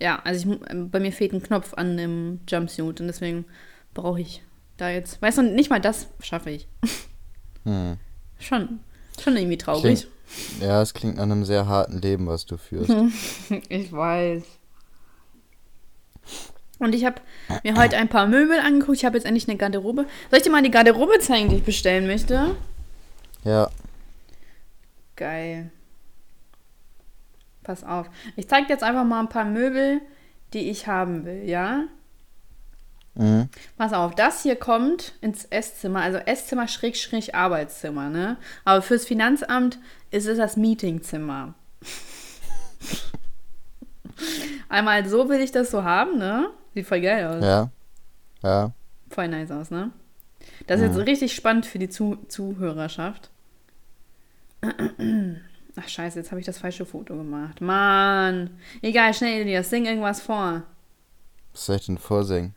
ja, 0.01 0.19
also 0.23 0.51
ich, 0.51 0.59
bei 0.91 0.99
mir 0.99 1.11
fehlt 1.11 1.33
ein 1.33 1.43
Knopf 1.43 1.73
an 1.75 1.95
dem 1.95 2.41
Jumpsuit. 2.47 2.99
Und 2.99 3.07
deswegen 3.07 3.45
brauche 3.93 4.21
ich 4.21 4.43
da 4.77 4.89
jetzt, 4.89 5.21
weißt 5.21 5.37
du, 5.37 5.43
nicht 5.43 5.69
mal 5.69 5.79
das 5.79 6.07
schaffe 6.21 6.51
ich. 6.51 6.67
Hm. 7.63 7.97
Schon, 8.39 8.79
schon 9.21 9.37
irgendwie 9.37 9.59
traurig. 9.59 10.07
Ja, 10.59 10.81
es 10.81 10.95
klingt 10.95 11.17
nach 11.17 11.23
einem 11.23 11.45
sehr 11.45 11.67
harten 11.67 11.99
Leben, 12.01 12.25
was 12.25 12.47
du 12.47 12.57
führst. 12.57 12.89
Ich 13.69 13.91
weiß. 13.91 14.41
Und 16.81 16.95
ich 16.95 17.05
habe 17.05 17.21
mir 17.63 17.75
heute 17.75 17.95
ein 17.97 18.09
paar 18.09 18.25
Möbel 18.25 18.59
angeguckt. 18.59 18.97
Ich 18.97 19.05
habe 19.05 19.15
jetzt 19.15 19.25
endlich 19.25 19.47
eine 19.47 19.55
Garderobe. 19.55 20.07
Soll 20.31 20.37
ich 20.37 20.43
dir 20.43 20.49
mal 20.49 20.63
die 20.63 20.71
Garderobe 20.71 21.19
zeigen, 21.19 21.47
die 21.47 21.57
ich 21.57 21.63
bestellen 21.63 22.07
möchte? 22.07 22.55
Ja. 23.43 23.69
Geil. 25.15 25.69
Pass 27.61 27.83
auf. 27.83 28.09
Ich 28.35 28.49
zeige 28.49 28.65
dir 28.65 28.73
jetzt 28.73 28.83
einfach 28.83 29.03
mal 29.03 29.19
ein 29.19 29.29
paar 29.29 29.45
Möbel, 29.45 30.01
die 30.53 30.71
ich 30.71 30.87
haben 30.87 31.23
will, 31.23 31.47
ja? 31.47 31.83
Mhm. 33.13 33.49
Pass 33.77 33.93
auf, 33.93 34.15
das 34.15 34.41
hier 34.41 34.55
kommt 34.55 35.13
ins 35.21 35.45
Esszimmer, 35.45 36.01
also 36.01 36.17
Esszimmer 36.17 36.67
Schrägstrich 36.67 37.35
Arbeitszimmer, 37.35 38.09
ne? 38.09 38.37
Aber 38.65 38.81
fürs 38.81 39.05
Finanzamt 39.05 39.77
ist 40.09 40.25
es 40.25 40.39
das 40.39 40.57
Meetingzimmer. 40.57 41.53
Einmal 44.69 45.07
so 45.07 45.29
will 45.29 45.41
ich 45.41 45.51
das 45.51 45.69
so 45.69 45.83
haben, 45.83 46.17
ne? 46.17 46.49
Sieht 46.73 46.87
voll 46.87 47.01
geil 47.01 47.25
aus. 47.25 47.43
Ja. 47.43 47.69
Ja. 48.43 48.71
Voll 49.09 49.27
nice 49.27 49.51
aus, 49.51 49.71
ne? 49.71 49.91
Das 50.67 50.79
ist 50.79 50.95
jetzt 50.95 51.05
richtig 51.05 51.35
spannend 51.35 51.65
für 51.65 51.79
die 51.79 51.89
Zu 51.89 52.17
Zuhörerschaft. 52.27 53.29
Ach 55.75 55.87
scheiße, 55.87 56.19
jetzt 56.19 56.31
habe 56.31 56.39
ich 56.39 56.45
das 56.45 56.57
falsche 56.57 56.85
Foto 56.85 57.15
gemacht. 57.15 57.61
Mann. 57.61 58.51
Egal, 58.81 59.13
schnell, 59.13 59.41
Elias, 59.41 59.69
sing 59.69 59.85
irgendwas 59.85 60.21
vor. 60.21 60.63
Was 61.53 61.65
soll 61.65 61.75
ich 61.77 61.85
denn 61.85 61.97
vorsingen? 61.97 62.55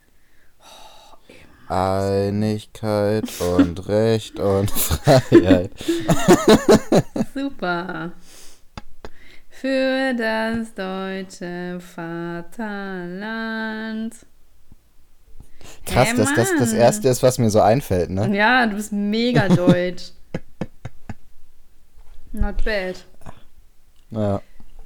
Einigkeit 1.68 3.28
und 3.40 3.88
Recht 3.88 4.38
und 4.38 4.71
Freiheit. 4.71 5.73
Super. 7.35 8.12
Für 9.64 10.12
das 10.12 10.75
deutsche 10.75 11.80
Vaterland. 11.80 12.52
Krass, 15.87 16.09
Hey, 16.09 16.16
dass 16.18 16.35
das 16.35 16.50
das. 16.59 16.75
Erste 16.75 17.09
ist, 17.09 17.23
was 17.23 17.38
mir 17.38 17.49
so 17.49 17.62
einfällt, 17.62 18.11
ne? 18.11 18.37
Ja, 18.37 18.66
du 18.66 18.76
bist 18.76 18.92
mega 18.92 19.49
deutsch. 19.56 20.11
Not 22.33 22.62
bad. 22.62 23.06
Ja. 24.11 24.42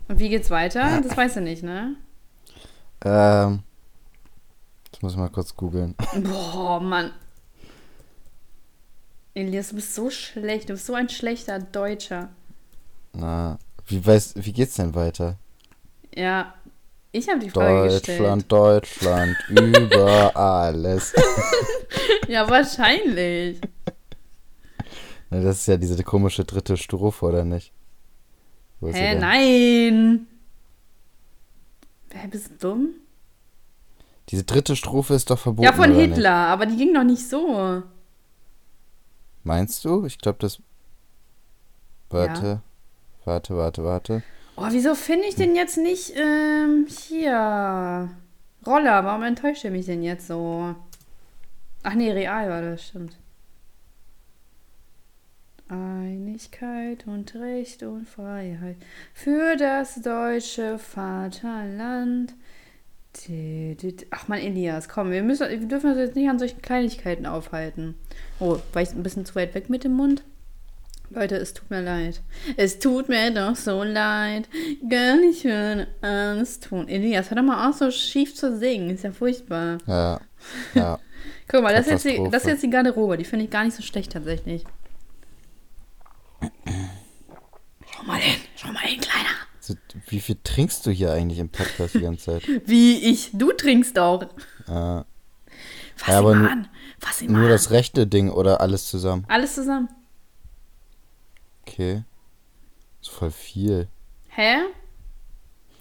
Und 0.07 0.21
wie 0.21 0.29
geht's 0.29 0.49
weiter? 0.49 1.01
Das 1.01 1.17
weißt 1.17 1.35
du 1.39 1.41
nicht, 1.41 1.65
ne? 1.65 1.97
Ähm. 3.05 3.65
Ich 4.93 5.03
muss 5.03 5.17
mal 5.17 5.29
kurz 5.29 5.57
googeln. 5.57 5.97
Boah, 6.23 6.79
Mann. 6.79 7.11
Elias, 9.35 9.71
du 9.71 9.75
bist 9.75 9.97
so 9.97 10.09
schlecht. 10.09 10.69
Du 10.69 10.75
bist 10.75 10.87
so 10.87 10.95
ein 10.95 11.09
schlechter 11.09 11.59
Deutscher. 11.59 12.29
Na, 13.13 13.59
wie, 13.89 14.05
weißt, 14.05 14.45
wie 14.45 14.53
geht's 14.53 14.77
denn 14.77 14.95
weiter? 14.95 15.37
Ja, 16.15 16.55
ich 17.13 17.29
habe 17.29 17.41
die 17.41 17.51
Frage 17.51 17.89
Deutschland, 17.89 18.53
Deutschland, 18.53 19.37
über 19.49 20.37
alles. 20.37 21.13
gestellt. 22.09 22.29
Ja, 22.29 22.49
wahrscheinlich. 22.49 23.61
Na, 25.31 25.41
das 25.43 25.61
ist 25.61 25.67
ja 25.69 25.77
diese 25.77 26.03
komische 26.03 26.45
dritte 26.45 26.77
Strophe, 26.77 27.27
oder 27.27 27.45
nicht? 27.45 27.73
Wo 28.81 28.89
Hä, 28.89 28.93
denn? 28.93 29.21
nein. 29.21 30.27
Hä, 32.13 32.29
bist 32.29 32.51
du 32.51 32.55
dumm? 32.55 32.89
Diese 34.31 34.45
dritte 34.45 34.77
Strophe 34.77 35.15
ist 35.15 35.31
doch 35.31 35.39
verboten. 35.39 35.65
Ja, 35.65 35.73
von 35.73 35.95
Hitler, 35.95 36.49
aber 36.49 36.67
die 36.67 36.77
ging 36.77 36.95
doch 36.95 37.05
nicht 37.05 37.29
so. 37.29 37.75
Nicht? 37.77 37.87
Meinst 39.45 39.85
du? 39.85 40.05
Ich 40.05 40.19
glaube, 40.19 40.39
das. 40.41 40.61
Warte. 42.11 42.63
Warte, 43.29 43.59
warte, 43.59 43.85
warte. 43.85 44.23
Oh, 44.57 44.69
wieso 44.71 44.95
finde 44.95 45.27
ich 45.29 45.35
den 45.35 45.55
jetzt 45.55 45.77
nicht, 45.77 46.15
ähm, 46.17 46.87
hier? 46.89 48.09
Roller, 48.67 49.05
warum 49.05 49.23
enttäuscht 49.23 49.67
er 49.67 49.71
mich 49.71 49.85
denn 49.85 50.03
jetzt 50.03 50.29
so? 50.29 50.75
Ach 51.83 51.93
nee, 51.93 52.11
real 52.11 52.49
war 52.49 52.63
das, 52.63 52.87
stimmt. 52.87 53.19
Einigkeit 55.69 57.07
und 57.07 57.35
Recht 57.35 57.83
und 57.83 58.09
Freiheit 58.09 58.77
für 59.13 59.57
das 59.57 59.97
deutsche 59.97 60.79
Vaterland. 60.79 62.35
Ach 64.11 64.29
man, 64.29 64.39
Elias, 64.39 64.89
komm, 64.89 65.11
wir, 65.11 65.23
müssen, 65.23 65.51
wir 65.51 65.69
dürfen 65.69 65.91
uns 65.91 65.99
jetzt 65.99 66.17
nicht 66.17 66.31
an 66.31 66.39
solchen 66.39 66.63
Kleinigkeiten 66.63 67.27
aufhalten. 67.27 67.95
Oh, 68.41 68.57
war 68.73 68.81
ich 68.81 68.93
ein 68.93 69.03
bisschen 69.03 69.27
zu 69.27 69.35
weit 69.35 69.55
weg 69.55 69.69
mit 69.69 69.85
dem 69.85 69.93
Mund? 69.93 70.25
Leute, 71.11 71.37
es 71.37 71.55
tut 71.55 71.71
mir 71.71 71.81
leid. 71.81 72.21
Es 72.57 72.79
tut 72.79 73.09
mir 73.09 73.31
doch 73.33 73.57
so 73.57 73.83
leid. 73.83 74.49
Gönn, 74.89 75.23
ich 75.31 75.45
würde 75.45 75.89
alles 76.03 76.61
tun. 76.61 76.87
Elias, 76.89 77.31
hör 77.31 77.37
doch 77.39 77.43
mal 77.45 77.69
auf, 77.69 77.77
so 77.77 77.91
schief 77.91 78.35
zu 78.35 78.59
singen. 78.59 78.91
Ist 78.91 79.05
ja 79.05 79.13
furchtbar. 79.13 79.79
Ja. 79.87 80.21
Ja. 80.75 80.99
Guck 81.49 81.63
mal, 81.63 81.75
das 81.75 81.87
ist, 81.87 82.05
jetzt 82.05 82.05
die, 82.05 82.31
das 82.31 82.43
ist 82.43 82.49
jetzt 82.49 82.63
die 82.63 82.71
Garderobe. 82.71 83.17
Die 83.17 83.25
finde 83.25 83.47
ich 83.47 83.51
gar 83.51 83.65
nicht 83.65 83.75
so 83.77 83.83
schlecht 83.83 84.13
tatsächlich. 84.13 84.65
Schau 87.91 88.03
mal 88.05 88.19
hin, 88.19 88.41
schau 88.57 88.69
mal 88.73 88.81
hin, 88.83 89.01
Kleiner. 89.01 89.29
So, 89.61 89.75
wie 90.09 90.21
viel 90.21 90.37
trinkst 90.45 90.85
du 90.87 90.91
hier 90.91 91.13
eigentlich 91.13 91.39
im 91.39 91.49
Podcast 91.49 91.95
die 91.95 92.01
ganze 92.01 92.25
Zeit? 92.41 92.49
Wie 92.67 92.97
ich, 93.11 93.31
du 93.35 93.53
trinkst 93.53 93.99
auch. 93.99 94.23
Äh, 94.23 94.27
Fass 94.67 95.05
Ja, 96.07 96.13
ihn 96.13 96.19
aber 96.19 96.35
mal 96.35 96.51
an. 96.51 96.69
Fass 97.01 97.21
ihn 97.23 97.33
mal 97.33 97.39
nur 97.39 97.47
an. 97.49 97.53
das 97.53 97.71
rechte 97.71 98.07
Ding 98.07 98.31
oder 98.31 98.61
alles 98.63 98.87
zusammen? 98.87 99.25
Alles 99.29 99.55
zusammen. 99.57 99.89
Okay. 101.69 102.05
ist 103.01 103.11
voll 103.11 103.31
viel. 103.31 103.89
Hä? 104.29 104.57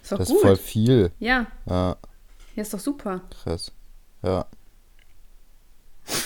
Ist 0.02 0.12
doch 0.12 0.18
Das 0.18 0.28
gut. 0.28 0.36
ist 0.36 0.42
voll 0.42 0.56
viel. 0.56 1.12
Ja, 1.18 1.46
Ja, 1.66 1.96
ja, 2.54 2.62
ist 2.62 2.72
doch 2.74 2.78
super. 2.80 3.20
krass. 3.42 3.72
Ja. 4.22 4.46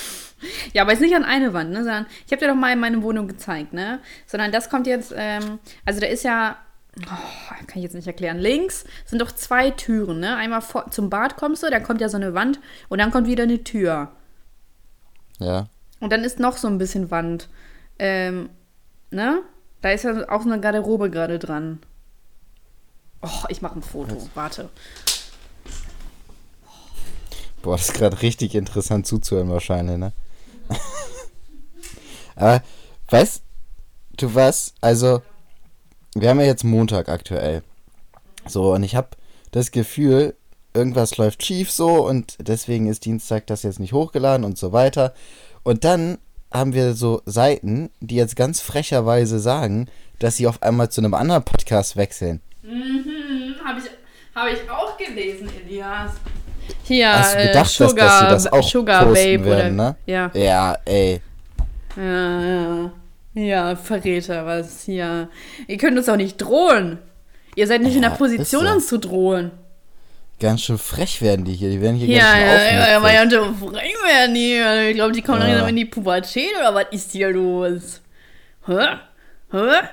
Ja, 0.73 0.83
aber 0.83 0.93
jetzt 0.93 1.01
nicht 1.01 1.15
an 1.15 1.25
eine 1.25 1.53
Wand, 1.53 1.71
ne? 1.71 1.79
Sondern 1.85 2.07
ich 2.27 2.33
habe 2.33 2.41
dir 2.41 2.49
doch 2.49 2.55
mal 2.57 2.75
meine 2.77 3.03
Wohnung 3.03 3.29
gezeigt, 3.29 3.73
ne? 3.75 4.01
Sondern 4.27 4.51
das 4.53 4.71
kommt 4.71 4.87
jetzt, 4.87 5.13
ähm, 5.15 5.59
also 5.85 6.01
da 6.01 6.07
ist 6.07 6.25
ja, 6.25 6.57
oh, 6.99 7.55
kann 7.67 7.77
ich 7.77 7.83
jetzt 7.83 7.95
nicht 7.95 8.07
erklären. 8.07 8.39
Links 8.39 8.85
sind 9.05 9.21
doch 9.21 9.31
zwei 9.33 9.71
Türen, 9.71 10.19
ne? 10.21 10.35
Einmal 10.37 10.63
vor, 10.63 10.91
zum 10.91 11.11
Bad 11.11 11.37
kommst 11.37 11.63
du, 11.63 11.71
dann 11.71 11.83
kommt 11.85 12.01
ja 12.01 12.09
so 12.09 12.17
eine 12.17 12.35
Wand 12.35 12.59
und 12.89 12.99
dann 12.99 13.11
kommt 13.11 13.27
wieder 13.29 13.43
eine 13.45 13.63
Tür. 13.63 14.13
Ja. 15.39 15.69
Und 16.01 16.11
dann 16.11 16.25
ist 16.25 16.41
noch 16.41 16.57
so 16.57 16.67
ein 16.69 16.79
bisschen 16.79 17.11
Wand. 17.11 17.49
Ähm, 17.99 18.49
ne? 19.11 19.43
Da 19.83 19.91
ist 19.91 20.05
ja 20.05 20.29
auch 20.31 20.43
so 20.43 20.49
eine 20.51 20.61
Garderobe 20.61 21.11
gerade 21.11 21.39
dran. 21.39 21.81
Oh, 23.21 23.45
ich 23.49 23.63
mache 23.63 23.79
ein 23.79 23.83
Foto. 23.83 24.17
Warte. 24.35 24.69
Boah, 27.63 27.77
das 27.77 27.89
ist 27.89 27.95
gerade 27.95 28.23
richtig 28.23 28.55
interessant 28.55 29.07
zuzuhören 29.07 29.51
wahrscheinlich, 29.51 29.99
ne? 29.99 30.13
Aber, 32.37 32.63
weißt 33.11 33.43
du 34.17 34.35
was? 34.35 34.75
Also, 34.81 35.23
wir 36.15 36.29
haben 36.29 36.41
ja 36.41 36.47
jetzt 36.47 36.65
Montag 36.65 37.09
aktuell. 37.09 37.63
So, 38.47 38.75
und 38.75 38.83
ich 38.83 38.97
habe 38.97 39.11
das 39.53 39.71
Gefühl, 39.71 40.35
irgendwas 40.75 41.17
läuft 41.17 41.45
schief 41.45 41.71
so 41.71 42.07
und 42.07 42.37
deswegen 42.41 42.87
ist 42.87 43.05
Dienstag 43.05 43.47
das 43.47 43.63
jetzt 43.63 43.79
nicht 43.79 43.93
hochgeladen 43.93 44.45
und 44.45 44.59
so 44.59 44.73
weiter. 44.73 45.15
Und 45.63 45.85
dann 45.85 46.19
haben 46.53 46.75
wir 46.75 46.95
so 46.95 47.23
Seiten, 47.27 47.91
die 48.01 48.17
jetzt 48.17 48.37
ganz 48.37 48.61
frecherweise 48.61 49.39
sagen, 49.39 49.89
dass 50.19 50.37
sie 50.37 50.47
auf 50.47 50.63
einmal 50.63 50.89
zu 50.91 51.01
einem 51.01 51.15
anderen 51.15 51.43
Podcast 51.45 51.97
wechseln. 51.97 52.41
Mhm, 52.63 53.55
habe 53.65 53.81
ich, 53.81 53.91
hab 54.35 54.49
ich 54.53 54.71
auch 54.71 54.97
gelesen, 54.97 55.49
Elias. 55.65 56.13
Hier, 56.85 57.13
Hast 57.13 57.35
du 57.35 57.39
äh, 57.39 57.47
gedacht, 57.49 57.65
dass, 57.81 57.91
Sugar, 57.91 58.07
dass 58.31 58.43
sie 58.43 58.49
das 58.49 58.53
auch 58.53 58.69
Sugar 58.69 59.05
posten 59.07 59.15
Babe 59.39 59.45
werden, 59.45 59.75
oder. 59.81 59.89
ne? 59.91 59.97
Ja. 60.07 60.31
Ja, 60.35 60.77
ey. 60.85 61.21
Ja, 61.97 62.41
ja. 62.43 62.93
Ja, 63.35 63.77
Verräter, 63.77 64.45
was 64.45 64.83
hier. 64.85 65.29
Ihr 65.67 65.79
könnt 65.79 65.97
uns 65.97 66.09
auch 66.09 66.17
nicht 66.17 66.37
drohen. 66.37 66.99
Ihr 67.57 67.67
seid 67.67 67.81
nicht 67.83 67.97
in 67.97 68.03
Ja, 68.03 68.11
der 68.11 68.17
Position, 68.17 68.67
so. 68.67 68.73
uns 68.75 68.87
zu 68.87 68.99
drohen. 68.99 69.51
Ganz 70.43 70.63
schön 70.63 70.77
frech 70.77 71.23
werden 71.23 71.45
die 71.45 71.53
hier. 71.55 71.71
Die 71.71 71.81
werden 71.81 71.95
hier 71.97 72.09
Ja, 72.09 72.19
ganz 72.19 72.33
schön 72.33 72.41
ja, 72.41 72.51
ja, 72.51 72.89
ja, 72.91 72.97
aufmüpfig. 72.97 73.15
ja, 73.15 73.43
ja, 73.45 73.55
frei 73.55 73.93
werden 74.09 74.35
die. 74.35 74.89
Ich 74.91 74.97
glaube, 74.97 75.13
die 75.13 75.23
kommen 75.23 75.41
Ja. 75.41 75.47
langsam 75.47 75.69
in 75.69 75.77
die 75.77 75.85
Pubertät 75.85 76.51
oder 76.59 76.75
was 76.75 76.87
ist 76.91 77.13
hier 77.13 77.31
los? 77.31 78.01
Hä? 78.67 78.97
Hä? 79.53 79.89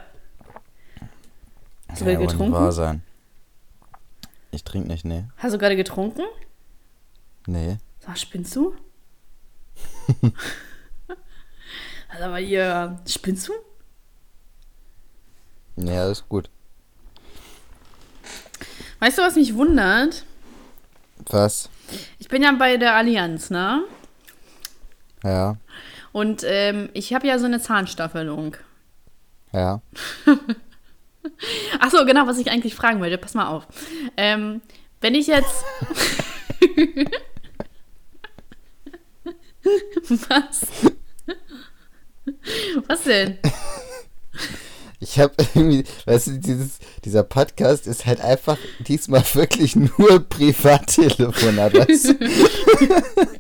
Hast 1.87 2.01
du 2.01 2.05
Ja, 2.05 2.11
gerade 2.13 2.25
getrunken? 2.25 2.53
wahr 2.53 2.71
sein. 2.71 3.03
Ich 4.49 4.63
trinke 4.63 4.87
nicht, 4.87 5.05
nee. 5.05 5.25
Hast 5.37 5.53
du 5.53 5.59
gerade 5.59 5.75
getrunken? 5.75 6.23
Nee. 7.45 7.77
Sag, 7.99 8.17
spinnst 8.17 8.55
du? 8.55 8.73
also 12.09 12.23
aber 12.25 12.37
hier, 12.39 12.99
spinnst 13.07 13.47
du? 13.49 13.53
Ja, 15.75 16.09
ist 16.09 16.27
gut. 16.27 16.49
Weißt 18.99 19.19
du, 19.19 19.21
was 19.21 19.35
mich 19.35 19.53
wundert? 19.53 20.25
Was? 21.27 21.69
Ich 22.17 22.27
bin 22.29 22.41
ja 22.43 22.51
bei 22.53 22.77
der 22.77 22.95
Allianz, 22.95 23.49
ne? 23.49 23.83
Ja, 25.23 25.57
Und 26.11 26.43
ähm, 26.45 26.89
ich 26.93 27.13
habe 27.13 27.27
ja 27.27 27.37
so 27.39 27.45
eine 27.45 27.59
Zahnstaffelung. 27.61 28.55
ja. 29.53 29.81
Ach 31.79 31.91
so, 31.91 32.05
genau, 32.05 32.27
was 32.27 32.37
ich 32.37 32.49
eigentlich 32.49 32.75
fragen 32.75 33.01
wollte. 33.01 33.17
Pass 33.17 33.33
mal 33.33 33.47
auf. 33.47 33.67
Ähm, 34.15 34.61
wenn 35.01 35.15
ich 35.15 35.27
jetzt. 35.27 35.65
Was? 40.29 40.61
Was 42.87 43.03
denn? 43.03 43.37
Ich 44.99 45.17
habe 45.19 45.33
irgendwie, 45.55 45.83
weißt 46.05 46.27
du, 46.27 46.31
dieses, 46.39 46.79
dieser 47.05 47.23
Podcast 47.23 47.87
ist 47.87 48.05
halt 48.05 48.21
einfach 48.21 48.57
diesmal 48.79 49.23
wirklich 49.33 49.75
nur 49.75 50.19
Privattelefonat, 50.27 51.73
weißt 51.73 52.07
du? 52.09 52.15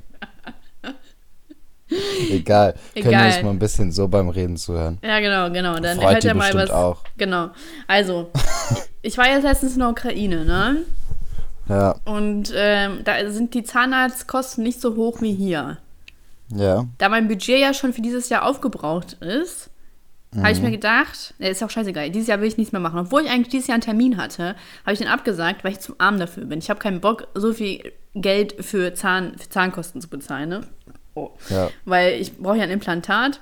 Egal. 2.29 2.73
Können 2.93 3.05
wir 3.05 3.11
Egal. 3.11 3.33
uns 3.33 3.43
mal 3.43 3.49
ein 3.49 3.59
bisschen 3.59 3.91
so 3.91 4.07
beim 4.07 4.29
Reden 4.29 4.57
zuhören. 4.57 4.99
Ja, 5.03 5.19
genau, 5.19 5.49
genau. 5.51 5.75
Dann 5.79 5.97
Freut 5.99 6.13
hört 6.15 6.25
er 6.25 6.35
mal 6.35 6.53
was. 6.53 6.69
auch. 6.69 7.03
Genau. 7.17 7.49
Also, 7.87 8.29
ich 9.01 9.17
war 9.17 9.27
jetzt 9.27 9.43
letztens 9.43 9.73
in 9.73 9.79
der 9.79 9.89
Ukraine, 9.89 10.45
ne? 10.45 10.83
Ja, 11.67 11.95
Und 12.05 12.51
ähm, 12.55 12.99
da 13.03 13.29
sind 13.31 13.53
die 13.55 13.63
Zahnarztkosten 13.63 14.63
nicht 14.63 14.79
so 14.81 14.95
hoch 14.95 15.21
wie 15.21 15.33
hier. 15.33 15.77
ja. 16.49 16.85
Da 16.99 17.09
mein 17.09 17.27
Budget 17.27 17.59
ja 17.59 17.73
schon 17.73 17.93
für 17.93 18.01
dieses 18.01 18.29
Jahr 18.29 18.43
aufgebraucht 18.45 19.13
ist, 19.21 19.68
habe 20.37 20.51
ich 20.51 20.61
mir 20.61 20.71
gedacht, 20.71 21.33
äh, 21.39 21.49
ist 21.51 21.63
auch 21.63 21.69
scheißegal, 21.69 22.11
dieses 22.11 22.27
Jahr 22.27 22.39
will 22.39 22.47
ich 22.47 22.57
nichts 22.57 22.71
mehr 22.71 22.81
machen. 22.81 22.99
Obwohl 22.99 23.23
ich 23.23 23.31
eigentlich 23.31 23.49
dieses 23.49 23.67
Jahr 23.67 23.75
einen 23.75 23.81
Termin 23.83 24.17
hatte, 24.17 24.55
habe 24.83 24.93
ich 24.93 24.99
den 24.99 25.07
abgesagt, 25.07 25.63
weil 25.63 25.71
ich 25.71 25.79
zu 25.79 25.95
arm 25.97 26.19
dafür 26.19 26.45
bin. 26.45 26.59
Ich 26.59 26.69
habe 26.69 26.79
keinen 26.79 27.01
Bock, 27.01 27.27
so 27.33 27.51
viel 27.53 27.91
Geld 28.13 28.55
für, 28.63 28.93
Zahn, 28.93 29.37
für 29.37 29.49
Zahnkosten 29.49 30.01
zu 30.01 30.07
bezahlen, 30.07 30.49
ne? 30.49 30.61
Oh. 31.15 31.31
Ja. 31.49 31.69
Weil 31.85 32.13
ich 32.21 32.37
brauche 32.37 32.57
ja 32.57 32.63
ein 32.63 32.69
Implantat 32.69 33.41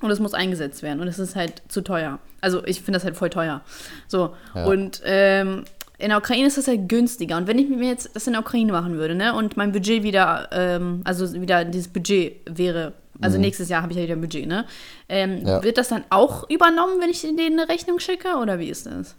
und 0.00 0.10
es 0.10 0.18
muss 0.20 0.34
eingesetzt 0.34 0.82
werden 0.82 1.00
und 1.00 1.08
es 1.08 1.18
ist 1.18 1.36
halt 1.36 1.62
zu 1.68 1.82
teuer. 1.82 2.18
Also 2.40 2.64
ich 2.64 2.78
finde 2.82 2.96
das 2.98 3.04
halt 3.04 3.16
voll 3.16 3.30
teuer. 3.30 3.62
So, 4.08 4.34
Ja. 4.54 4.64
und 4.66 5.00
ähm, 5.04 5.64
in 5.98 6.10
der 6.10 6.18
Ukraine 6.18 6.46
ist 6.46 6.56
das 6.58 6.68
halt 6.68 6.88
günstiger. 6.88 7.36
Und 7.36 7.46
wenn 7.48 7.58
ich 7.58 7.68
mir 7.68 7.88
jetzt 7.88 8.14
das 8.14 8.26
in 8.28 8.34
der 8.34 8.42
Ukraine 8.42 8.70
machen 8.72 8.96
würde, 8.98 9.14
ne, 9.16 9.34
und 9.34 9.56
mein 9.56 9.72
Budget 9.72 10.02
wieder, 10.04 10.48
ähm, 10.52 11.00
also 11.04 11.32
wieder 11.40 11.64
dieses 11.64 11.88
Budget 11.88 12.36
wäre, 12.48 12.92
also 13.20 13.38
nächstes 13.38 13.68
Jahr 13.68 13.82
habe 13.82 13.92
ich 13.92 13.98
ja 13.98 14.04
wieder 14.04 14.14
ein 14.16 14.20
Budget, 14.20 14.46
ne? 14.46 14.64
Ähm, 15.08 15.40
Mhm. 15.40 15.46
Ja. 15.46 15.62
Wird 15.62 15.78
das 15.78 15.88
dann 15.88 16.04
auch 16.10 16.48
übernommen, 16.50 17.00
wenn 17.00 17.10
ich 17.10 17.20
denen 17.22 17.58
eine 17.60 17.68
Rechnung 17.68 17.98
schicke, 17.98 18.36
oder 18.36 18.58
wie 18.58 18.68
ist 18.68 18.86
das? 18.86 19.16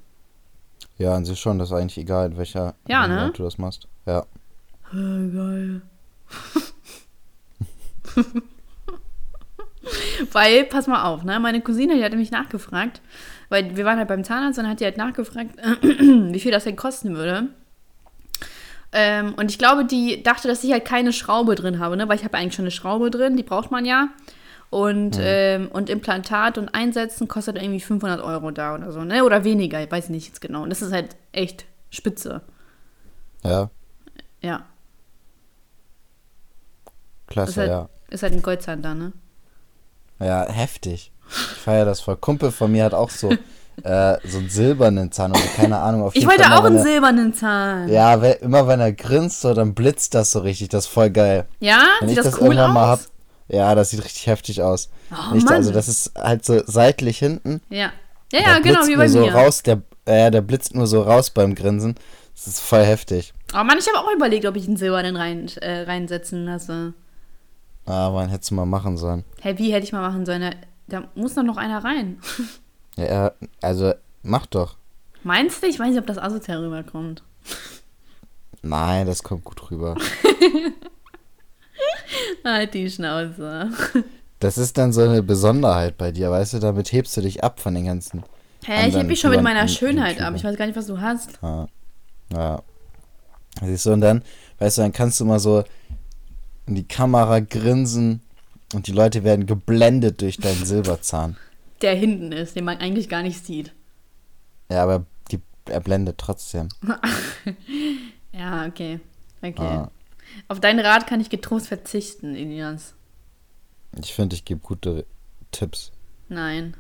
Ja, 0.98 1.14
an 1.16 1.26
sich 1.26 1.40
schon, 1.40 1.60
das 1.60 1.70
ist 1.70 1.76
eigentlich 1.78 1.98
egal, 1.98 2.32
in 2.32 2.38
welcher 2.38 2.76
Ja, 2.88 3.06
in 3.06 3.12
ne? 3.12 3.32
Du 3.36 3.44
das 3.44 3.58
machst. 3.58 3.88
Ja. 4.06 4.26
Geil. 4.92 5.82
Weil, 10.32 10.66
pass 10.66 10.88
mal 10.88 11.04
auf, 11.04 11.24
ne? 11.24 11.40
Meine 11.40 11.62
Cousine, 11.62 11.96
die 11.96 12.04
hatte 12.04 12.18
mich 12.18 12.32
nachgefragt, 12.32 13.02
weil 13.50 13.76
wir 13.78 13.86
waren 13.86 13.98
halt 13.98 14.08
beim 14.08 14.24
Zahnarzt 14.24 14.58
und 14.60 14.66
dann 14.66 14.72
hat 14.72 14.80
die 14.82 14.86
halt 14.86 14.98
nachgefragt, 14.98 15.52
wie 15.82 16.40
viel 16.40 16.52
das 16.52 16.66
denn 16.66 16.76
kosten 16.76 17.16
würde. 17.16 17.48
Ähm, 18.92 19.36
und 19.36 19.52
ich 19.52 19.58
glaube, 19.60 19.86
die 19.86 20.24
dachte, 20.24 20.48
dass 20.48 20.64
ich 20.64 20.72
halt 20.72 20.86
keine 20.86 21.14
Schraube 21.14 21.56
drin 21.56 21.80
habe, 21.80 21.96
ne? 21.96 22.08
Weil 22.10 22.18
ich 22.18 22.24
habe 22.24 22.38
eigentlich 22.38 22.56
schon 22.56 22.64
eine 22.64 22.72
Schraube 22.72 23.12
drin, 23.12 23.38
die 23.38 23.44
braucht 23.44 23.70
man 23.72 23.86
ja. 23.86 24.10
Und, 24.72 25.18
ähm, 25.20 25.68
und 25.72 25.90
Implantat 25.90 26.58
und 26.58 26.74
Einsetzen 26.76 27.28
kostet 27.28 27.56
irgendwie 27.56 27.80
500 27.80 28.22
Euro 28.22 28.52
da 28.52 28.76
oder 28.76 28.92
so, 28.92 29.04
ne? 29.04 29.24
Oder 29.24 29.44
weniger, 29.44 29.82
ich 29.84 29.92
weiß 29.92 30.10
nicht 30.10 30.28
jetzt 30.28 30.42
genau. 30.42 30.64
Und 30.64 30.70
das 30.70 30.82
ist 30.82 30.92
halt 30.92 31.16
echt 31.32 31.66
spitze. 31.90 32.42
Ja, 33.44 33.70
Ja. 34.42 34.66
klasse, 37.28 37.52
Ist 37.52 37.58
halt, 37.58 37.70
ja. 37.70 37.90
ist 38.10 38.24
halt 38.24 38.34
ein 38.34 38.42
Goldzahn 38.42 38.82
da, 38.82 38.94
ne? 38.94 39.14
Ja, 40.20 40.46
heftig. 40.50 41.12
Ich 41.30 41.36
feiere 41.36 41.86
das 41.86 42.02
voll. 42.02 42.18
Kumpel 42.18 42.52
von 42.52 42.72
mir 42.72 42.84
hat 42.84 42.94
auch 42.94 43.10
so, 43.12 43.30
äh, 43.84 44.18
so 44.28 44.38
einen 44.40 44.50
silbernen 44.50 45.12
Zahn 45.12 45.32
oder 45.32 45.40
keine 45.56 45.78
Ahnung. 45.80 46.04
Auf 46.04 46.16
Ich 46.16 46.26
wollte 46.28 46.44
Fall 46.44 46.58
auch 46.58 46.64
einen 46.64 46.78
er- 46.78 46.84
silbernen 46.84 47.34
Zahn. 47.34 47.88
Ja, 47.90 48.22
wenn, 48.22 48.34
immer 48.42 48.68
wenn 48.68 48.80
er 48.80 48.92
grinst, 48.94 49.42
so, 49.42 49.54
dann 49.54 49.74
blitzt 49.74 50.14
das 50.16 50.32
so 50.32 50.40
richtig. 50.40 50.70
Das 50.70 50.86
ist 50.86 50.92
voll 50.92 51.10
geil. 51.10 51.46
Ja? 51.60 51.82
Wenn 52.00 52.10
Sieht 52.10 52.18
ich 52.20 52.24
das, 52.24 52.34
cool 52.36 52.48
irgendwann 52.48 52.70
aus? 52.70 52.74
mal 52.74 52.88
hab, 52.88 53.00
ja, 53.48 53.74
das 53.76 53.90
sieht 53.92 54.04
richtig 54.04 54.28
heftig 54.28 54.62
aus. 54.62 54.90
Oh, 55.12 55.34
Nicht, 55.34 55.50
also 55.50 55.72
das 55.72 55.88
ist 55.88 56.12
halt 56.18 56.46
so 56.46 56.62
seitlich 56.66 57.18
hinten. 57.20 57.62
ja. 57.70 57.92
Ja, 58.32 58.42
ja, 58.42 58.60
genau, 58.60 58.86
wie 58.86 58.96
bei 58.96 59.08
so 59.08 59.22
mir. 59.22 59.34
raus, 59.34 59.64
der, 59.64 59.82
äh, 60.06 60.30
der 60.30 60.42
blitzt 60.42 60.76
nur 60.76 60.86
so 60.86 61.02
raus 61.02 61.32
beim 61.32 61.56
Grinsen. 61.56 61.96
Das 62.36 62.46
ist 62.46 62.60
voll 62.60 62.84
heftig. 62.86 63.34
Oh 63.56 63.64
Mann, 63.64 63.80
ich 63.80 63.88
habe 63.88 63.98
auch 63.98 64.14
überlegt, 64.16 64.46
ob 64.46 64.56
ich 64.56 64.68
einen 64.68 64.78
silbernen 64.78 65.16
rein, 65.16 65.48
äh, 65.62 65.82
reinsetzen 65.82 66.46
lasse. 66.46 66.94
Ah, 67.88 68.12
man 68.12 68.30
hätte 68.30 68.44
es 68.44 68.52
mal 68.52 68.68
machen 68.68 68.98
sollen. 68.98 69.26
Hey, 69.42 69.58
wie 69.58 69.74
hätte 69.74 69.84
ich 69.84 69.94
mal 69.94 70.02
machen 70.08 70.28
sollen? 70.28 70.42
Da, 70.42 70.52
da 71.00 71.04
muss 71.16 71.34
doch 71.34 71.42
noch 71.42 71.58
einer 71.58 71.84
rein. 71.84 72.20
Ja, 73.00 73.06
er- 73.06 73.36
also 73.62 73.94
mach 74.24 74.46
doch. 74.46 74.76
Meinst 75.24 75.64
du? 75.64 75.68
Ich 75.68 75.80
weiß 75.80 75.90
nicht, 75.90 76.00
ob 76.00 76.08
das 76.08 76.18
asozial 76.18 76.64
rüberkommt. 76.64 77.24
Nein, 78.62 79.08
das 79.08 79.24
kommt 79.24 79.44
gut 79.46 79.72
rüber. 79.72 79.96
Halt 82.44 82.74
die 82.74 82.90
Schnauze. 82.90 83.70
Das 84.40 84.58
ist 84.58 84.78
dann 84.78 84.94
so 84.94 85.02
eine 85.02 85.24
Besonderheit 85.24 85.98
bei 85.98 86.12
dir, 86.12 86.32
weißt 86.32 86.54
du? 86.54 86.60
Damit 86.60 86.92
hebst 86.92 87.16
du 87.18 87.22
dich 87.22 87.44
ab 87.44 87.60
von 87.60 87.76
den 87.76 87.86
ganzen. 87.86 88.24
Hä, 88.66 88.88
ich 88.90 88.96
heb 88.96 89.08
mich 89.08 89.20
schon 89.20 89.32
mit 89.32 89.44
meiner 89.44 89.68
Schönheit 89.68 90.20
ab. 90.22 90.34
Ich 90.36 90.44
weiß 90.44 90.58
gar 90.58 90.66
nicht, 90.66 90.78
was 90.78 90.88
du 90.88 91.00
hast. 91.00 91.40
Ja. 91.42 91.68
ja. 92.34 92.62
Siehst 93.62 93.86
du, 93.86 93.94
und 93.94 94.02
dann, 94.02 94.24
weißt 94.60 94.78
du, 94.78 94.82
dann 94.84 94.94
kannst 94.94 95.20
du 95.20 95.26
mal 95.26 95.40
so 95.40 95.64
in 96.66 96.76
die 96.76 96.88
Kamera 96.88 97.40
grinsen 97.40 98.22
und 98.74 98.88
die 98.88 98.92
Leute 98.92 99.24
werden 99.24 99.46
geblendet 99.46 100.22
durch 100.22 100.38
deinen 100.38 100.66
Silberzahn. 100.66 101.36
Der 101.82 101.96
hinten 101.96 102.32
ist, 102.32 102.56
den 102.56 102.66
man 102.66 102.78
eigentlich 102.78 103.10
gar 103.10 103.22
nicht 103.22 103.46
sieht. 103.46 103.74
Ja, 104.70 104.84
aber 104.84 105.06
die, 105.32 105.40
er 105.66 105.80
blendet 105.80 106.18
trotzdem. 106.18 106.70
Ja, 108.32 108.66
okay. 108.68 109.00
Okay. 109.42 109.64
Ja. 109.64 109.92
Auf 110.48 110.60
deinen 110.60 110.80
Rat 110.80 111.08
kann 111.08 111.20
ich 111.20 111.30
getrost 111.30 111.68
verzichten, 111.68 112.36
Elias. 112.36 112.94
Ich 114.02 114.14
finde, 114.14 114.36
ich 114.36 114.46
gebe 114.46 114.60
gute 114.60 115.06
Tipps. 115.52 115.92
Nein. 116.28 116.76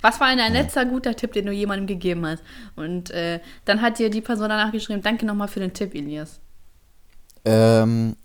Was 0.00 0.18
war 0.18 0.28
denn 0.28 0.38
dein 0.38 0.52
letzter 0.52 0.84
guter 0.84 1.14
Tipp, 1.14 1.32
den 1.32 1.46
du 1.46 1.52
jemandem 1.52 1.86
gegeben 1.86 2.26
hast? 2.26 2.42
Und 2.74 3.10
äh, 3.10 3.40
dann 3.64 3.80
hat 3.80 4.00
dir 4.00 4.10
die 4.10 4.20
Person 4.20 4.48
danach 4.48 4.72
geschrieben, 4.72 5.00
danke 5.00 5.24
nochmal 5.24 5.46
für 5.46 5.60
den 5.60 5.72
Tipp, 5.72 5.94
Elias. 5.94 6.40
Ähm, 7.44 8.16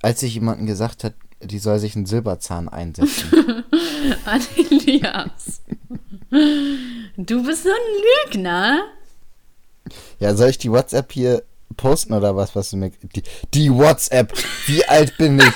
als 0.00 0.22
ich 0.22 0.34
jemandem 0.34 0.66
gesagt 0.66 1.02
hat, 1.02 1.14
die 1.40 1.58
soll 1.58 1.78
sich 1.78 1.94
einen 1.96 2.06
Silberzahn 2.06 2.68
einsetzen. 2.68 3.64
An 4.24 4.42
Elias. 4.56 5.62
Du 7.16 7.42
bist 7.44 7.62
so 7.64 7.70
ein 7.70 8.30
Lügner. 8.32 8.82
ja, 10.18 10.34
soll 10.34 10.50
ich 10.50 10.58
die 10.58 10.70
WhatsApp 10.70 11.12
hier 11.12 11.42
posten 11.76 12.12
oder 12.12 12.36
was, 12.36 12.54
was 12.56 12.70
du 12.70 12.76
mir. 12.76 12.90
Die, 13.14 13.22
die 13.54 13.72
WhatsApp! 13.72 14.32
Wie 14.66 14.84
alt 14.84 15.16
bin 15.16 15.38
ich? 15.38 15.52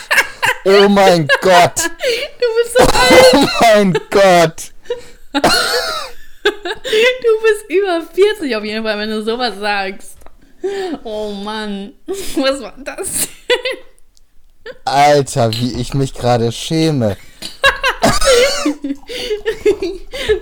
Oh 0.64 0.88
mein 0.88 1.26
Gott! 1.40 1.90
Du 2.38 2.46
bist 2.62 2.78
so 2.78 2.84
alt. 2.84 3.26
Oh 3.34 3.46
mein 3.60 3.92
Gott! 4.10 4.72
Du 6.44 7.42
bist 7.42 7.64
über 7.68 8.02
40 8.02 8.56
auf 8.56 8.64
jeden 8.64 8.84
Fall, 8.84 8.98
wenn 8.98 9.10
du 9.10 9.22
sowas 9.22 9.54
sagst. 9.58 10.16
Oh 11.04 11.32
Mann. 11.32 11.92
Was 12.06 12.60
war 12.60 12.74
das? 12.84 13.28
Alter, 14.84 15.52
wie 15.54 15.80
ich 15.80 15.94
mich 15.94 16.14
gerade 16.14 16.52
schäme. 16.52 17.16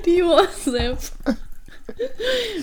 Die 0.07 0.23
WhatsApp. 0.25 0.99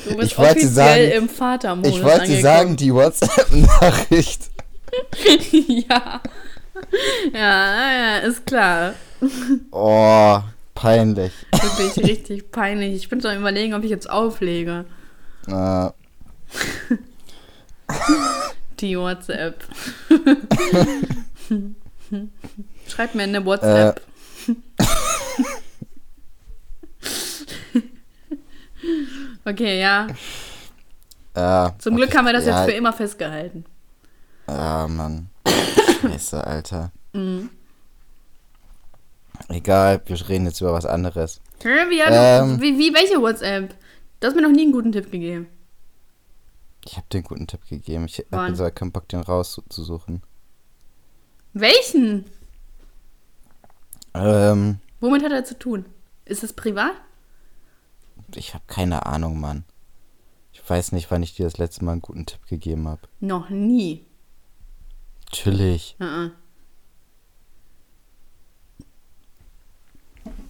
Du 0.07 0.15
bist 0.17 0.31
Ich 0.31 0.37
wollte 0.37 0.51
offiziell 0.51 0.69
sagen- 0.69 1.11
im 1.11 1.29
Vatermodus 1.29 1.91
Ich 1.91 2.03
wollte 2.03 2.21
angekommen. 2.21 2.41
sagen, 2.41 2.75
die 2.77 2.93
WhatsApp-Nachricht. 2.93 4.49
ja. 5.51 6.21
Ja, 7.33 7.91
ja, 7.91 8.17
ist 8.19 8.45
klar. 8.45 8.93
Oh, 9.71 10.39
peinlich. 10.75 11.33
Wirklich 11.51 11.97
richtig 12.09 12.51
peinlich. 12.51 12.95
Ich 12.95 13.09
bin 13.09 13.19
schon 13.21 13.31
am 13.31 13.39
überlegen, 13.39 13.73
ob 13.73 13.83
ich 13.83 13.89
jetzt 13.89 14.09
auflege. 14.09 14.85
Äh, 15.47 15.89
Die 18.79 18.97
WhatsApp. 18.97 19.63
Schreib 22.87 23.15
mir 23.15 23.23
eine 23.23 23.45
WhatsApp. 23.45 24.01
Okay, 29.43 29.79
ja. 29.79 30.07
ja, 31.35 31.73
Zum 31.79 31.95
Glück 31.95 32.15
haben 32.15 32.25
wir 32.25 32.33
das 32.33 32.45
ja, 32.45 32.57
jetzt 32.57 32.69
für 32.69 32.75
immer 32.75 32.91
festgehalten. 32.91 33.63
Ah, 34.45 34.87
Mann. 34.89 35.29
Scheiße, 36.01 36.45
Alter. 36.45 36.91
Mhm. 37.13 37.49
Egal, 39.47 40.01
wir 40.05 40.29
reden 40.29 40.45
jetzt 40.45 40.59
über 40.59 40.73
was 40.73 40.85
anderes. 40.85 41.39
Wie, 41.61 41.99
Ähm. 42.01 42.59
wie, 42.61 42.77
wie, 42.77 42.93
welche 42.93 43.21
WhatsApp? 43.21 43.73
Du 44.19 44.27
hast 44.27 44.35
mir 44.35 44.41
noch 44.41 44.51
nie 44.51 44.63
einen 44.63 44.73
guten 44.73 44.91
Tipp 44.91 45.11
gegeben. 45.11 45.47
Ich 46.85 46.97
habe 46.97 47.07
dir 47.11 47.17
einen 47.17 47.25
guten 47.25 47.47
Tipp 47.47 47.61
gegeben. 47.69 48.05
Ich 48.05 48.25
habe 48.31 48.51
gesagt, 48.51 48.77
keinen 48.77 48.91
Bock, 48.91 49.07
den 49.07 49.21
rauszusuchen. 49.21 50.21
Welchen? 51.53 52.25
Ähm. 54.13 54.79
Womit 54.99 55.23
hat 55.23 55.31
er 55.31 55.45
zu 55.45 55.57
tun? 55.57 55.85
Ist 56.25 56.43
es 56.43 56.53
privat? 56.53 56.93
Ich 58.35 58.53
habe 58.53 58.63
keine 58.67 59.05
Ahnung, 59.05 59.39
Mann. 59.39 59.63
Ich 60.51 60.69
weiß 60.69 60.91
nicht, 60.91 61.09
wann 61.11 61.23
ich 61.23 61.35
dir 61.35 61.45
das 61.45 61.57
letzte 61.57 61.85
Mal 61.85 61.93
einen 61.93 62.01
guten 62.01 62.25
Tipp 62.25 62.45
gegeben 62.47 62.87
habe. 62.87 63.01
Noch 63.19 63.49
nie. 63.49 64.05
Natürlich. 65.25 65.95
Uh 65.99 66.03
-uh. 66.03 66.31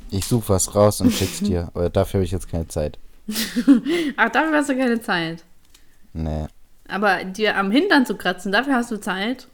Ich 0.09 0.25
suche 0.25 0.49
was 0.49 0.73
raus 0.73 1.01
und 1.01 1.11
schick's 1.11 1.39
dir. 1.39 1.69
Aber 1.73 1.89
dafür 1.89 2.19
habe 2.19 2.25
ich 2.25 2.31
jetzt 2.31 2.49
keine 2.49 2.67
Zeit. 2.67 2.97
Ach, 4.17 4.29
dafür 4.29 4.57
hast 4.57 4.69
du 4.69 4.77
keine 4.77 5.01
Zeit. 5.01 5.43
Nee. 6.13 6.47
Aber 6.87 7.25
dir 7.25 7.57
am 7.57 7.71
Hintern 7.71 8.05
zu 8.05 8.15
kratzen, 8.15 8.51
dafür 8.51 8.75
hast 8.75 8.91
du 8.91 8.97
Zeit. 8.97 9.47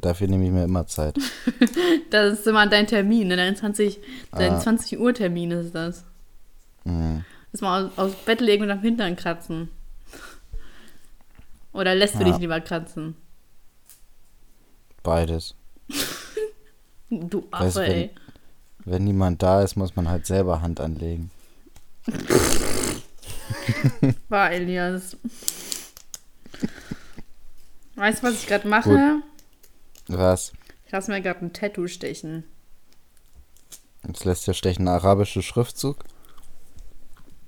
Dafür 0.00 0.28
nehme 0.28 0.44
ich 0.46 0.50
mir 0.50 0.64
immer 0.64 0.86
Zeit. 0.86 1.16
Das 2.10 2.38
ist 2.38 2.46
immer 2.46 2.66
dein 2.68 2.86
Termin, 2.86 3.28
ne? 3.28 3.36
dein 3.36 3.56
20, 3.56 3.98
dein 4.32 4.52
Ah. 4.54 4.60
20 4.60 4.98
Uhr 5.00 5.12
Termin 5.14 5.50
ist 5.50 5.74
das. 5.74 6.04
Mhm. 6.84 7.24
Das 7.52 7.60
mal 7.60 7.86
aus, 7.86 7.98
aus 7.98 8.12
Bett 8.24 8.40
legen 8.40 8.62
und 8.64 8.70
am 8.70 8.80
Hintern 8.80 9.16
kratzen. 9.16 9.68
Oder 11.72 11.94
lässt 11.96 12.14
du 12.14 12.20
Ja. 12.20 12.24
dich 12.26 12.38
lieber 12.38 12.60
kratzen? 12.60 13.16
Beides. 15.02 15.54
Du 17.10 17.46
Weißt 17.50 17.76
Affe, 17.78 17.86
wenn- 17.88 17.92
ey. 17.92 18.10
Wenn 18.86 19.04
niemand 19.04 19.42
da 19.42 19.62
ist, 19.62 19.76
muss 19.76 19.94
man 19.96 20.08
halt 20.08 20.26
selber 20.26 20.60
Hand 20.62 20.80
anlegen. 20.80 21.30
War 24.28 24.50
Elias. 24.52 25.16
Weißt 27.96 28.22
du, 28.22 28.26
was 28.26 28.34
ich 28.34 28.46
gerade 28.46 28.66
mache? 28.68 29.22
Was? 30.08 30.52
Ich 30.86 30.92
lasse 30.92 31.10
mir 31.10 31.20
gerade 31.20 31.44
ein 31.44 31.52
Tattoo 31.52 31.86
stechen. 31.88 32.44
Jetzt 34.06 34.24
lässt 34.24 34.46
ja 34.46 34.54
stechen 34.54 34.86
ein 34.86 34.94
arabischer 34.94 35.42
Schriftzug. 35.42 36.04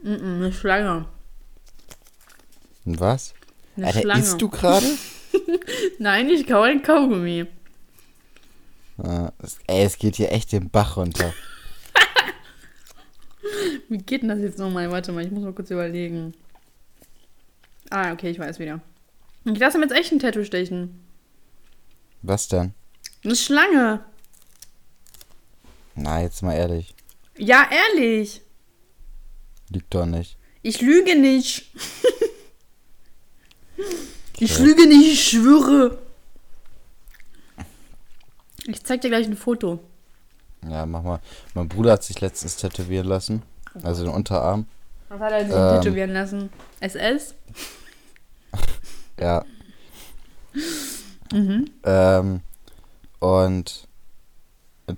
Mm 0.03 0.09
-mm, 0.13 0.37
eine 0.37 0.53
Schlange. 0.53 1.07
Und 2.85 3.01
was? 3.01 3.35
Eine 3.77 3.87
Alter, 3.89 4.01
Schlange. 4.01 4.23
isst 4.23 4.41
du 4.41 4.49
gerade? 4.49 4.87
Nein, 5.99 6.29
ich 6.31 6.47
kau 6.47 6.63
ein 6.63 6.83
Kaugummi. 6.83 7.47
Ah, 8.99 9.33
es- 9.43 9.59
Ey, 9.67 9.85
es 9.85 9.99
geht 9.99 10.17
hier 10.17 10.33
echt 10.33 10.53
den 10.53 10.71
Bach 10.71 10.97
runter. 10.97 11.35
Wie 13.89 13.99
geht 13.99 14.23
denn 14.23 14.31
das 14.31 14.39
jetzt 14.41 14.59
nochmal? 14.59 14.91
Warte 14.91 15.13
mal, 15.13 15.25
ich 15.25 15.31
muss 15.31 15.43
mal 15.45 15.53
kurz 15.53 15.71
überlegen. 15.71 16.33
Ah, 17.91 18.13
okay, 18.13 18.31
ich 18.31 18.39
weiß 18.39 18.59
wieder. 18.59 18.81
Ich 19.45 19.59
lasse 19.59 19.79
mir 19.79 19.85
jetzt 19.85 19.95
echt 19.97 20.11
ein 20.13 20.19
Tattoo 20.19 20.43
stechen. 20.45 21.06
Was 22.23 22.49
denn? 22.49 22.75
Eine 23.25 23.37
Schlange. 23.37 24.05
Na, 25.95 26.21
jetzt 26.23 26.43
mal 26.43 26.55
ehrlich. 26.55 26.95
Ja, 27.37 27.69
ehrlich. 27.71 28.43
Liegt 29.71 29.93
doch 29.95 30.07
nicht. 30.07 30.37
Ich 30.63 30.81
lüge 30.81 31.19
nicht. 31.19 31.71
ich 34.39 34.59
lüge 34.59 34.87
nicht, 34.87 35.13
ich 35.13 35.29
schwöre. 35.31 35.99
Ich 38.67 38.83
zeig 38.85 39.01
dir 39.01 39.11
gleich 39.11 39.27
ein 39.27 39.37
Foto. 39.37 39.79
Ja, 40.69 40.87
mach 40.87 41.03
mal. 41.03 41.21
Mein 41.55 41.69
Bruder 41.69 41.93
hat 41.93 42.03
sich 42.05 42.21
letztens 42.21 42.57
tätowieren 42.57 43.07
lassen. 43.07 43.43
Also 43.83 44.05
den 44.05 44.13
Unterarm. 44.13 44.67
Was 45.09 45.21
hat 45.21 45.33
er 45.33 45.45
sich 45.47 45.55
Ähm. 45.55 45.83
tätowieren 45.83 46.13
lassen? 46.13 46.51
SS? 46.81 47.35
Ja. 49.21 49.45
Mhm. 51.33 51.71
Ähm, 51.85 52.41
und 53.21 53.87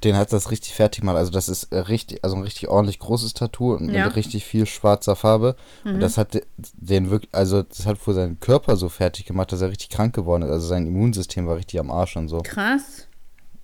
den 0.03 0.17
hat 0.17 0.31
das 0.35 0.51
richtig 0.51 0.75
fertig 0.75 1.01
gemacht. 1.01 1.17
Also 1.17 1.31
das 1.33 1.49
ist 1.49 1.73
richtig, 1.73 2.23
also 2.23 2.37
ein 2.37 2.43
richtig 2.43 2.69
ordentlich 2.69 2.99
großes 2.99 3.33
Tattoo 3.33 3.75
und 3.75 3.89
Ja. 3.91 4.05
mit 4.07 4.17
richtig 4.17 4.45
viel 4.45 4.67
schwarzer 4.67 5.17
Farbe. 5.17 5.57
Mhm. 5.85 5.95
Und 5.95 6.01
das 6.01 6.19
hat 6.19 6.35
de- 6.35 6.45
den 6.75 7.09
wirklich, 7.11 7.35
also 7.35 7.63
das 7.63 7.87
hat 7.87 8.07
wohl 8.07 8.15
seinen 8.15 8.39
Körper 8.39 8.77
so 8.77 8.91
fertig 8.91 9.25
gemacht, 9.25 9.51
dass 9.51 9.63
er 9.63 9.71
richtig 9.71 9.89
krank 9.89 10.15
geworden 10.15 10.43
ist. 10.43 10.51
Also 10.51 10.67
sein 10.69 10.87
Immunsystem 10.87 11.47
war 11.47 11.57
richtig 11.57 11.81
am 11.81 11.91
Arsch 11.91 12.17
und 12.17 12.29
so. 12.29 12.41
Krass. 12.43 13.07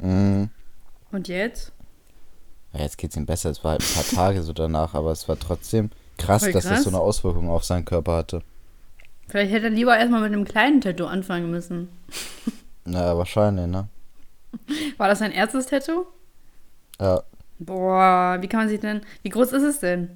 Mhm. 0.01 0.49
Und 1.13 1.29
jetzt? 1.29 1.73
Ja, 2.73 2.81
jetzt 2.81 2.97
geht's 2.99 3.17
ihm 3.17 3.27
besser. 3.27 3.51
Es 3.51 3.63
war 3.63 3.73
halt 3.73 3.83
ein 3.83 3.95
paar 3.95 4.05
Tage 4.05 4.43
so 4.43 4.53
danach, 4.55 4.95
aber 4.95 5.13
es 5.13 5.29
war 5.29 5.39
trotzdem 5.39 5.91
krass, 6.17 6.43
Voll 6.45 6.53
dass 6.53 6.65
das 6.65 6.73
krass. 6.73 6.85
so 6.85 6.91
eine 6.91 7.01
Auswirkung 7.01 7.51
auf 7.51 7.65
seinen 7.65 7.85
Körper 7.85 8.17
hatte. 8.17 8.43
Vielleicht 9.29 9.53
hätte 9.53 9.67
er 9.67 9.71
lieber 9.71 9.97
erstmal 9.97 10.21
mit 10.23 10.33
einem 10.33 10.45
kleinen 10.45 10.81
Tattoo 10.81 11.07
anfangen 11.07 11.51
müssen. 11.51 11.89
Naja, 12.85 13.17
wahrscheinlich, 13.17 13.67
ne? 13.67 13.89
War 14.99 15.09
das 15.09 15.19
sein 15.21 15.33
erstes 15.33 15.67
Tattoo? 15.67 16.07
Ja, 17.01 17.23
Boah, 17.59 18.37
wie 18.41 18.49
kann 18.49 18.61
man 18.61 18.69
sich 18.69 18.81
denn. 18.81 19.01
Wie 19.23 19.29
groß 19.31 19.53
ist 19.53 19.63
es 19.63 19.81
denn? 19.81 20.11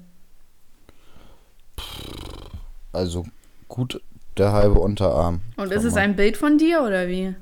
also 2.91 3.25
gut 3.67 4.01
der 4.37 4.51
halbe 4.51 4.79
Unterarm. 4.79 5.41
Und 5.57 5.71
ist 5.71 5.83
es 5.83 5.93
man- 5.93 6.03
ein 6.03 6.15
Bild 6.15 6.37
von 6.37 6.57
dir 6.57 6.81
oder 6.81 7.07
wie? 7.07 7.35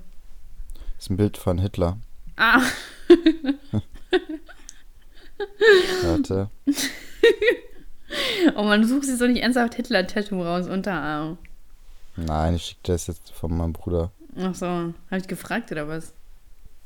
ist 0.97 1.09
ein 1.09 1.17
Bild 1.17 1.37
von 1.37 1.57
Hitler. 1.59 1.97
Ah, 2.37 2.61
Warte. 6.03 6.49
und 8.55 8.55
man 8.67 8.85
sucht 8.85 9.05
sich 9.05 9.17
so 9.17 9.27
nicht 9.27 9.41
ernsthaft 9.43 9.75
Hitler-Tattoo 9.75 10.41
raus, 10.43 10.67
Unterarm. 10.67 11.37
Nein, 12.17 12.55
ich 12.55 12.63
schicke 12.65 12.81
das 12.83 13.07
jetzt 13.07 13.31
von 13.31 13.55
meinem 13.55 13.73
Bruder. 13.73 14.11
Ach 14.37 14.53
so, 14.55 14.65
habe 14.65 14.93
ich 15.11 15.27
gefragt 15.27 15.71
oder 15.71 15.87
was? 15.87 16.13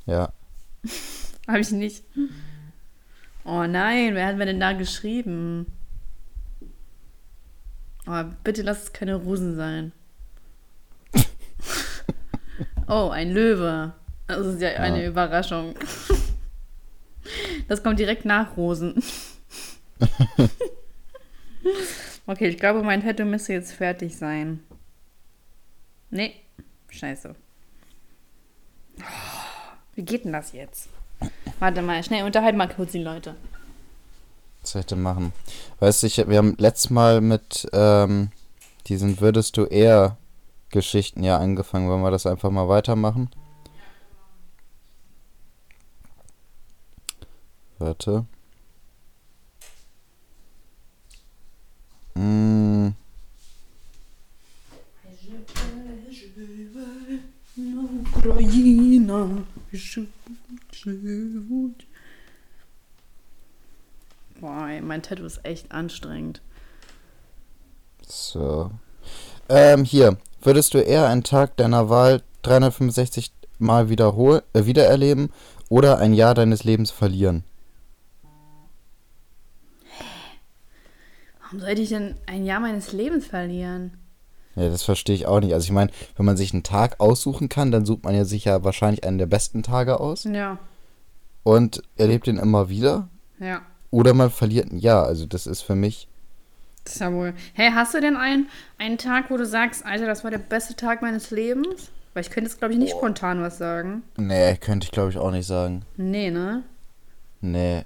Ja. 0.06 0.32
Habe 1.48 1.58
ich 1.60 1.70
nicht. 1.72 2.04
Oh 3.44 3.64
nein, 3.66 4.14
wer 4.14 4.26
hat 4.28 4.36
mir 4.36 4.46
denn 4.46 4.60
da 4.60 4.72
geschrieben? 4.72 5.66
Oh, 8.06 8.22
bitte 8.44 8.62
lass 8.62 8.84
es 8.84 8.92
keine 8.92 9.16
Rosen 9.16 9.56
sein. 9.56 9.92
oh, 12.86 13.08
ein 13.10 13.32
Löwe. 13.32 13.92
Das 14.28 14.46
ist 14.46 14.60
ja 14.60 14.70
eine 14.70 15.02
Ja. 15.02 15.08
Überraschung. 15.08 15.74
Das 17.66 17.82
kommt 17.82 17.98
direkt 17.98 18.24
nach 18.24 18.56
Rosen. 18.56 19.02
okay, 22.26 22.48
ich 22.48 22.58
glaube, 22.58 22.82
mein 22.84 23.02
Tattoo 23.02 23.24
müsste 23.24 23.52
jetzt 23.52 23.72
fertig 23.72 24.16
sein. 24.16 24.60
Nee, 26.12 26.34
scheiße. 26.90 27.34
Wie 29.94 30.02
geht 30.02 30.26
denn 30.26 30.34
das 30.34 30.52
jetzt? 30.52 30.90
Warte 31.58 31.80
mal, 31.80 32.04
schnell, 32.04 32.24
unterhalten 32.24 32.58
mal 32.58 32.68
kurz 32.68 32.92
die 32.92 33.02
Leute. 33.02 33.34
Was 34.60 34.72
soll 34.72 34.80
ich 34.80 34.86
denn 34.86 35.00
machen? 35.00 35.32
Weißt 35.80 36.02
du, 36.02 36.06
ich, 36.06 36.18
wir 36.28 36.36
haben 36.36 36.54
letztes 36.58 36.90
Mal 36.90 37.22
mit 37.22 37.66
ähm, 37.72 38.30
diesen 38.88 39.20
Würdest 39.20 39.56
du 39.56 39.64
eher 39.64 40.18
Geschichten 40.68 41.24
ja 41.24 41.38
angefangen. 41.38 41.88
Wollen 41.88 42.02
wir 42.02 42.10
das 42.10 42.26
einfach 42.26 42.50
mal 42.50 42.68
weitermachen? 42.68 43.30
Warte. 47.78 48.26
Mm, 52.14 52.90
Ukraine. 58.24 59.44
Boah, 64.40 64.68
mein 64.80 65.02
Tattoo 65.02 65.24
ist 65.24 65.44
echt 65.44 65.72
anstrengend. 65.72 66.40
so. 68.06 68.70
Ähm, 69.48 69.84
hier. 69.84 70.18
Würdest 70.40 70.74
du 70.74 70.78
eher 70.78 71.06
einen 71.06 71.22
Tag 71.22 71.56
deiner 71.56 71.88
Wahl 71.88 72.22
365 72.42 73.32
Mal 73.58 73.88
wiederhol 73.88 74.42
äh, 74.54 74.66
wiedererleben 74.66 75.30
oder 75.68 75.98
ein 75.98 76.14
Jahr 76.14 76.34
deines 76.34 76.64
Lebens 76.64 76.90
verlieren? 76.90 77.44
Warum 81.40 81.60
sollte 81.60 81.82
ich 81.82 81.90
denn 81.90 82.16
ein 82.26 82.44
Jahr 82.44 82.58
meines 82.58 82.92
Lebens 82.92 83.26
verlieren? 83.26 84.01
Ja, 84.54 84.68
das 84.68 84.82
verstehe 84.82 85.14
ich 85.14 85.26
auch 85.26 85.40
nicht. 85.40 85.54
Also 85.54 85.64
ich 85.64 85.72
meine, 85.72 85.90
wenn 86.16 86.26
man 86.26 86.36
sich 86.36 86.52
einen 86.52 86.62
Tag 86.62 87.00
aussuchen 87.00 87.48
kann, 87.48 87.70
dann 87.70 87.86
sucht 87.86 88.04
man 88.04 88.14
ja 88.14 88.24
sicher 88.24 88.64
wahrscheinlich 88.64 89.04
einen 89.04 89.18
der 89.18 89.26
besten 89.26 89.62
Tage 89.62 89.98
aus 90.00 90.24
Ja, 90.24 90.58
und 91.42 91.82
erlebt 91.96 92.26
ihn 92.26 92.36
immer 92.38 92.68
wieder. 92.68 93.08
ja. 93.38 93.62
Oder 93.90 94.14
man 94.14 94.30
verliert 94.30 94.72
ein 94.72 94.78
Jahr. 94.78 95.04
Also 95.04 95.26
das 95.26 95.46
ist 95.46 95.60
für 95.60 95.74
mich. 95.74 96.08
Das 96.84 96.94
ist 96.94 97.00
ja 97.00 97.12
wohl. 97.12 97.34
Hey, 97.52 97.70
hast 97.74 97.92
du 97.92 98.00
denn 98.00 98.16
einen, 98.16 98.48
einen 98.78 98.96
Tag, 98.96 99.30
wo 99.30 99.36
du 99.36 99.44
sagst, 99.44 99.84
Alter, 99.84 100.06
das 100.06 100.24
war 100.24 100.30
der 100.30 100.38
beste 100.38 100.74
Tag 100.74 101.02
meines 101.02 101.30
Lebens? 101.30 101.90
Weil 102.14 102.22
ich 102.22 102.30
könnte 102.30 102.48
jetzt, 102.48 102.58
glaube 102.58 102.72
ich, 102.72 102.80
nicht 102.80 102.92
spontan 102.92 103.42
was 103.42 103.58
sagen. 103.58 104.02
Nee, 104.16 104.56
könnte 104.56 104.86
ich 104.86 104.92
glaube 104.92 105.10
ich 105.10 105.18
auch 105.18 105.30
nicht 105.30 105.46
sagen. 105.46 105.82
Nee, 105.98 106.30
ne? 106.30 106.62
Nee. 107.42 107.84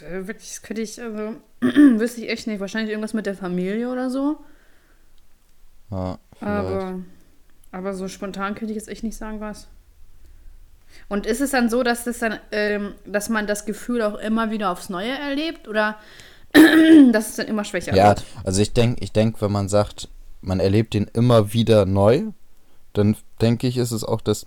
Äh, 0.00 0.26
Wirklich, 0.26 0.48
das 0.48 0.62
könnte 0.62 0.80
ich, 0.82 1.00
also, 1.00 1.34
wüsste 1.60 2.22
ich 2.22 2.30
echt 2.30 2.46
nicht. 2.46 2.60
Wahrscheinlich 2.60 2.90
irgendwas 2.90 3.12
mit 3.14 3.26
der 3.26 3.34
Familie 3.34 3.90
oder 3.90 4.08
so. 4.08 4.38
Ja. 5.90 6.18
Aber, 6.40 7.00
aber 7.72 7.94
so 7.94 8.08
spontan 8.08 8.54
könnte 8.54 8.72
ich 8.72 8.78
jetzt 8.78 8.88
echt 8.88 9.02
nicht 9.04 9.16
sagen, 9.16 9.40
was. 9.40 9.68
Und 11.08 11.26
ist 11.26 11.40
es 11.40 11.50
dann 11.52 11.68
so, 11.70 11.82
dass 11.82 12.04
das 12.04 12.18
dann, 12.18 12.38
ähm, 12.52 12.94
dass 13.06 13.28
man 13.28 13.46
das 13.46 13.64
Gefühl 13.64 14.02
auch 14.02 14.14
immer 14.18 14.50
wieder 14.50 14.70
aufs 14.70 14.88
Neue 14.88 15.10
erlebt 15.10 15.68
oder 15.68 15.98
dass 17.12 17.30
es 17.30 17.36
dann 17.36 17.46
immer 17.46 17.64
schwächer 17.64 17.94
Ja, 17.94 18.08
wird? 18.08 18.24
also 18.44 18.60
ich 18.60 18.72
denke, 18.72 19.02
ich 19.04 19.12
denk, 19.12 19.40
wenn 19.40 19.52
man 19.52 19.68
sagt, 19.68 20.08
man 20.40 20.58
erlebt 20.58 20.94
ihn 20.94 21.08
immer 21.12 21.52
wieder 21.52 21.86
neu, 21.86 22.24
dann 22.92 23.16
denke 23.40 23.68
ich, 23.68 23.76
ist 23.76 23.92
es 23.92 24.02
auch, 24.02 24.20
dass 24.20 24.44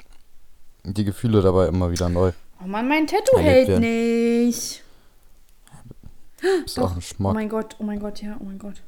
die 0.84 1.06
Gefühle 1.06 1.42
dabei 1.42 1.68
immer 1.68 1.92
wieder 1.92 2.10
neu. 2.10 2.32
Oh 2.62 2.68
Mann, 2.68 2.88
mein 2.90 3.08
Tattoo 3.08 3.38
hält 3.40 3.68
werden. 3.70 3.82
nicht. 3.82 4.84
Ist 6.66 6.78
Doch. 6.78 6.84
auch 6.84 6.92
ein 6.92 6.98
Oh 6.98 7.02
Schmack. 7.02 7.34
mein 7.36 7.48
Gott, 7.48 7.78
oh 7.80 7.84
mein 7.84 8.00
Gott, 8.00 8.22
ja, 8.22 8.36
oh 8.40 8.44
mein 8.44 8.60
Gott. 8.60 8.82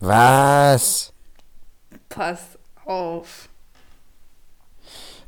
Was? 0.00 1.12
Pass 2.08 2.58
auf. 2.84 3.48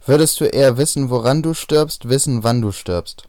Würdest 0.06 0.40
du 0.40 0.44
eher 0.44 0.76
wissen, 0.76 1.08
woran 1.08 1.42
du 1.42 1.54
stirbst, 1.54 2.08
wissen, 2.08 2.42
wann 2.44 2.60
du 2.60 2.72
stirbst? 2.72 3.26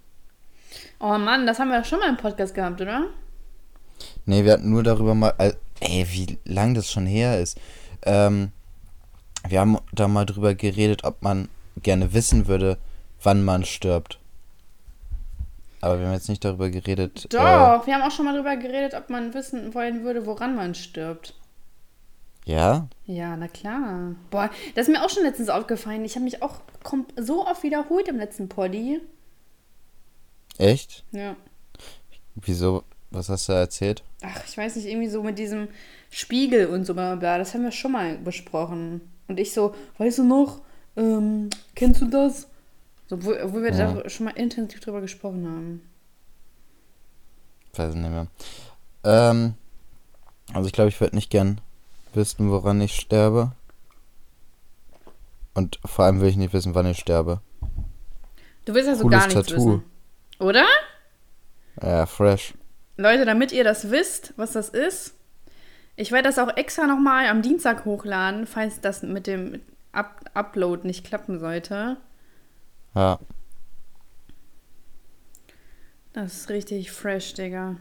Oh 1.00 1.18
Mann, 1.18 1.46
das 1.46 1.60
haben 1.60 1.70
wir 1.70 1.80
doch 1.80 1.86
schon 1.88 2.00
mal 2.00 2.10
im 2.10 2.18
Podcast 2.18 2.54
gehabt, 2.54 2.82
oder? 2.82 3.08
Nee, 4.26 4.44
wir 4.44 4.54
hatten 4.54 4.70
nur 4.70 4.84
darüber 4.84 5.14
mal. 5.16 5.34
äh, 5.38 5.54
Ey, 5.80 6.06
wie 6.10 6.38
lang 6.46 6.74
das 6.74 6.92
schon 6.92 7.06
her 7.06 7.40
ist. 7.40 7.58
Ähm, 8.04 8.52
wir 9.48 9.60
haben 9.60 9.78
da 9.92 10.08
mal 10.08 10.26
drüber 10.26 10.56
geredet, 10.56 11.04
ob 11.04 11.22
man 11.22 11.50
gerne 11.82 12.14
wissen 12.14 12.48
würde, 12.48 12.78
wann 13.22 13.44
man 13.44 13.66
stirbt. 13.66 14.20
Aber 15.82 16.00
wir 16.00 16.08
haben 16.08 16.14
jetzt 16.14 16.30
nicht 16.30 16.44
darüber 16.44 16.70
geredet. 16.70 17.28
Doch, 17.32 17.86
wir 17.86 17.94
haben 17.94 18.02
auch 18.02 18.12
schon 18.12 18.26
mal 18.26 18.36
drüber 18.36 18.56
geredet, 18.58 18.94
ob 18.96 19.10
man 19.10 19.34
wissen 19.34 19.74
wollen 19.76 20.04
würde, 20.04 20.26
woran 20.26 20.56
man 20.56 20.74
stirbt. 20.74 21.36
Äh, 22.46 22.54
ja? 22.54 22.88
Ja, 23.06 23.36
na 23.36 23.48
klar. 23.48 24.16
Boah, 24.30 24.50
das 24.74 24.88
ist 24.88 24.94
mir 24.94 25.04
auch 25.04 25.10
schon 25.10 25.24
letztens 25.24 25.50
aufgefallen. 25.50 26.06
Ich 26.06 26.16
habe 26.16 26.24
mich 26.24 26.42
auch 26.42 26.62
so 27.18 27.46
oft 27.46 27.64
wiederholt 27.64 28.08
im 28.08 28.18
letzten 28.18 28.50
Poddy. 28.50 29.02
Echt? 30.58 31.04
Ja. 31.12 31.36
Wieso? 32.36 32.84
Was 33.12 33.30
hast 33.30 33.50
du 33.50 33.54
erzählt? 33.54 34.04
Ach, 34.24 34.44
ich 34.48 34.58
weiß 34.58 34.76
nicht, 34.76 34.88
irgendwie 34.88 35.08
so 35.08 35.24
mit 35.24 35.38
diesem 35.38 35.68
Spiegel 36.10 36.68
und 36.68 36.86
so 36.86 36.94
bla, 36.94 37.16
bla. 37.16 37.38
Das 37.38 37.54
haben 37.54 37.64
wir 37.64 37.72
schon 37.72 37.92
mal 37.92 38.18
besprochen. 38.18 39.02
Und 39.28 39.40
ich 39.40 39.54
so, 39.54 39.74
weißt 39.98 40.20
du 40.20 40.24
noch, 40.24 40.62
ähm, 40.98 41.50
kennst 41.76 42.02
du 42.02 42.10
das? 42.10 42.48
So, 43.08 43.24
wo, 43.24 43.30
wo 43.30 43.62
wir 43.62 43.72
Ja. 43.74 43.94
da 43.94 44.10
schon 44.10 44.26
mal 44.26 44.32
intensiv 44.38 44.80
drüber 44.80 45.02
gesprochen 45.02 45.46
haben. 45.46 45.82
Weiß 47.76 47.94
ich 47.94 48.00
nicht 48.00 48.10
mehr. 48.10 48.28
Ähm, 49.04 49.54
also 50.54 50.68
ich 50.68 50.74
glaube, 50.74 50.90
ich 50.90 51.00
würde 51.02 51.16
nicht 51.16 51.30
gern 51.30 51.60
wissen, 52.14 52.50
woran 52.50 52.80
ich 52.82 52.96
sterbe. 52.96 53.52
Und 55.54 55.80
vor 55.86 56.06
allem 56.06 56.22
will 56.22 56.30
ich 56.30 56.38
nicht 56.38 56.54
wissen, 56.54 56.76
wann 56.76 56.86
ich 56.86 57.00
sterbe. 57.00 57.42
Du 58.66 58.74
willst 58.74 58.90
also 58.90 59.04
Cooles 59.04 59.20
gar 59.20 59.28
nichts 59.28 59.48
Tattoo. 59.50 59.66
wissen. 59.68 59.84
Oder? 60.40 60.66
Ja, 61.82 62.06
fresh. 62.06 62.54
Leute, 62.98 63.26
damit 63.26 63.52
ihr 63.52 63.64
das 63.64 63.92
wisst, 63.92 64.34
was 64.38 64.54
das 64.54 64.70
ist, 64.70 65.14
ich 65.98 66.12
werde 66.12 66.28
das 66.30 66.40
auch 66.40 66.56
extra 66.58 66.88
nochmal 66.88 67.28
am 67.28 67.42
Dienstag 67.42 67.86
hochladen, 67.86 68.48
falls 68.48 68.82
das 68.82 69.02
mit 69.04 69.28
dem 69.28 69.62
Up 69.96 70.26
Upload 70.34 70.86
nicht 70.86 71.06
klappen 71.06 71.40
sollte. 71.40 71.98
Ja. 72.94 73.20
Das 76.14 76.36
ist 76.36 76.50
richtig 76.50 76.92
fresh, 76.92 77.34
Digga. 77.34 77.78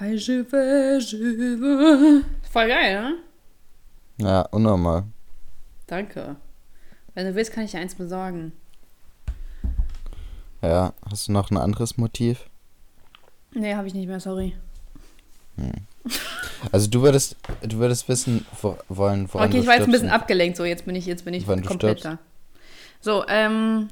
Je 0.00 0.44
vais, 0.50 1.10
je 1.10 1.60
vais. 1.60 2.24
Voll 2.50 2.68
geil, 2.68 3.02
ne? 3.02 3.18
Ja, 4.18 4.42
unnormal. 4.50 5.04
Danke. 5.86 6.36
Wenn 7.14 7.26
du 7.26 7.34
willst, 7.34 7.52
kann 7.52 7.64
ich 7.64 7.70
dir 7.70 7.78
eins 7.78 7.94
besorgen. 7.94 8.52
Ja, 10.62 10.94
hast 11.08 11.28
du 11.28 11.32
noch 11.32 11.50
ein 11.50 11.58
anderes 11.58 11.96
Motiv? 11.96 12.48
Nee, 13.52 13.74
habe 13.74 13.86
ich 13.86 13.94
nicht 13.94 14.08
mehr, 14.08 14.20
sorry. 14.20 14.56
Also 16.72 16.88
du 16.88 17.02
würdest, 17.02 17.36
du 17.62 17.78
würdest 17.78 18.08
wissen 18.08 18.44
wo, 18.60 18.76
wollen, 18.88 19.28
woran 19.32 19.48
okay, 19.48 19.60
ich 19.60 19.66
war 19.66 19.74
jetzt 19.74 19.86
ein 19.86 19.92
bisschen 19.92 20.10
abgelenkt, 20.10 20.56
so 20.56 20.64
jetzt 20.64 20.84
bin 20.86 20.94
ich, 20.94 21.06
jetzt 21.06 21.24
bin 21.24 21.34
ich 21.34 21.46
komplett 21.46 22.00
stirbst. 22.00 22.04
da. 22.04 22.18
So, 23.00 23.24
ähm, 23.28 23.88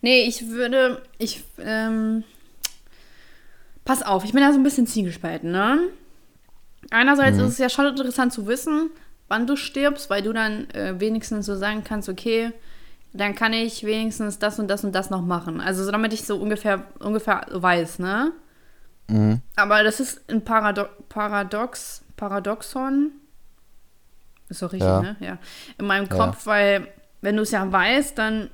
nee, 0.00 0.22
ich 0.22 0.48
würde, 0.48 1.02
ich, 1.18 1.42
ähm, 1.58 2.24
pass 3.84 4.02
auf, 4.02 4.24
ich 4.24 4.32
bin 4.32 4.42
da 4.42 4.52
so 4.52 4.58
ein 4.58 4.62
bisschen 4.62 4.86
zielgespalten, 4.86 5.50
ne? 5.50 5.80
Einerseits 6.90 7.38
Mhm. 7.38 7.44
ist 7.44 7.52
es 7.52 7.58
ja 7.58 7.68
schon 7.68 7.86
interessant 7.86 8.32
zu 8.32 8.46
wissen, 8.46 8.90
wann 9.28 9.46
du 9.46 9.56
stirbst, 9.56 10.10
weil 10.10 10.22
du 10.22 10.32
dann 10.32 10.68
äh, 10.70 11.00
wenigstens 11.00 11.46
so 11.46 11.56
sagen 11.56 11.84
kannst, 11.84 12.08
okay, 12.08 12.52
dann 13.12 13.34
kann 13.34 13.52
ich 13.52 13.84
wenigstens 13.84 14.38
das 14.38 14.58
und 14.58 14.68
das 14.68 14.84
und 14.84 14.92
das 14.94 15.10
noch 15.10 15.22
machen. 15.22 15.60
Also 15.60 15.84
so, 15.84 15.90
damit 15.90 16.12
ich 16.12 16.24
so 16.24 16.36
ungefähr, 16.36 16.84
ungefähr 16.98 17.46
weiß, 17.50 17.98
ne? 17.98 18.32
Mhm. 19.12 19.40
Aber 19.56 19.82
das 19.82 20.00
ist 20.00 20.20
ein 20.30 20.42
Parado 20.42 20.86
Paradox, 21.08 22.02
Paradoxon. 22.16 23.10
Ist 24.48 24.62
doch 24.62 24.72
richtig, 24.72 24.88
Ja. 24.88 25.00
ne? 25.02 25.16
Ja. 25.20 25.38
In 25.78 25.86
meinem 25.86 26.06
Ja. 26.08 26.16
Kopf, 26.16 26.46
weil 26.46 26.88
wenn 27.20 27.36
du 27.36 27.42
es 27.42 27.50
ja 27.52 27.70
weißt, 27.70 28.16
dann 28.18 28.50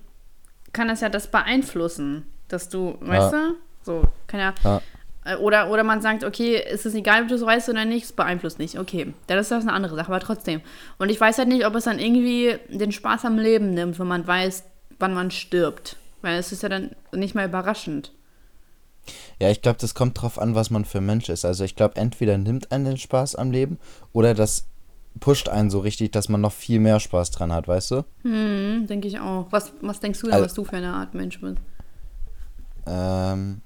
kann 0.73 0.89
das 0.89 1.01
ja 1.01 1.09
das 1.09 1.29
beeinflussen, 1.31 2.27
dass 2.49 2.69
du, 2.69 2.97
weißt 3.01 3.33
du? 3.33 3.55
So, 3.83 4.03
kann 4.27 4.41
ja. 4.41 4.55
Ja. 4.65 4.83
äh, 5.25 5.37
Oder, 5.37 5.71
oder 5.71 5.83
man 5.85 6.01
sagt, 6.03 6.25
okay, 6.25 6.63
ist 6.71 6.85
es 6.87 6.95
egal, 6.95 7.23
ob 7.23 7.29
du 7.29 7.35
es 7.35 7.45
weißt 7.45 7.69
oder 7.71 7.85
nicht, 7.85 8.05
es 8.05 8.13
beeinflusst 8.13 8.59
nicht. 8.59 8.79
Okay, 8.79 9.15
dann 9.27 9.39
ist 9.39 9.51
das 9.51 9.63
eine 9.63 9.73
andere 9.73 9.97
Sache, 9.97 10.09
aber 10.09 10.21
trotzdem. 10.21 10.61
Und 10.99 11.09
ich 11.11 11.21
weiß 11.21 11.39
halt 11.39 11.49
nicht, 11.49 11.67
ob 11.67 11.75
es 11.75 11.85
dann 11.85 11.99
irgendwie 11.99 12.57
den 12.69 12.93
Spaß 12.93 13.25
am 13.25 13.39
Leben 13.39 13.73
nimmt, 13.75 13.99
wenn 13.99 14.07
man 14.07 14.27
weiß, 14.27 14.65
wann 14.99 15.15
man 15.15 15.31
stirbt. 15.31 15.97
Weil 16.21 16.39
es 16.39 16.53
ist 16.53 16.63
ja 16.63 16.69
dann 16.69 16.91
nicht 17.13 17.35
mal 17.35 17.47
überraschend. 17.49 18.13
Ja, 19.41 19.51
ich 19.51 19.63
glaube, 19.63 19.79
das 19.81 19.95
kommt 19.95 20.21
drauf 20.21 20.39
an, 20.39 20.55
was 20.55 20.71
man 20.71 20.85
für 20.85 20.99
ein 20.99 21.07
Mensch 21.07 21.29
ist. 21.29 21.45
Also 21.45 21.65
ich 21.65 21.77
glaube, 21.77 21.97
entweder 21.97 22.39
nimmt 22.39 22.73
einen 22.73 22.85
den 22.85 22.97
Spaß 22.99 23.35
am 23.37 23.51
Leben 23.51 23.79
oder 24.13 24.35
das 24.35 24.67
pusht 25.21 25.49
einen 25.49 25.71
so 25.71 25.81
richtig, 25.81 26.13
dass 26.13 26.29
man 26.29 26.41
noch 26.41 26.53
viel 26.53 26.79
mehr 26.81 27.01
Spaß 27.01 27.31
dran 27.33 27.53
hat, 27.53 27.67
weißt 27.69 27.91
du? 27.91 28.05
Hm, 28.23 28.87
denke 28.89 29.09
ich 29.09 29.19
auch. 29.19 29.47
Was, 29.51 29.73
was 29.81 30.01
denkst 30.01 30.21
du 30.21 30.27
denn, 30.27 30.35
Also- 30.35 30.45
was 30.47 30.55
du 30.55 30.65
für 30.65 30.77
eine 30.77 30.93
Art 30.93 31.15
Mensch 31.15 31.41
bist? 31.41 31.57
Ähm, 32.87 33.61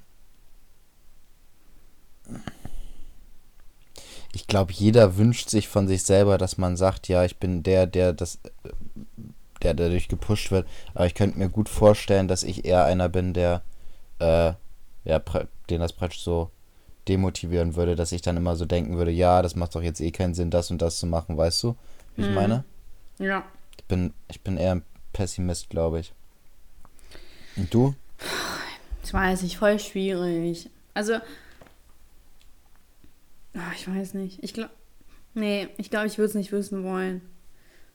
ich 4.35 4.46
glaube, 4.46 4.72
jeder 4.72 5.16
wünscht 5.16 5.50
sich 5.50 5.68
von 5.68 5.88
sich 5.88 6.02
selber, 6.05 6.38
dass 6.38 6.57
man 6.59 6.76
sagt, 6.76 7.09
ja, 7.09 7.24
ich 7.24 7.37
bin 7.38 7.62
der, 7.62 7.87
der 7.87 8.12
das, 8.12 8.38
der 9.62 9.74
dadurch 9.74 10.09
gepusht 10.09 10.50
wird. 10.50 10.66
Aber 10.94 11.07
ich 11.07 11.14
könnte 11.14 11.38
mir 11.38 11.48
gut 11.48 11.68
vorstellen, 11.68 12.28
dass 12.28 12.42
ich 12.42 12.64
eher 12.64 12.85
einer 12.85 13.09
bin, 13.09 13.35
der, 13.35 13.62
äh, 14.18 14.55
ja, 15.04 15.18
den 15.70 15.80
das 15.80 15.92
praktisch 15.92 16.22
so 16.22 16.50
demotivieren 17.08 17.74
würde, 17.74 17.96
dass 17.96 18.12
ich 18.12 18.22
dann 18.22 18.36
immer 18.36 18.54
so 18.56 18.64
denken 18.64 18.96
würde, 18.96 19.10
ja, 19.10 19.42
das 19.42 19.56
macht 19.56 19.74
doch 19.74 19.82
jetzt 19.82 20.00
eh 20.00 20.10
keinen 20.12 20.34
Sinn, 20.34 20.50
das 20.50 20.70
und 20.70 20.80
das 20.80 20.98
zu 20.98 21.06
machen, 21.06 21.36
weißt 21.36 21.62
du, 21.64 21.76
wie 22.16 22.22
ich 22.22 22.28
Mhm. 22.28 22.34
meine? 22.34 22.64
Ja. 23.18 23.44
Ich 23.78 23.84
bin, 23.84 24.12
ich 24.28 24.40
bin 24.40 24.56
eher 24.56 24.76
ein 24.76 24.82
Pessimist, 25.12 25.68
glaube 25.70 26.00
ich. 26.00 26.12
Und 27.56 27.72
du? 27.74 27.94
Ich 29.04 29.12
weiß 29.12 29.42
nicht, 29.42 29.58
voll 29.58 29.78
schwierig. 29.80 30.70
Also, 30.94 31.14
ah, 33.54 33.72
ich 33.76 33.88
weiß 33.88 34.14
nicht. 34.14 34.42
Ich 34.42 34.54
glaube, 34.54 34.70
nee, 35.34 35.68
ich 35.76 35.90
glaube, 35.90 36.06
ich 36.06 36.18
würde 36.18 36.28
es 36.28 36.34
nicht 36.34 36.52
wissen 36.52 36.84
wollen. 36.84 37.20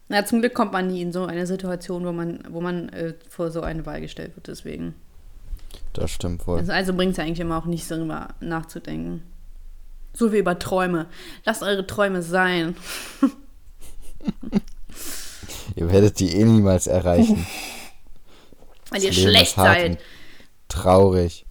Na, 0.09 0.25
zum 0.25 0.39
Glück 0.39 0.53
kommt 0.53 0.71
man 0.73 0.87
nie 0.87 1.01
in 1.01 1.11
so 1.11 1.25
eine 1.25 1.47
Situation, 1.47 2.05
wo 2.05 2.11
man, 2.11 2.43
wo 2.49 2.61
man 2.61 2.89
äh, 2.89 3.13
vor 3.29 3.51
so 3.51 3.61
eine 3.61 3.85
Wahl 3.85 4.01
gestellt 4.01 4.35
wird, 4.35 4.47
deswegen. 4.47 4.95
Das 5.93 6.11
stimmt 6.11 6.45
wohl. 6.47 6.59
Also, 6.59 6.71
also 6.71 6.93
bringt 6.93 7.11
es 7.11 7.17
ja 7.17 7.23
eigentlich 7.23 7.39
immer 7.39 7.57
auch 7.57 7.65
nichts 7.65 7.87
darüber 7.87 8.29
nachzudenken. 8.39 9.23
So 10.13 10.31
wie 10.31 10.37
über 10.37 10.57
Träume. 10.59 11.07
Lasst 11.45 11.63
eure 11.63 11.85
Träume 11.87 12.21
sein. 12.21 12.75
Ihr 15.75 15.91
werdet 15.91 16.19
die 16.19 16.35
eh 16.35 16.43
niemals 16.43 16.87
erreichen. 16.87 17.45
Weil 18.89 19.01
Das 19.01 19.03
ihr 19.03 19.11
Leben 19.11 19.29
schlecht 19.29 19.55
seid. 19.55 19.99
Traurig. 20.69 21.45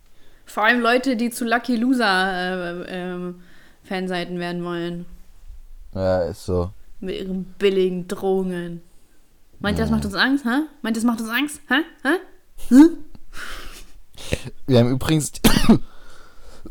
Vor 0.45 0.64
allem 0.64 0.81
Leute, 0.81 1.17
die 1.17 1.31
zu 1.31 1.45
Lucky 1.45 1.77
Loser 1.77 2.85
äh, 2.85 2.85
ähm, 2.89 3.43
Fanseiten 3.85 4.39
werden 4.39 4.64
wollen. 4.64 5.07
Ja, 5.95 6.23
ist 6.23 6.47
so. 6.47 6.71
Mit 7.01 7.17
ihren 7.21 7.45
billigen 7.59 8.09
Drohungen. 8.09 8.83
Meint 9.59 9.79
ihr, 9.79 9.83
das 9.83 9.91
macht 9.91 10.05
uns 10.05 10.14
Angst, 10.14 10.45
hä? 10.45 10.62
Meint 10.83 10.97
ihr, 10.97 11.01
das 11.01 11.05
macht 11.05 11.21
uns 11.21 11.31
Angst, 11.31 11.61
hä? 11.69 11.83
hä? 12.03 12.75
Wir 14.67 14.81
haben 14.81 14.91
übrigens, 14.91 15.33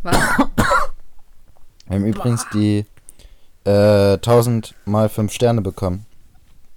Was? 0.04 0.18
wir 1.88 1.96
haben 1.96 2.06
übrigens 2.06 2.46
die 2.54 2.86
äh, 3.66 4.14
1000 4.14 4.76
mal 4.86 5.10
5 5.10 5.32
Sterne 5.32 5.62
bekommen. 5.62 6.06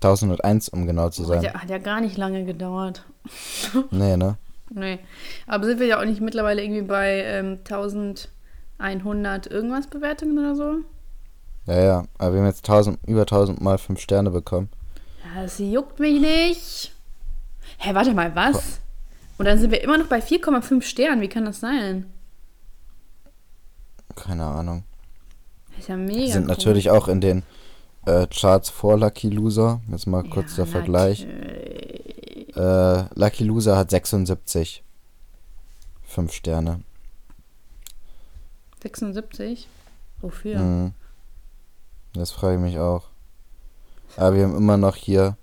1001, 0.02 0.68
um 0.68 0.86
genau 0.86 1.08
zu 1.10 1.22
Hat 1.22 1.28
sein. 1.28 1.42
ja, 1.42 1.54
hat 1.54 1.68
ja 1.70 1.78
gar 1.78 2.00
nicht 2.00 2.16
lange 2.16 2.44
gedauert. 2.44 3.04
Nee, 3.90 4.16
ne? 4.16 4.36
Nee. 4.70 4.98
Aber 5.46 5.64
sind 5.66 5.80
wir 5.80 5.86
ja 5.86 6.00
auch 6.00 6.04
nicht 6.04 6.20
mittlerweile 6.20 6.62
irgendwie 6.62 6.82
bei 6.82 7.22
ähm, 7.24 7.58
1100 7.64 9.46
irgendwas 9.46 9.86
Bewertungen 9.88 10.38
oder 10.38 10.54
so? 10.54 10.76
Ja, 11.66 11.82
ja. 11.82 12.04
Aber 12.18 12.32
wir 12.34 12.40
haben 12.40 12.46
jetzt 12.46 12.68
1000, 12.68 12.98
über 13.06 13.22
1000 13.22 13.60
mal 13.60 13.76
5 13.78 13.98
Sterne 14.00 14.30
bekommen. 14.30 14.68
Ja, 15.34 15.42
das 15.42 15.58
juckt 15.58 15.98
mich 15.98 16.20
nicht. 16.20 16.92
Hä, 17.78 17.94
warte 17.94 18.14
mal, 18.14 18.34
was? 18.34 18.80
Und 19.38 19.44
dann 19.44 19.58
sind 19.58 19.70
wir 19.70 19.82
immer 19.82 19.98
noch 19.98 20.08
bei 20.08 20.18
4,5 20.18 20.82
Sternen. 20.82 21.20
Wie 21.20 21.28
kann 21.28 21.44
das 21.44 21.60
sein? 21.60 22.06
Keine 24.16 24.44
Ahnung. 24.44 24.82
Das 25.70 25.80
ist 25.80 25.88
ja 25.88 25.96
mega. 25.96 26.20
Die 26.20 26.32
sind 26.32 26.46
komisch. 26.46 26.58
natürlich 26.58 26.90
auch 26.90 27.06
in 27.06 27.20
den 27.20 27.44
äh, 28.04 28.26
Charts 28.26 28.68
vor 28.68 28.98
Lucky 28.98 29.30
Loser. 29.30 29.80
Jetzt 29.90 30.06
mal 30.06 30.24
kurz 30.24 30.56
der 30.56 30.66
Vergleich. 30.66 31.24
Äh, 31.24 33.04
Lucky 33.14 33.44
Loser 33.44 33.76
hat 33.76 33.90
76. 33.90 34.82
5 36.02 36.32
Sterne. 36.32 36.82
76? 38.82 39.68
Wofür? 40.20 40.58
Mhm. 40.58 40.92
Das 42.14 42.32
frage 42.32 42.56
ich 42.56 42.60
mich 42.60 42.78
auch. 42.78 43.04
Aber 44.16 44.34
wir 44.34 44.44
haben 44.44 44.56
immer 44.56 44.76
noch 44.76 44.96
hier 44.96 45.36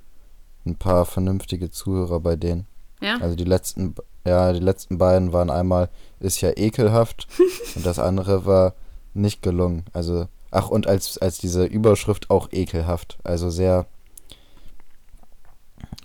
ein 0.65 0.75
paar 0.75 1.05
vernünftige 1.05 1.69
Zuhörer 1.69 2.19
bei 2.19 2.35
denen. 2.35 2.67
Ja? 3.05 3.17
Also 3.21 3.35
die 3.35 3.43
letzten, 3.43 3.95
ja, 4.25 4.51
die 4.51 4.59
letzten 4.59 4.97
beiden 4.97 5.31
waren 5.31 5.49
einmal 5.49 5.89
ist 6.19 6.41
ja 6.41 6.51
ekelhaft 6.55 7.27
und 7.75 7.85
das 7.85 7.99
andere 7.99 8.45
war 8.45 8.73
nicht 9.13 9.41
gelungen. 9.41 9.85
Also 9.93 10.27
ach 10.51 10.69
und 10.69 10.87
als 10.87 11.17
als 11.17 11.37
diese 11.37 11.65
Überschrift 11.65 12.29
auch 12.29 12.49
ekelhaft. 12.51 13.17
Also 13.23 13.49
sehr 13.49 13.85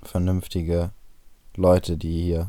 vernünftige 0.03 0.90
Leute, 1.57 1.96
die 1.96 2.22
hier 2.22 2.48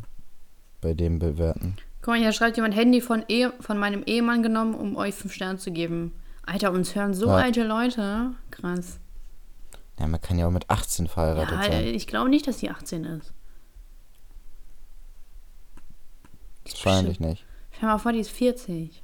bei 0.81 0.93
dem 0.93 1.19
bewerten. 1.19 1.75
Guck 2.01 2.07
mal, 2.13 2.19
hier 2.19 2.31
schreibt 2.33 2.57
jemand 2.57 2.75
Handy 2.75 3.01
von, 3.01 3.23
eh 3.27 3.49
von 3.59 3.77
meinem 3.77 4.03
Ehemann 4.03 4.41
genommen, 4.41 4.73
um 4.73 4.95
euch 4.95 5.13
5 5.13 5.33
Sterne 5.33 5.59
zu 5.59 5.71
geben. 5.71 6.13
Alter, 6.45 6.71
uns 6.71 6.95
hören 6.95 7.13
so 7.13 7.27
Ja. 7.27 7.35
alte 7.35 7.63
Leute. 7.63 8.31
Krass. 8.49 8.97
Ja, 9.99 10.07
man 10.07 10.19
kann 10.19 10.39
ja 10.39 10.47
auch 10.47 10.51
mit 10.51 10.67
18 10.69 11.07
verheiratet 11.07 11.51
Ja, 11.59 11.63
sein. 11.71 11.85
ich 11.85 12.07
glaube 12.07 12.29
nicht, 12.29 12.47
dass 12.47 12.57
die 12.57 12.71
18 12.71 13.03
ist. 13.05 13.33
Wahrscheinlich 16.65 17.19
nicht. 17.19 17.45
Stell 17.75 17.89
mal 17.89 17.97
vor, 17.97 18.11
die 18.13 18.19
ist 18.19 18.31
40. 18.31 19.01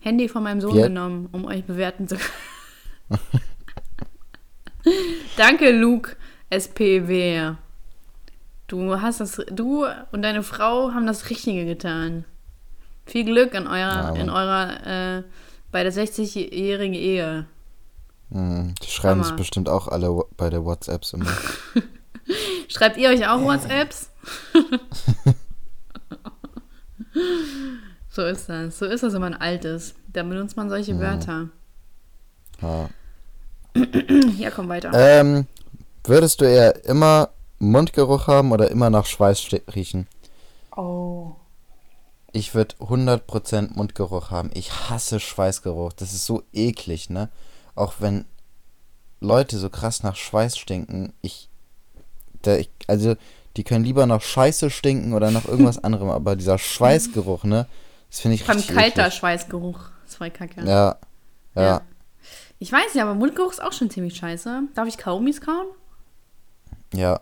Handy 0.00 0.28
von 0.28 0.42
meinem 0.42 0.60
Sohn 0.60 0.76
Wie- 0.76 0.82
genommen, 0.82 1.28
um 1.32 1.44
euch 1.46 1.64
bewerten 1.64 2.06
zu 2.08 2.16
können. 2.16 3.20
Danke, 5.36 5.70
Luke 5.72 6.16
SPW. 6.50 7.52
Du 8.66 9.00
hast 9.00 9.20
das, 9.20 9.40
du 9.50 9.86
und 10.12 10.22
deine 10.22 10.42
Frau 10.42 10.92
haben 10.92 11.06
das 11.06 11.30
Richtige 11.30 11.64
getan. 11.64 12.24
Viel 13.06 13.24
Glück 13.24 13.54
in 13.54 13.66
eurer, 13.66 13.76
Ja, 13.76 14.14
in 14.14 14.30
eurer, 14.30 15.18
äh, 15.18 15.22
bei 15.70 15.82
der 15.82 15.92
60-jährigen 15.92 16.94
Ehe. 16.94 17.46
Mhm. 18.30 18.74
Die 18.82 18.90
schreiben 18.90 19.20
es 19.20 19.34
bestimmt 19.36 19.68
auch 19.68 19.88
alle 19.88 20.10
bei 20.36 20.48
der 20.50 20.64
WhatsApps 20.64 21.12
immer. 21.12 21.26
Schreibt 22.68 22.96
ihr 22.96 23.10
euch 23.10 23.26
auch 23.28 23.40
WhatsApps? 23.44 24.10
So 28.10 28.22
ist 28.22 28.48
das. 28.48 28.78
So 28.78 28.86
ist 28.86 29.02
das, 29.02 29.12
wenn 29.12 29.20
man 29.20 29.34
alt 29.34 29.64
ist. 29.64 29.94
Da 30.12 30.22
benutzt 30.22 30.56
man 30.56 30.68
solche 30.68 30.98
Wörter. 30.98 31.48
Ja. 32.60 32.88
Ja, 34.38 34.50
komm 34.50 34.68
weiter. 34.68 34.92
Ähm, 34.94 35.46
würdest 36.04 36.40
du 36.40 36.44
eher 36.44 36.84
immer 36.84 37.30
Mundgeruch 37.58 38.28
haben 38.28 38.52
oder 38.52 38.70
immer 38.70 38.88
nach 38.88 39.06
Schweiß 39.06 39.48
riechen? 39.74 40.06
oh. 40.76 41.32
Ich 42.36 42.52
würde 42.52 42.74
100% 42.80 43.74
Mundgeruch 43.74 44.32
haben. 44.32 44.50
Ich 44.54 44.90
hasse 44.90 45.20
Schweißgeruch. 45.20 45.92
Das 45.92 46.12
ist 46.12 46.26
so 46.26 46.42
eklig, 46.52 47.08
ne? 47.08 47.28
Auch 47.76 47.94
wenn 48.00 48.24
Leute 49.20 49.56
so 49.56 49.70
krass 49.70 50.02
nach 50.02 50.16
Schweiß 50.16 50.58
stinken. 50.58 51.12
Ich, 51.22 51.48
der, 52.44 52.58
ich 52.58 52.70
also, 52.88 53.14
die 53.56 53.64
können 53.64 53.84
lieber 53.84 54.06
nach 54.06 54.22
Scheiße 54.22 54.70
stinken 54.70 55.12
oder 55.12 55.30
nach 55.30 55.46
irgendwas 55.46 55.78
anderem. 55.84 56.10
Aber 56.10 56.36
dieser 56.36 56.58
Schweißgeruch, 56.58 57.44
ne? 57.44 57.66
Das 58.10 58.20
finde 58.20 58.36
ich 58.36 58.44
Vor 58.44 58.54
allem 58.54 58.66
kalter 58.66 59.02
eklig. 59.02 59.14
Schweißgeruch. 59.14 59.78
Das 60.06 60.20
war 60.20 60.30
kacke. 60.30 60.60
Ja, 60.64 60.96
ja. 61.54 61.62
Ja. 61.62 61.80
Ich 62.58 62.70
weiß 62.70 62.94
ja, 62.94 63.02
aber 63.02 63.14
Mundgeruch 63.14 63.52
ist 63.52 63.62
auch 63.62 63.72
schon 63.72 63.90
ziemlich 63.90 64.16
scheiße. 64.16 64.62
Darf 64.74 64.88
ich 64.88 64.96
Kaugummis 64.98 65.40
kauen? 65.40 65.66
ja. 66.94 67.20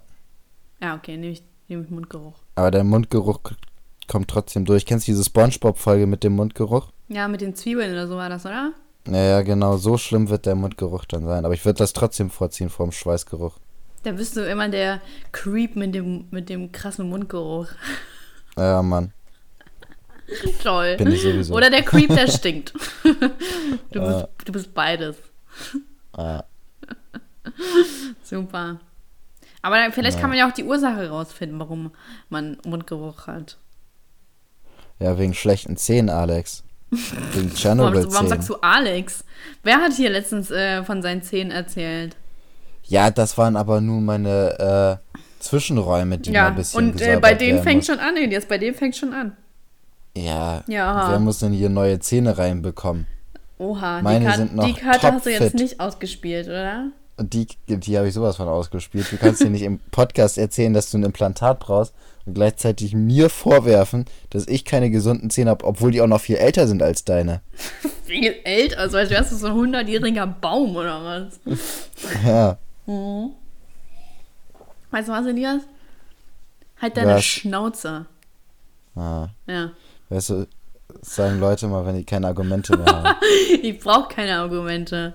Ja, 0.80 0.96
okay, 0.96 1.16
nehme 1.16 1.32
ich, 1.32 1.44
nehm 1.68 1.84
ich 1.84 1.90
Mundgeruch. 1.90 2.34
Aber 2.56 2.72
der 2.72 2.82
Mundgeruch 2.82 3.38
kommt 4.08 4.26
trotzdem 4.28 4.64
durch. 4.64 4.84
Kennst 4.84 5.06
du 5.06 5.12
diese 5.12 5.22
Spongebob-Folge 5.22 6.08
mit 6.08 6.24
dem 6.24 6.34
Mundgeruch? 6.34 6.88
Ja, 7.08 7.28
mit 7.28 7.40
den 7.40 7.54
Zwiebeln 7.54 7.92
oder 7.92 8.08
so 8.08 8.16
war 8.16 8.28
das, 8.28 8.44
oder? 8.44 8.72
Naja, 9.06 9.42
genau, 9.42 9.76
so 9.76 9.96
schlimm 9.98 10.28
wird 10.28 10.44
der 10.44 10.56
Mundgeruch 10.56 11.04
dann 11.04 11.24
sein. 11.24 11.44
Aber 11.44 11.54
ich 11.54 11.64
würde 11.64 11.78
das 11.78 11.92
trotzdem 11.92 12.30
vorziehen 12.30 12.68
vor 12.68 12.86
dem 12.86 12.90
Schweißgeruch. 12.92 13.58
Da 14.02 14.12
bist 14.12 14.36
du 14.36 14.40
immer 14.48 14.68
der 14.68 15.00
Creep 15.30 15.76
mit 15.76 15.94
dem, 15.94 16.26
mit 16.30 16.48
dem 16.48 16.72
krassen 16.72 17.08
Mundgeruch. 17.08 17.68
Ja, 18.56 18.82
Mann. 18.82 19.12
Toll. 20.62 20.96
Bin 20.96 21.10
ich 21.12 21.22
sowieso. 21.22 21.54
Oder 21.54 21.70
der 21.70 21.82
Creep, 21.82 22.08
der 22.08 22.26
stinkt. 22.26 22.72
du, 23.92 24.00
bist, 24.00 24.26
du 24.44 24.52
bist 24.52 24.74
beides. 24.74 25.16
Ja. 26.16 26.44
Super. 28.22 28.80
Aber 29.62 29.76
dann- 29.76 29.92
vielleicht 29.92 30.16
Ja. 30.16 30.20
kann 30.20 30.30
man 30.30 30.38
ja 30.38 30.48
auch 30.48 30.52
die 30.54 30.64
Ursache 30.64 31.08
rausfinden, 31.08 31.58
warum 31.58 31.92
man 32.28 32.58
Mundgeruch 32.64 33.26
hat. 33.26 33.58
ja, 34.98 35.18
wegen 35.18 35.34
schlechten 35.34 35.76
Zähnen, 35.76 36.10
Alex. 36.10 36.62
Wegen 36.90 37.00
Warum, 37.34 37.54
Tschernobyl-Zähnen. 37.54 38.12
warum 38.14 38.28
sagst 38.28 38.48
du 38.48 38.56
Alex? 38.56 39.24
Wer 39.62 39.76
hat 39.78 39.92
hier 39.94 40.10
letztens 40.10 40.50
äh, 40.50 40.84
von 40.84 41.02
seinen 41.02 41.22
Zähnen 41.22 41.50
erzählt? 41.50 42.16
Ja, 42.92 43.10
das 43.10 43.38
waren 43.38 43.56
aber 43.56 43.80
nur 43.80 44.02
meine 44.02 45.00
äh, 45.00 45.16
Zwischenräume, 45.42 46.18
die 46.18 46.28
mal 46.30 46.36
ja, 46.36 46.46
ein 46.48 46.56
bisschen 46.56 46.90
und 46.90 47.00
äh, 47.00 47.18
bei 47.18 47.32
denen 47.32 47.54
werden 47.54 47.62
fängt 47.64 47.76
muss. 47.78 47.86
schon 47.86 47.98
an, 47.98 48.16
jetzt 48.30 48.48
bei 48.48 48.58
dem 48.58 48.74
fängt 48.74 48.94
schon 48.96 49.14
an. 49.14 49.34
Ja, 50.14 50.62
Ja. 50.66 51.10
wer 51.10 51.18
muss 51.18 51.38
denn 51.38 51.52
hier 51.52 51.70
neue 51.70 52.00
Zähne 52.00 52.36
reinbekommen? 52.36 53.06
Oha, 53.56 54.02
Meine 54.02 54.18
die, 54.20 54.24
Karte, 54.26 54.38
sind 54.40 54.56
noch 54.56 54.66
die 54.66 54.74
Karte 54.74 55.10
hast 55.10 55.24
du 55.24 55.30
jetzt 55.30 55.54
nicht 55.54 55.80
ausgespielt, 55.80 56.48
oder? 56.48 56.88
Die, 57.18 57.46
die 57.66 57.96
habe 57.96 58.08
ich 58.08 58.14
sowas 58.14 58.36
von 58.36 58.46
ausgespielt. 58.48 59.10
Du 59.10 59.16
kannst 59.16 59.40
dir 59.42 59.48
nicht 59.48 59.62
im 59.62 59.78
Podcast 59.90 60.36
erzählen, 60.36 60.74
dass 60.74 60.90
du 60.90 60.98
ein 60.98 61.04
Implantat 61.04 61.60
brauchst 61.60 61.94
und 62.26 62.34
gleichzeitig 62.34 62.92
mir 62.94 63.30
vorwerfen, 63.30 64.04
dass 64.28 64.46
ich 64.46 64.66
keine 64.66 64.90
gesunden 64.90 65.30
Zähne 65.30 65.48
habe, 65.48 65.64
obwohl 65.64 65.92
die 65.92 66.02
auch 66.02 66.06
noch 66.06 66.20
viel 66.20 66.36
älter 66.36 66.66
sind 66.66 66.82
als 66.82 67.06
deine. 67.06 67.40
Viel 68.04 68.34
älter, 68.44 68.78
also 68.80 68.98
als 68.98 69.08
wärst 69.08 69.32
du 69.32 69.36
so 69.36 69.46
ein 69.46 69.72
100-jähriger 69.72 70.26
Baum 70.26 70.76
oder 70.76 71.02
was? 71.02 71.40
Ja, 72.26 72.58
Weißt 74.90 75.08
du 75.08 75.12
was, 75.12 75.26
Elias? 75.26 75.62
Halt 76.80 76.96
deine 76.96 77.14
Was? 77.14 77.24
Schnauze. 77.24 78.06
ah. 78.96 79.28
Ja. 79.46 79.70
weißt 80.08 80.30
du, 80.30 80.46
sagen 81.00 81.38
Leute 81.40 81.66
mal, 81.68 81.86
wenn 81.86 81.96
die 81.96 82.04
keine 82.04 82.26
Argumente 82.26 82.76
mehr 82.76 82.86
haben. 82.86 83.16
Ich 83.62 83.78
brauche 83.78 84.08
keine 84.14 84.36
Argumente. 84.38 85.14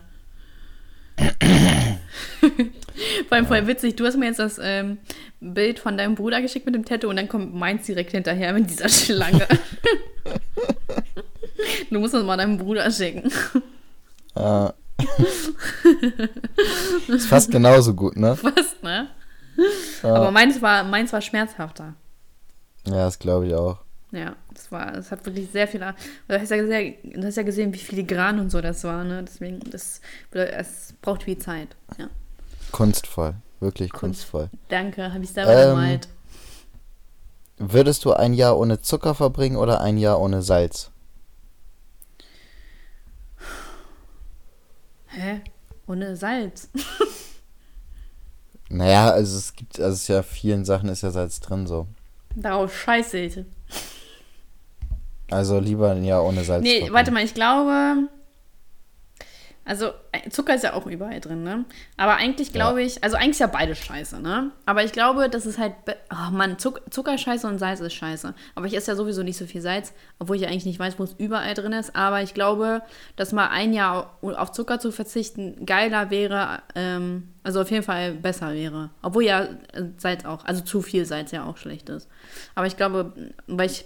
Vor 3.28 3.36
allem 3.38 3.47
voll 3.47 3.68
witzig, 3.68 3.95
du 3.95 4.05
hast 4.05 4.18
mir 4.18 4.28
jetzt 4.28 4.39
das 4.39 4.59
ähm, 4.61 4.97
Bild 5.39 5.80
von 5.80 5.97
deinem 5.97 6.15
Bruder 6.15 6.41
geschickt 6.41 6.65
mit 6.65 6.76
dem 6.76 6.86
Tattoo 6.86 7.09
und 7.09 7.18
dann 7.18 7.28
kommt 7.28 7.53
meins 7.53 7.86
direkt 7.86 8.11
hinterher 8.11 8.53
mit 8.53 8.70
dieser 8.70 8.89
Schlange. 8.89 9.45
du 11.91 11.99
musst 11.99 12.13
das 12.13 12.24
mal 12.24 12.38
deinem 12.38 12.57
Bruder 12.57 12.89
schicken. 12.91 13.32
Ah. 14.36 14.74
ist 17.07 17.28
fast 17.28 17.51
genauso 17.51 17.93
gut, 17.93 18.15
ne? 18.18 18.38
Was, 18.41 18.76
ne? 18.82 19.09
Aber 20.03 20.32
meins 20.32 20.61
war, 20.61 20.84
meins 20.84 21.11
war 21.13 21.22
schmerzhafter. 21.22 21.93
Ja, 22.86 23.05
das 23.05 23.20
glaube 23.20 23.47
ich 23.47 23.53
auch. 23.55 23.80
Ja, 24.11 24.36
das 24.53 24.72
war, 24.72 24.95
es 24.95 25.11
hat 25.11 25.26
wirklich 25.26 25.49
sehr 25.51 25.68
viel. 25.68 25.82
Du 25.82 26.39
hast, 26.39 26.49
ja 26.49 26.65
sehr, 26.65 26.93
du 27.03 27.28
hast 27.28 27.36
ja 27.36 27.43
gesehen, 27.43 27.74
wie 27.74 27.78
filigran 27.80 28.39
und 28.39 28.49
so 28.49 28.61
das 28.61 28.84
war, 28.84 29.03
ne? 29.03 29.24
Deswegen, 29.24 29.59
das, 29.72 29.99
es 30.32 30.93
braucht 31.01 31.24
viel 31.24 31.38
Zeit. 31.38 31.76
Ja. 31.97 32.07
Kunstvoll. 32.72 33.36
Wirklich 33.59 33.91
Kunst. 33.91 34.32
kunstvoll. 34.32 34.49
Danke, 34.70 35.13
habe 35.13 35.24
ich 35.24 35.32
selber 35.32 35.53
Ähm, 35.53 35.70
gemalt. 35.70 36.07
Würdest 37.57 38.05
du 38.05 38.13
ein 38.13 38.34
Jahr 38.34 38.57
ohne 38.57 38.82
Zucker 38.82 39.15
verbringen 39.15 39.57
oder 39.57 39.82
ein 39.82 39.97
Jahr 39.97 40.22
ohne 40.22 40.43
Salz? 40.43 40.91
Hä? 45.18 45.41
Ohne 45.88 46.15
Salz. 46.15 46.70
Naja, 48.70 49.11
also 49.11 49.38
es 49.38 49.55
gibt, 49.55 49.80
also 49.80 49.93
es 49.93 50.01
ist 50.01 50.07
ja 50.09 50.22
vielen 50.24 50.65
Sachen 50.65 50.89
ist 50.89 51.01
ja 51.01 51.09
Salz 51.09 51.39
drin 51.39 51.68
so. 51.68 51.88
Darauf 52.36 52.78
scheiße 52.78 53.18
ich. 53.18 53.39
Also 55.32 55.61
lieber 55.61 55.93
Jahr 55.93 56.26
ohne 56.26 56.43
Salz. 56.43 56.63
Nee, 56.63 56.91
warte 56.91 57.11
mal, 57.11 57.24
ich 57.24 57.34
glaube. 57.34 58.09
Also, 59.68 59.88
äh, 60.13 60.30
Zucker 60.30 60.55
ist 60.55 60.63
ja 60.63 60.74
auch 60.74 60.86
überall 60.86 61.20
drin, 61.20 61.43
ne? 61.43 61.65
Aber 61.97 62.15
eigentlich 62.15 62.53
glaube 62.53 62.82
ich, 62.82 63.03
also 63.03 63.18
eigentlich 63.18 63.32
ist 63.32 63.39
ja 63.39 63.47
beides 63.47 63.78
scheiße, 63.80 64.22
ne? 64.22 64.51
Aber 64.65 64.84
ich 64.86 64.93
glaube, 64.93 65.30
das 65.30 65.45
ist 65.45 65.57
halt. 65.57 65.74
Oh 66.09 66.32
Mann, 66.32 66.57
Zuck, 66.57 66.82
Zucker 66.89 67.15
ist 67.15 67.22
scheiße 67.22 67.45
und 67.45 67.59
Salz 67.59 67.82
ist 67.82 67.93
scheiße. 67.93 68.34
Aber 68.55 68.65
ich 68.65 68.76
esse 68.76 68.91
ja 68.91 68.95
sowieso 68.95 69.24
nicht 69.24 69.38
so 69.38 69.45
viel 69.45 69.59
Salz, 69.59 69.93
obwohl 70.20 70.38
ich 70.38 70.47
eigentlich 70.47 70.65
nicht 70.65 70.80
weiß, 70.80 70.97
wo 70.99 71.03
es 71.03 71.15
überall 71.18 71.53
drin 71.53 71.74
ist. 71.74 71.97
Aber 71.97 72.22
ich 72.22 72.34
glaube, 72.34 72.82
dass 73.18 73.34
mal 73.34 73.49
ein 73.49 73.74
Jahr 73.74 74.18
auf 74.22 74.53
Zucker 74.53 74.80
zu 74.80 74.93
verzichten 74.93 75.65
geiler 75.65 76.11
wäre, 76.11 76.61
ähm, 76.74 77.34
also 77.43 77.59
auf 77.59 77.70
jeden 77.70 77.84
Fall 77.84 78.13
besser 78.13 78.53
wäre. 78.53 78.91
Obwohl 79.01 79.26
ja 79.26 79.41
äh, 79.43 79.84
Salz 79.97 80.24
auch, 80.24 80.45
also 80.45 80.61
zu 80.61 80.82
viel 80.82 81.05
Salz 81.05 81.32
ja 81.32 81.43
auch 81.43 81.57
schlecht 81.57 81.89
ist. 81.89 82.07
Aber 82.55 82.68
ich 82.68 82.78
glaube, 82.78 83.11
weil 83.47 83.70
ich 83.70 83.86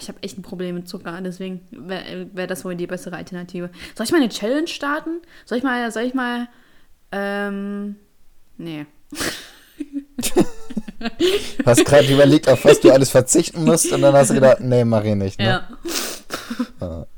ich 0.00 0.08
habe 0.08 0.22
echt 0.22 0.38
ein 0.38 0.42
Problem 0.42 0.74
mit 0.74 0.88
Zucker, 0.88 1.18
deswegen 1.22 1.60
wäre 1.70 2.26
wär 2.34 2.46
das 2.46 2.64
wohl 2.64 2.74
die 2.76 2.86
bessere 2.86 3.16
Alternative. 3.16 3.70
Soll 3.96 4.04
ich 4.04 4.12
mal 4.12 4.18
eine 4.18 4.28
Challenge 4.28 4.68
starten? 4.68 5.22
Soll 5.46 5.58
ich 5.58 5.64
mal, 5.64 5.90
soll 5.90 6.02
ich 6.02 6.14
mal 6.14 6.48
Ähm, 7.10 7.96
nee. 8.58 8.84
Hast 11.64 11.84
gerade 11.84 12.12
überlegt, 12.12 12.48
auf 12.48 12.64
was 12.64 12.80
du 12.80 12.90
alles 12.90 13.10
verzichten 13.10 13.64
musst 13.64 13.92
und 13.92 14.02
dann 14.02 14.14
hast 14.14 14.30
du 14.30 14.34
gedacht, 14.34 14.60
nee, 14.60 14.84
mach 14.84 15.04
ich 15.04 15.14
nicht. 15.14 15.38
Ne? 15.38 15.62
Ja. 16.80 17.06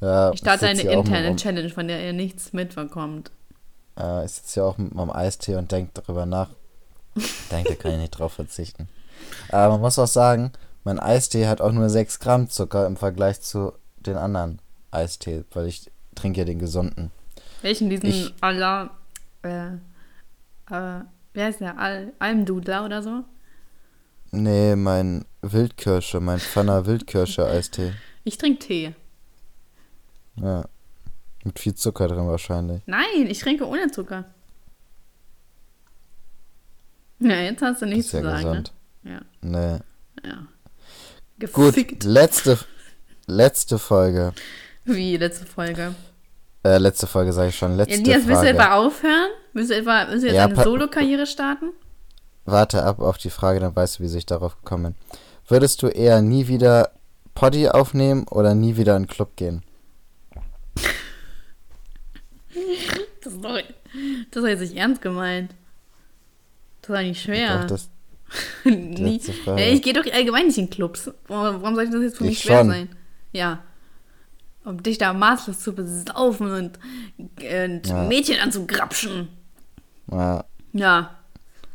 Ja, 0.00 0.30
Ich 0.32 0.40
starte 0.40 0.66
eine 0.66 0.82
interne 0.82 1.36
Challenge, 1.36 1.70
von 1.70 1.88
der 1.88 2.04
ihr 2.04 2.12
nichts 2.12 2.52
mitbekommt. 2.52 3.30
äh, 3.98 4.24
ich 4.24 4.32
sitze 4.32 4.60
ja 4.60 4.66
auch 4.66 4.76
mit 4.76 4.94
meinem 4.94 5.10
Eistee 5.10 5.56
und 5.56 5.72
denke 5.72 5.90
darüber 5.94 6.26
nach. 6.26 6.48
Denke, 7.50 7.70
da 7.70 7.74
kann 7.76 7.92
ich 7.92 7.98
nicht 7.98 8.10
drauf 8.10 8.34
verzichten. 8.34 8.88
Aber 9.50 9.72
man 9.74 9.80
muss 9.80 9.98
auch 9.98 10.06
sagen, 10.06 10.52
mein 10.84 10.98
Eistee 11.00 11.46
hat 11.46 11.60
auch 11.60 11.72
nur 11.72 11.88
6 11.88 12.18
Gramm 12.20 12.48
Zucker 12.48 12.86
im 12.86 12.96
Vergleich 12.96 13.40
zu 13.40 13.72
den 13.98 14.16
anderen 14.16 14.60
Eistee, 14.90 15.44
weil 15.52 15.66
ich 15.66 15.90
trinke 16.14 16.40
ja 16.40 16.44
den 16.44 16.58
gesunden. 16.58 17.10
Welchen 17.62 17.90
diesen 17.90 18.08
Ich- 18.08 18.34
Allah, 18.40 18.90
äh, 19.42 19.66
äh, 20.70 21.00
wie 21.32 21.42
heißt 21.42 21.60
der? 21.60 21.78
Al 21.78 22.12
Almdudler 22.18 22.84
oder 22.84 23.02
so? 23.02 23.24
Nee, 24.30 24.76
mein 24.76 25.24
Wildkirsche, 25.42 26.20
mein 26.20 26.38
Pfanner 26.40 26.86
Wildkirsche 26.86 27.46
Eistee. 27.46 27.92
Ich 28.24 28.38
trinke 28.38 28.58
Tee. 28.60 28.94
Ja. 30.36 30.64
Mit 31.44 31.58
viel 31.60 31.74
Zucker 31.74 32.08
drin 32.08 32.26
wahrscheinlich. 32.26 32.82
Nein, 32.86 33.26
ich 33.28 33.38
trinke 33.38 33.66
ohne 33.66 33.90
Zucker. 33.90 34.24
Ja, 37.20 37.36
jetzt 37.36 37.62
hast 37.62 37.82
du 37.82 37.86
nichts 37.86 38.06
ist 38.06 38.12
ja 38.12 38.20
zu 38.20 38.26
sagen. 38.26 38.42
gesund. 38.42 38.72
Ne? 39.06 39.20
Nee. 39.42 39.78
Ja. 40.28 40.30
ja. 41.40 41.46
Gut, 41.52 41.74
Gefickt. 41.74 42.04
letzte, 42.04 42.58
letzte 43.26 43.78
Folge. 43.78 44.32
Wie 44.84 45.16
letzte 45.16 45.46
Folge. 45.46 45.94
Äh, 46.64 46.78
letzte 46.78 47.06
Folge 47.06 47.32
sage 47.32 47.50
ich 47.50 47.56
schon. 47.56 47.76
Letzte 47.76 47.94
Elias, 47.94 48.26
willst 48.26 48.28
du 48.28 48.34
Frage. 48.34 48.48
etwa 48.48 48.74
aufhören? 48.74 49.30
Willst 49.52 49.70
du 49.70 49.76
etwa 49.76 50.06
willst 50.08 50.24
du 50.24 50.26
jetzt 50.28 50.36
Ja, 50.36 50.44
eine 50.46 50.62
Solo-Karriere 50.62 51.26
starten? 51.26 51.70
Warte 52.44 52.82
ab 52.82 53.00
auf 53.00 53.18
die 53.18 53.30
Frage, 53.30 53.60
dann 53.60 53.74
weißt 53.76 53.98
du, 53.98 54.02
wie 54.04 54.16
ich 54.16 54.26
darauf 54.26 54.56
gekommen 54.56 54.94
bin. 54.94 54.94
Würdest 55.48 55.82
du 55.82 55.88
eher 55.88 56.22
nie 56.22 56.48
wieder 56.48 56.90
Poddy 57.34 57.68
aufnehmen 57.68 58.26
oder 58.28 58.54
nie 58.54 58.76
wieder 58.76 58.96
in 58.96 59.02
den 59.04 59.08
Club 59.08 59.36
gehen? 59.36 59.62
Das 63.22 63.32
ist 63.34 63.44
doch, 63.44 63.58
das 64.30 64.42
ist 64.44 64.48
jetzt 64.48 64.60
nicht 64.60 64.76
ernst 64.76 65.02
gemeint. 65.02 65.52
Das 66.82 66.90
war 66.90 67.02
nicht 67.02 67.20
schwer. 67.20 67.58
Doch, 67.62 67.66
das. 67.66 67.90
letzte 68.64 69.32
Frage. 69.32 69.64
Ich 69.66 69.82
gehe 69.82 69.92
doch 69.92 70.04
allgemein 70.12 70.46
nicht 70.46 70.58
in 70.58 70.68
Clubs. 70.70 71.10
Warum 71.28 71.74
soll 71.74 71.88
das 71.90 72.02
jetzt 72.02 72.18
für 72.18 72.24
mich 72.24 72.34
Ich 72.34 72.42
schwer 72.42 72.58
schon. 72.60 72.68
sein? 72.68 72.88
Ja. 73.32 73.60
Um 74.64 74.82
dich 74.82 74.98
da 74.98 75.12
maßlos 75.12 75.60
zu 75.60 75.72
besaufen 75.74 76.50
und, 76.50 76.78
äh, 77.40 77.80
Ja. 77.86 78.02
Mädchen 78.04 78.40
anzugrapschen. 78.40 79.28
ja, 80.10 80.44
Ja. 80.72 81.10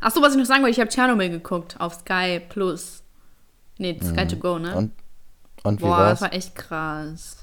Ach 0.04 0.10
so, 0.10 0.20
was 0.20 0.32
ich 0.32 0.38
noch 0.38 0.46
sagen 0.46 0.62
wollte, 0.62 0.72
ich 0.74 0.80
habe 0.80 0.90
Tschernobyl 0.90 1.30
geguckt 1.30 1.76
auf 1.80 1.94
Sky 1.94 2.40
Plus. 2.48 3.02
Nee, 3.78 3.98
Sky 4.02 4.26
to 4.26 4.36
Go, 4.36 4.58
ne? 4.58 4.70
Mhm. 4.70 4.76
und, 4.76 4.92
und 5.62 5.80
wie 5.80 5.84
Boah, 5.84 5.90
war's? 5.90 6.10
das 6.18 6.20
war 6.22 6.32
echt 6.34 6.54
krass. 6.56 7.36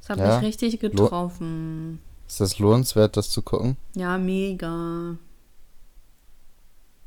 Das 0.00 0.10
hat 0.10 0.18
Ja? 0.18 0.36
mich 0.36 0.46
richtig 0.46 0.80
getroffen. 0.80 1.98
Ist 2.28 2.40
das 2.40 2.58
lohnenswert, 2.58 3.16
das 3.16 3.30
zu 3.30 3.40
gucken? 3.42 3.76
Ja, 3.96 4.18
mega. 4.18 5.16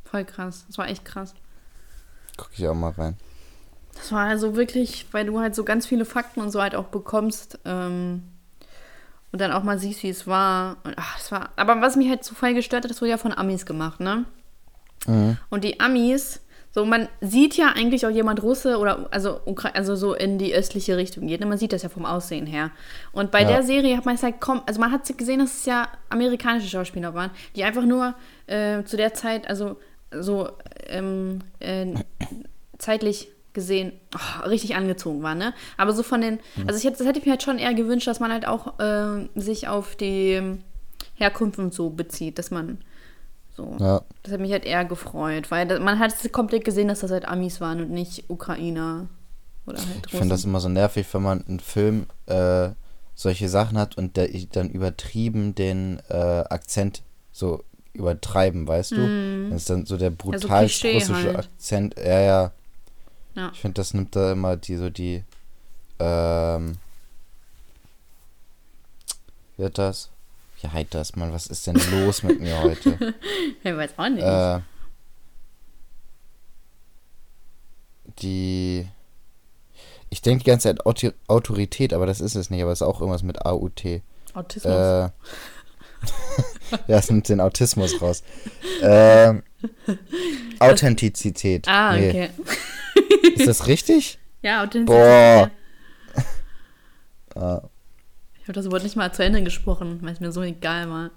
Voll 0.10 0.26
krass. 0.26 0.66
Das 0.68 0.78
war 0.78 0.88
echt 0.88 1.06
krass. 1.06 1.34
Guck 2.38 2.50
ich 2.54 2.68
auch 2.68 2.74
mal 2.74 2.92
rein. 2.92 3.18
Das 3.96 4.12
war 4.12 4.28
also 4.28 4.56
wirklich, 4.56 5.08
weil 5.12 5.26
du 5.26 5.40
halt 5.40 5.56
so 5.56 5.64
ganz 5.64 5.88
viele 5.88 6.06
Fakten 6.06 6.40
und 6.42 6.52
so 6.52 6.62
halt 6.62 6.76
auch 6.76 6.86
bekommst 6.86 7.58
ähm, 7.66 8.22
und 9.32 9.42
dann 9.42 9.52
auch 9.52 9.64
mal 9.64 9.80
siehst, 9.80 10.04
wie 10.04 10.10
es 10.10 10.28
war. 10.28 10.78
Und, 10.84 10.94
ach, 10.98 11.18
das 11.18 11.32
war. 11.32 11.50
Aber 11.56 11.82
was 11.82 11.96
mich 11.96 12.08
halt 12.10 12.24
so 12.24 12.36
voll 12.36 12.54
gestört 12.54 12.84
hat, 12.84 12.92
das 12.92 13.02
wurde 13.02 13.10
ja 13.12 13.18
von 13.18 13.34
Amis 13.34 13.66
gemacht, 13.66 14.00
ne? 14.00 14.26
Mhm. 15.08 15.38
Und 15.50 15.64
die 15.64 15.80
Amis, 15.80 16.42
so 16.72 16.86
man 16.86 17.08
sieht 17.22 17.58
ja 17.58 17.70
eigentlich 17.76 18.06
auch 18.06 18.12
jemand 18.12 18.44
Russe 18.44 18.78
oder 18.78 19.08
also, 19.12 19.42
also 19.74 19.96
so 19.96 20.14
in 20.14 20.38
die 20.38 20.54
östliche 20.54 20.96
Richtung 20.96 21.26
geht. 21.28 21.40
Ne? 21.40 21.48
Man 21.48 21.58
sieht 21.58 21.74
das 21.74 21.82
ja 21.82 21.90
vom 21.90 22.06
Aussehen 22.06 22.46
her. 22.46 22.70
Und 23.14 23.32
bei 23.32 23.42
Ja. 23.42 23.48
der 23.48 23.64
Serie 23.64 23.98
hat 23.98 24.06
man 24.06 24.14
es 24.16 24.22
halt 24.22 24.36
komm, 24.40 24.62
also 24.68 24.80
man 24.80 24.92
hat 24.92 25.06
gesehen, 25.18 25.40
dass 25.40 25.56
es 25.58 25.66
ja 25.66 25.88
amerikanische 26.10 26.68
Schauspieler 26.70 27.16
waren, 27.16 27.32
die 27.56 27.64
einfach 27.64 27.84
nur 27.84 28.14
äh, 28.46 28.84
zu 28.84 28.96
der 28.96 29.14
Zeit, 29.16 29.50
also 29.50 29.80
so 30.12 30.50
ähm, 30.88 31.40
äh, 31.60 31.88
zeitlich 32.78 33.30
gesehen 33.54 33.92
oh, 34.14 34.48
richtig 34.48 34.76
angezogen 34.76 35.24
waren, 35.24 35.40
ne? 35.40 35.54
Aber 35.78 35.94
so 35.94 36.04
von 36.04 36.22
den, 36.22 36.40
also 36.68 36.78
ich 36.78 36.86
hätte, 36.86 37.00
das 37.00 37.08
hätte 37.08 37.20
ich 37.20 37.26
mir 37.26 37.32
halt 37.32 37.44
schon 37.44 37.58
eher 37.58 37.74
gewünscht, 37.74 38.08
dass 38.08 38.20
man 38.20 38.32
halt 38.32 38.48
auch 38.48 38.80
äh, 38.80 39.28
sich 39.36 39.68
auf 39.68 39.96
die 39.96 40.60
Herkunft 41.16 41.58
und 41.58 41.74
so 41.74 41.90
bezieht, 41.90 42.38
dass 42.38 42.52
man 42.52 42.78
so. 43.56 43.76
Ja, 43.80 44.04
Das 44.22 44.34
hat 44.34 44.40
mich 44.40 44.52
halt 44.52 44.66
eher 44.66 44.86
gefreut, 44.86 45.50
weil 45.50 45.80
man 45.80 45.98
hat 45.98 46.14
es 46.14 46.32
komplett 46.32 46.66
gesehen, 46.66 46.88
dass 46.88 47.00
das 47.00 47.10
halt 47.10 47.28
Amis 47.28 47.60
waren 47.60 47.82
und 47.82 47.90
nicht 47.90 48.30
Ukrainer 48.30 49.08
oder 49.66 49.80
halt 49.80 50.06
ich 50.06 50.12
finde 50.12 50.30
das 50.30 50.46
immer 50.46 50.60
so 50.60 50.70
nervig, 50.70 51.06
wenn 51.12 51.24
man 51.24 51.46
einen 51.48 51.60
Film 51.60 52.06
äh, 52.28 52.70
solche 53.16 53.50
Sachen 53.50 53.78
hat 53.78 53.98
und 53.98 54.16
der, 54.16 54.30
dann 54.52 54.70
übertrieben 54.70 55.56
den 55.56 56.00
äh, 56.10 56.14
Akzent 56.14 57.02
so 57.32 57.64
übertreiben, 57.98 58.68
weißt 58.68 58.92
du? 58.92 59.50
Das 59.50 59.62
ist 59.62 59.70
dann 59.70 59.86
so 59.86 59.98
der 59.98 60.10
brutal 60.12 60.64
Mhm. 60.64 60.68
Klischee 60.68 60.94
russische 60.96 61.14
halt. 61.28 61.36
Akzent. 61.38 61.96
Ja, 61.98 62.20
ja. 62.20 62.52
Ja. 63.36 63.52
Ich 63.54 63.60
finde, 63.62 63.76
das 63.76 63.94
nimmt 63.94 64.16
da 64.16 64.32
immer 64.32 64.58
die 64.58 64.76
so 64.78 64.90
die 64.90 65.24
ähm, 66.00 66.78
wie 69.58 69.66
hat 69.66 69.78
das? 69.78 70.10
Wie 70.62 70.68
heißt 70.68 70.94
das, 70.94 71.16
Mann? 71.16 71.32
Was 71.34 71.48
ist 71.48 71.66
denn 71.68 71.80
los 71.92 72.24
mit 72.24 72.40
mir 72.40 72.62
heute? 72.62 73.16
Ich 73.64 73.76
weiß 73.76 73.92
auch 73.98 74.10
nicht. 74.10 74.24
Äh, 74.24 74.60
die. 78.20 78.88
Ich 80.10 80.22
denke 80.22 80.44
die 80.44 80.50
ganze 80.50 80.70
Zeit 80.70 80.86
Autorität, 81.28 81.94
aber 81.94 82.06
das 82.06 82.22
ist 82.22 82.36
es 82.36 82.50
nicht, 82.50 82.62
aber 82.62 82.72
es 82.72 82.80
ist 82.82 82.88
auch 82.88 83.02
irgendwas 83.02 83.24
mit 83.24 83.46
AUT. 83.46 83.84
Äh, 83.86 84.02
Autismus. 84.34 85.12
ja, 86.88 86.98
es 86.98 87.10
nimmt 87.10 87.28
den 87.30 87.40
Autismus 87.42 88.02
raus. 88.02 88.24
Ähm, 88.82 89.44
Authentizität. 90.60 91.68
ah, 91.68 91.96
Nee. 91.96 92.10
okay. 92.10 92.30
Ist 93.36 93.48
das 93.48 93.68
richtig? 93.68 94.20
Ja, 94.42 94.64
Authentizität. 94.64 94.88
Boah. 94.88 95.52
Ah, 97.36 97.62
Ich 98.38 98.44
habe 98.44 98.54
das 98.54 98.72
Wort 98.72 98.82
nicht 98.84 98.96
mal 98.96 99.14
zu 99.14 99.24
Ende 99.24 99.44
gesprochen, 99.44 100.00
weil 100.02 100.14
es 100.14 100.20
mir 100.20 100.32
so 100.32 100.42
egal 100.42 100.90
war. 100.90 101.12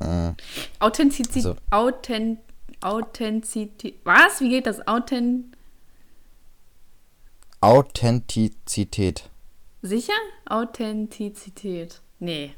ah. 0.00 0.34
Authentizität. 0.78 1.42
So. 1.42 1.56
Authent 1.70 2.38
Authentizität. 2.82 3.94
Was? 4.04 4.40
Wie 4.40 4.50
geht 4.50 4.66
das? 4.66 4.86
Authent. 4.86 5.56
Authentizität. 7.62 9.30
Sicher? 9.82 10.12
Authentizität. 10.46 12.00
Nee. 12.18 12.54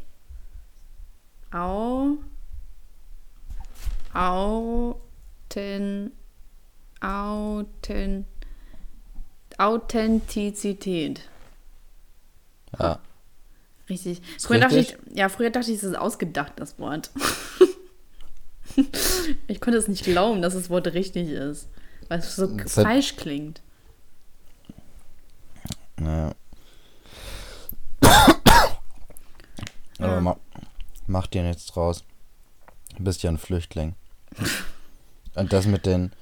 Au. 1.54 2.18
Auten. 4.12 6.10
Auten. 7.00 8.26
Authentizität. 9.56 11.20
Ja. 12.78 12.98
Richtig. 13.88 14.20
Ist 14.36 14.46
Früher 14.46 14.58
dachte 14.58 14.76
richtig? 14.76 14.98
ich, 15.10 15.16
ja, 15.16 15.28
früher 15.28 15.50
dachte 15.50 15.70
ich, 15.70 15.76
es 15.76 15.84
ist 15.84 15.96
ausgedacht, 15.96 16.54
das 16.56 16.76
Wort. 16.80 17.10
ich 19.46 19.60
konnte 19.60 19.78
es 19.78 19.86
nicht 19.86 20.02
glauben, 20.04 20.42
dass 20.42 20.54
das 20.54 20.70
Wort 20.70 20.88
richtig 20.88 21.28
ist. 21.28 21.68
Weil 22.08 22.18
es 22.18 22.34
so 22.34 22.46
Das 22.48 22.76
hat- 22.76 22.84
falsch 22.84 23.14
klingt. 23.16 23.62
Ja. 26.00 26.32
Aber 29.98 30.20
ma 30.20 30.36
mach 31.06 31.26
dir 31.26 31.42
nichts 31.42 31.66
draus. 31.66 32.04
Du 32.96 33.04
bist 33.04 33.22
ja 33.22 33.30
ein 33.30 33.38
Flüchtling. 33.38 33.94
Und 35.34 35.52
das 35.52 35.66
mit 35.66 35.86
den 35.86 36.12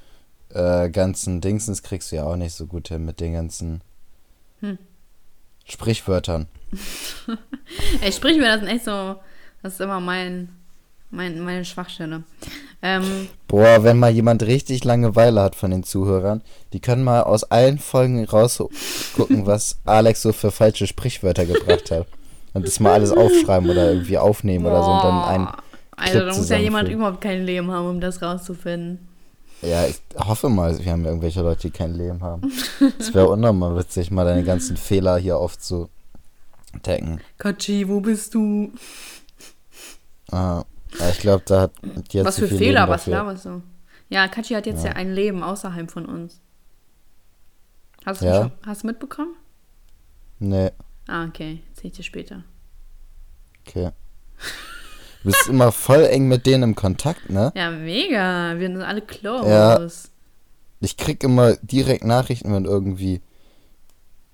äh, 0.50 0.90
ganzen 0.90 1.40
Dingsens 1.40 1.82
kriegst 1.82 2.12
du 2.12 2.16
ja 2.16 2.24
auch 2.24 2.36
nicht 2.36 2.54
so 2.54 2.66
gut 2.66 2.88
hin, 2.88 3.04
mit 3.04 3.20
den 3.20 3.34
ganzen 3.34 3.82
Hm. 4.60 4.78
Sprichwörtern. 5.64 6.46
Ey, 8.00 8.12
sprich 8.12 8.38
mir 8.38 8.44
das 8.44 8.60
sind 8.60 8.68
echt 8.68 8.84
so, 8.84 9.16
das 9.62 9.74
ist 9.74 9.80
immer 9.80 10.00
mein, 10.00 10.48
mein 11.10 11.40
meine 11.40 11.64
Schwachstelle. 11.64 12.22
Ähm, 12.80 13.28
Boah, 13.48 13.84
wenn 13.84 13.98
mal 13.98 14.10
jemand 14.10 14.42
richtig 14.42 14.84
Langeweile 14.84 15.40
hat 15.40 15.54
von 15.54 15.70
den 15.70 15.84
Zuhörern, 15.84 16.42
die 16.72 16.80
können 16.80 17.04
mal 17.04 17.22
aus 17.22 17.44
allen 17.44 17.78
Folgen 17.78 18.24
rausgucken, 18.24 19.46
was 19.46 19.78
Alex 19.84 20.22
so 20.22 20.32
für 20.32 20.50
falsche 20.50 20.86
Sprichwörter 20.86 21.44
gebracht 21.46 21.90
hat. 21.90 22.06
Und 22.52 22.66
das 22.66 22.80
mal 22.80 22.92
alles 22.92 23.12
aufschreiben 23.12 23.70
oder 23.70 23.90
irgendwie 23.90 24.18
aufnehmen 24.18 24.66
oder 24.66 24.82
so 24.82 24.90
und 24.90 25.04
dann 25.04 25.22
ein 25.24 25.44
boah. 25.46 25.56
Alter, 25.96 26.26
da 26.26 26.34
muss 26.34 26.48
ja 26.48 26.58
jemand 26.58 26.88
überhaupt 26.88 27.20
kein 27.20 27.44
Leben 27.44 27.70
haben, 27.70 27.88
um 27.88 28.00
das 28.00 28.20
rauszufinden. 28.22 29.08
Ja, 29.62 29.86
ich 29.86 30.00
hoffe 30.16 30.48
mal, 30.48 30.76
wir 30.84 30.90
haben 30.90 31.04
irgendwelche 31.04 31.40
Leute, 31.42 31.62
die 31.62 31.70
kein 31.70 31.94
Leben 31.94 32.20
haben. 32.22 32.52
Es 32.98 33.14
wäre 33.14 33.28
unnormal 33.28 33.76
witzig, 33.76 34.10
mal 34.10 34.24
deine 34.24 34.42
ganzen 34.42 34.76
Fehler 34.76 35.18
hier 35.18 35.36
aufzudecken. 35.38 37.20
Katschi, 37.38 37.88
wo 37.88 38.00
bist 38.00 38.34
du? 38.34 38.72
Ah, 40.32 40.64
ja, 40.98 41.08
ich 41.10 41.18
glaube, 41.20 41.44
da 41.46 41.60
hat 41.62 41.72
hat 41.82 42.24
Was 42.24 42.38
für 42.38 42.48
viel 42.48 42.58
Fehler, 42.58 42.88
was 42.88 43.06
laberst 43.06 43.44
du? 43.44 43.62
Ja, 44.08 44.28
Kachi 44.28 44.54
hat 44.54 44.66
jetzt 44.66 44.84
ja. 44.84 44.92
ein 44.92 45.14
Leben 45.14 45.42
außerhalb 45.42 45.90
von 45.90 46.04
uns. 46.04 46.40
Hast 48.04 48.20
du, 48.20 48.26
Ja. 48.26 48.42
schon, 48.42 48.52
hast 48.66 48.82
du 48.82 48.88
mitbekommen? 48.88 49.34
Nee, 50.38 50.70
Ah, 51.08 51.24
okay. 51.26 51.62
Sehe 51.74 51.90
ich 51.90 51.96
dir 51.96 52.02
später. 52.04 52.44
okay. 53.66 53.90
Du 55.22 55.30
bist 55.30 55.48
immer 55.48 55.70
voll 55.70 56.02
eng 56.04 56.26
mit 56.26 56.46
denen 56.46 56.62
im 56.64 56.74
Kontakt, 56.74 57.30
ne? 57.30 57.52
Ja, 57.54 57.70
mega. 57.70 58.58
Wir 58.58 58.66
sind 58.68 58.82
alle 58.82 59.02
close. 59.02 59.48
Ja. 59.48 59.86
Ich 60.80 60.96
krieg 60.96 61.22
immer 61.22 61.54
direkt 61.62 62.04
Nachrichten, 62.04 62.52
wenn 62.52 62.64
irgendwie 62.64 63.20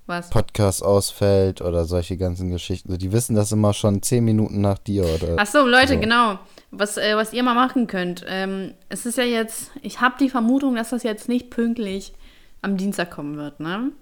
Was? 0.07 0.31
Podcast 0.31 0.83
ausfällt 0.83 1.61
oder 1.61 1.85
solche 1.85 2.17
ganzen 2.17 2.49
Geschichten. 2.51 2.97
Die 2.97 3.13
wissen 3.13 3.37
das 3.37 3.53
immer 3.53 3.75
schon 3.75 4.01
zehn 4.03 4.25
Minuten 4.25 4.63
nach 4.63 4.79
dir 4.79 5.05
oder. 5.05 5.37
Ach 5.37 5.47
so, 5.47 5.67
Leute, 5.67 5.95
So. 5.95 6.01
genau. 6.01 6.39
Was, 6.71 6.97
äh, 6.97 7.17
was 7.17 7.35
ihr 7.35 7.43
mal 7.43 7.55
machen 7.55 7.87
könnt. 7.87 8.25
Ähm, 8.27 8.73
es 8.89 9.05
ist 9.05 9.19
ja 9.19 9.25
jetzt, 9.25 9.71
ich 9.83 10.01
habe 10.01 10.15
die 10.19 10.31
Vermutung, 10.31 10.75
dass 10.75 10.89
das 10.91 11.03
jetzt 11.03 11.29
nicht 11.29 11.51
pünktlich 11.51 12.15
am 12.63 12.79
Dienstag 12.79 13.11
kommen 13.11 13.37
wird, 13.37 13.61
ne? 13.61 13.93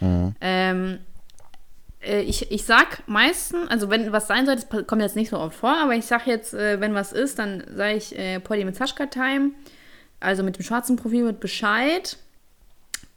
Mhm. 0.00 0.34
Ähm, 0.40 0.84
äh, 0.94 0.98
ich, 2.06 2.50
ich 2.50 2.64
sag 2.64 3.02
meistens, 3.06 3.68
also 3.68 3.90
wenn 3.90 4.12
was 4.12 4.26
sein 4.26 4.46
soll, 4.46 4.56
das 4.56 4.86
kommt 4.86 5.02
jetzt 5.02 5.16
nicht 5.16 5.30
so 5.30 5.38
oft 5.38 5.56
vor, 5.56 5.76
aber 5.76 5.94
ich 5.94 6.06
sag 6.06 6.26
jetzt, 6.26 6.54
äh, 6.54 6.80
wenn 6.80 6.94
was 6.94 7.12
ist, 7.12 7.38
dann 7.38 7.64
sage 7.74 7.96
ich 7.96 8.16
äh, 8.18 8.40
Polly 8.40 8.64
mit 8.64 8.76
Saschka 8.76 9.06
Time, 9.06 9.50
also 10.20 10.42
mit 10.42 10.56
dem 10.56 10.62
schwarzen 10.62 10.96
Profil 10.96 11.24
mit 11.24 11.40
Bescheid, 11.40 12.16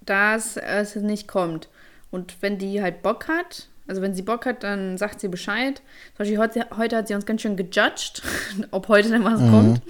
dass 0.02 0.58
es 0.58 0.96
nicht 0.96 1.28
kommt. 1.28 1.70
Und 2.12 2.42
wenn 2.42 2.58
die 2.58 2.82
halt 2.82 3.04
Bock 3.04 3.28
hat, 3.28 3.68
also 3.90 4.02
wenn 4.02 4.14
sie 4.16 4.22
Bock 4.22 4.46
hat, 4.46 4.64
dann 4.64 4.98
sagt 4.98 5.20
sie 5.20 5.28
Bescheid. 5.28 5.82
Zum 6.16 6.18
Beispiel 6.20 6.38
heute, 6.38 6.68
heute 6.78 6.96
hat 6.98 7.08
sie 7.08 7.16
uns 7.16 7.26
ganz 7.26 7.42
schön 7.42 7.58
gejudged, 7.58 8.22
ob 8.72 8.88
heute 8.88 9.10
denn 9.10 9.26
was 9.26 9.40
kommt. 9.40 9.82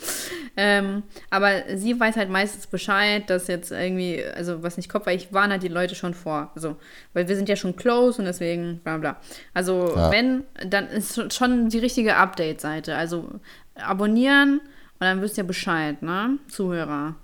Ähm, 0.57 1.03
aber 1.29 1.63
sie 1.75 1.97
weiß 1.99 2.15
halt 2.17 2.29
meistens 2.29 2.67
Bescheid, 2.67 3.29
dass 3.29 3.47
jetzt 3.47 3.71
irgendwie, 3.71 4.23
also 4.25 4.63
was 4.63 4.77
nicht 4.77 4.89
kommt, 4.89 5.05
weil 5.05 5.15
ich 5.17 5.31
warne 5.31 5.53
halt 5.53 5.63
die 5.63 5.67
Leute 5.67 5.95
schon 5.95 6.13
vor. 6.13 6.51
Also, 6.55 6.75
weil 7.13 7.27
wir 7.27 7.35
sind 7.35 7.47
ja 7.49 7.55
schon 7.55 7.75
close 7.75 8.19
und 8.19 8.25
deswegen 8.25 8.79
bla 8.83 8.97
bla. 8.97 9.17
Also, 9.53 9.93
Ja. 9.95 10.11
wenn, 10.11 10.43
dann 10.67 10.87
ist 10.87 11.33
schon 11.33 11.69
die 11.69 11.79
richtige 11.79 12.15
Update-Seite. 12.15 12.95
Also 12.95 13.29
abonnieren 13.75 14.59
und 14.59 15.01
dann 15.01 15.21
wisst 15.21 15.37
ihr 15.37 15.43
Bescheid, 15.45 16.01
ne? 16.01 16.39
Zuhörer. 16.49 17.15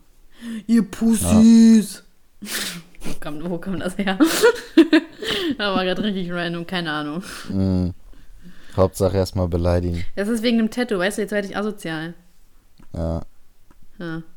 Ihr 0.67 0.83
Pussys! 0.83 2.03
Wo, 3.07 3.13
kam, 3.19 3.49
wo 3.49 3.57
kam 3.59 3.79
das 3.79 3.97
her? 3.99 4.17
das 5.57 5.75
war 5.75 5.83
gerade 5.83 6.03
richtig 6.03 6.31
random, 6.31 6.67
keine 6.67 6.91
Ahnung. 6.91 7.23
Mhm. 7.49 7.93
Hauptsache 8.75 9.17
erstmal 9.17 9.47
beleidigen. 9.47 10.03
Das 10.15 10.27
ist 10.27 10.43
wegen 10.43 10.57
dem 10.57 10.69
Tattoo, 10.69 10.99
weißt 10.99 11.17
du, 11.17 11.21
jetzt 11.21 11.31
werde 11.31 11.47
ich 11.47 11.55
asozial. 11.55 12.13
Ja. 12.93 13.21
Ja. 13.99 14.21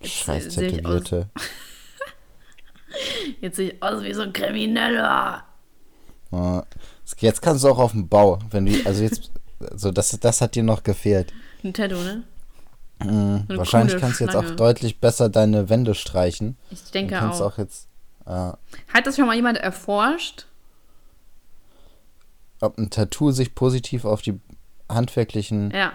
Jetzt 0.00 0.12
Scheiß 0.14 0.48
Tätowierte. 0.54 1.28
Jetzt 3.40 3.56
sehe 3.56 3.70
ich 3.72 3.82
aus 3.82 4.02
wie 4.02 4.14
so 4.14 4.22
ein 4.22 4.32
Krimineller. 4.32 5.44
Ja. 6.32 6.64
Jetzt 7.18 7.42
kannst 7.42 7.64
du 7.64 7.68
auch 7.68 7.78
auf 7.78 7.92
dem 7.92 8.08
Bau, 8.08 8.38
wenn 8.50 8.66
du, 8.66 8.86
also 8.86 9.02
jetzt, 9.02 9.30
so 9.74 9.90
das, 9.90 10.16
das 10.20 10.40
hat 10.40 10.54
dir 10.54 10.62
noch 10.62 10.82
gefehlt. 10.82 11.32
Ein 11.64 11.72
Tattoo, 11.72 11.96
ne? 11.96 12.22
Mhm. 13.02 13.44
Wahrscheinlich 13.48 13.98
kannst 13.98 14.20
du 14.20 14.24
jetzt 14.24 14.36
auch 14.36 14.50
deutlich 14.56 15.00
besser 15.00 15.28
deine 15.28 15.68
Wände 15.68 15.94
streichen. 15.94 16.56
Ich 16.70 16.84
Du 16.84 16.90
denke 16.92 17.14
kannst 17.16 17.42
auch. 17.42 17.54
auch 17.54 17.58
jetzt, 17.58 17.87
äh, 18.28 18.52
Hat 18.94 19.06
das 19.06 19.16
schon 19.16 19.26
mal 19.26 19.34
jemand 19.36 19.58
erforscht? 19.58 20.46
ob 22.60 22.76
ein 22.78 22.90
Tattoo 22.90 23.30
sich 23.30 23.54
positiv 23.54 24.04
auf 24.04 24.20
die 24.20 24.40
handwerklichen 24.88 25.70
Ja, 25.70 25.92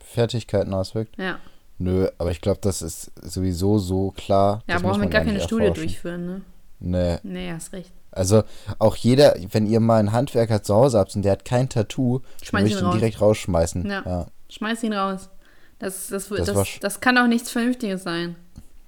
Fertigkeiten 0.00 0.74
auswirkt. 0.74 1.16
ja. 1.18 1.38
Nö, 1.82 2.08
aber 2.18 2.30
ich 2.30 2.42
glaube, 2.42 2.58
das 2.60 2.82
ist 2.82 3.10
sowieso 3.22 3.78
so 3.78 4.10
klar. 4.10 4.62
Ja, 4.66 4.78
brauchen 4.80 5.00
wir 5.00 5.08
gar 5.08 5.20
nicht 5.24 5.32
keine 5.32 5.40
Studie 5.42 5.64
erforschen. 5.64 5.82
durchführen, 5.86 6.26
ne? 6.26 6.40
Nee. 6.78 7.18
Nee, 7.22 7.50
hast 7.52 7.72
recht. 7.72 7.90
Also 8.12 8.42
auch 8.78 8.96
jeder, 8.96 9.34
wenn 9.52 9.66
ihr 9.66 9.80
mal 9.80 9.98
einen 9.98 10.12
Handwerker 10.12 10.62
zu 10.62 10.74
Hause 10.74 10.98
habt 10.98 11.16
und 11.16 11.22
der 11.22 11.32
hat 11.32 11.46
kein 11.46 11.70
Tattoo, 11.70 12.20
Schmeiß 12.42 12.64
ihn 12.64 12.66
ich 12.66 12.76
ihn 12.78 12.84
raus. 12.84 12.94
direkt 12.96 13.20
rausschmeißen. 13.22 13.88
Ja. 13.90 14.02
ja. 14.04 14.26
Schmeiß 14.50 14.82
ihn 14.82 14.92
raus. 14.92 15.30
Das, 15.78 16.08
das, 16.08 16.28
das, 16.28 16.46
Das 16.52 16.68
das, 16.82 17.00
kann 17.00 17.14
doch 17.16 17.26
nichts 17.26 17.50
Vernünftiges 17.50 18.02
sein. 18.02 18.36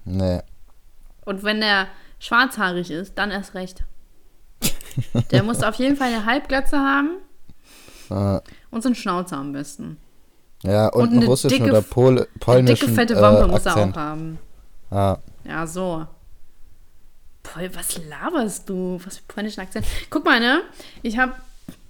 Nee. 0.05 0.41
Und 1.25 1.45
wenn 1.45 1.61
der 1.61 1.87
schwarzhaarig 2.23 2.91
ist, 2.91 3.19
dann 3.19 3.31
erst 3.33 3.55
recht. 3.55 3.83
Der 5.33 5.43
muss 5.43 5.63
auf 5.63 5.75
jeden 5.77 5.97
Fall 5.97 6.09
eine 6.09 6.25
Halbglatze 6.25 6.79
haben 6.79 7.17
Äh, 8.11 8.41
und 8.71 8.83
so 8.83 8.89
einen 8.89 8.95
Schnauzer 8.95 9.37
am 9.39 9.53
besten. 9.53 9.97
ja, 10.63 10.87
und, 10.89 11.03
Und 11.03 11.09
einen 11.09 11.19
eine 11.19 11.27
russischen 11.27 11.59
dicke- 11.59 11.71
oder 11.71 11.83
Pol 11.83 12.19
Eine 12.19 12.27
polnischen 12.39 12.81
dicke, 12.89 12.93
fette 12.95 13.21
Wampe 13.21 13.45
äh, 13.45 13.47
muss 13.49 13.67
er 13.67 13.77
auch 13.77 13.97
haben. 13.97 14.39
Ja. 14.91 15.19
Ja, 15.45 15.67
so. 15.67 16.07
Paul, 17.43 17.71
was 17.75 17.99
laberst 18.09 18.69
du? 18.69 19.01
Was 19.05 19.17
für 19.19 19.25
polnischen 19.27 19.61
Akzent? 19.61 19.85
Guck 20.11 20.25
mal, 20.25 20.39
ne? 20.39 20.61
Ich 21.03 21.19
hab, 21.19 21.41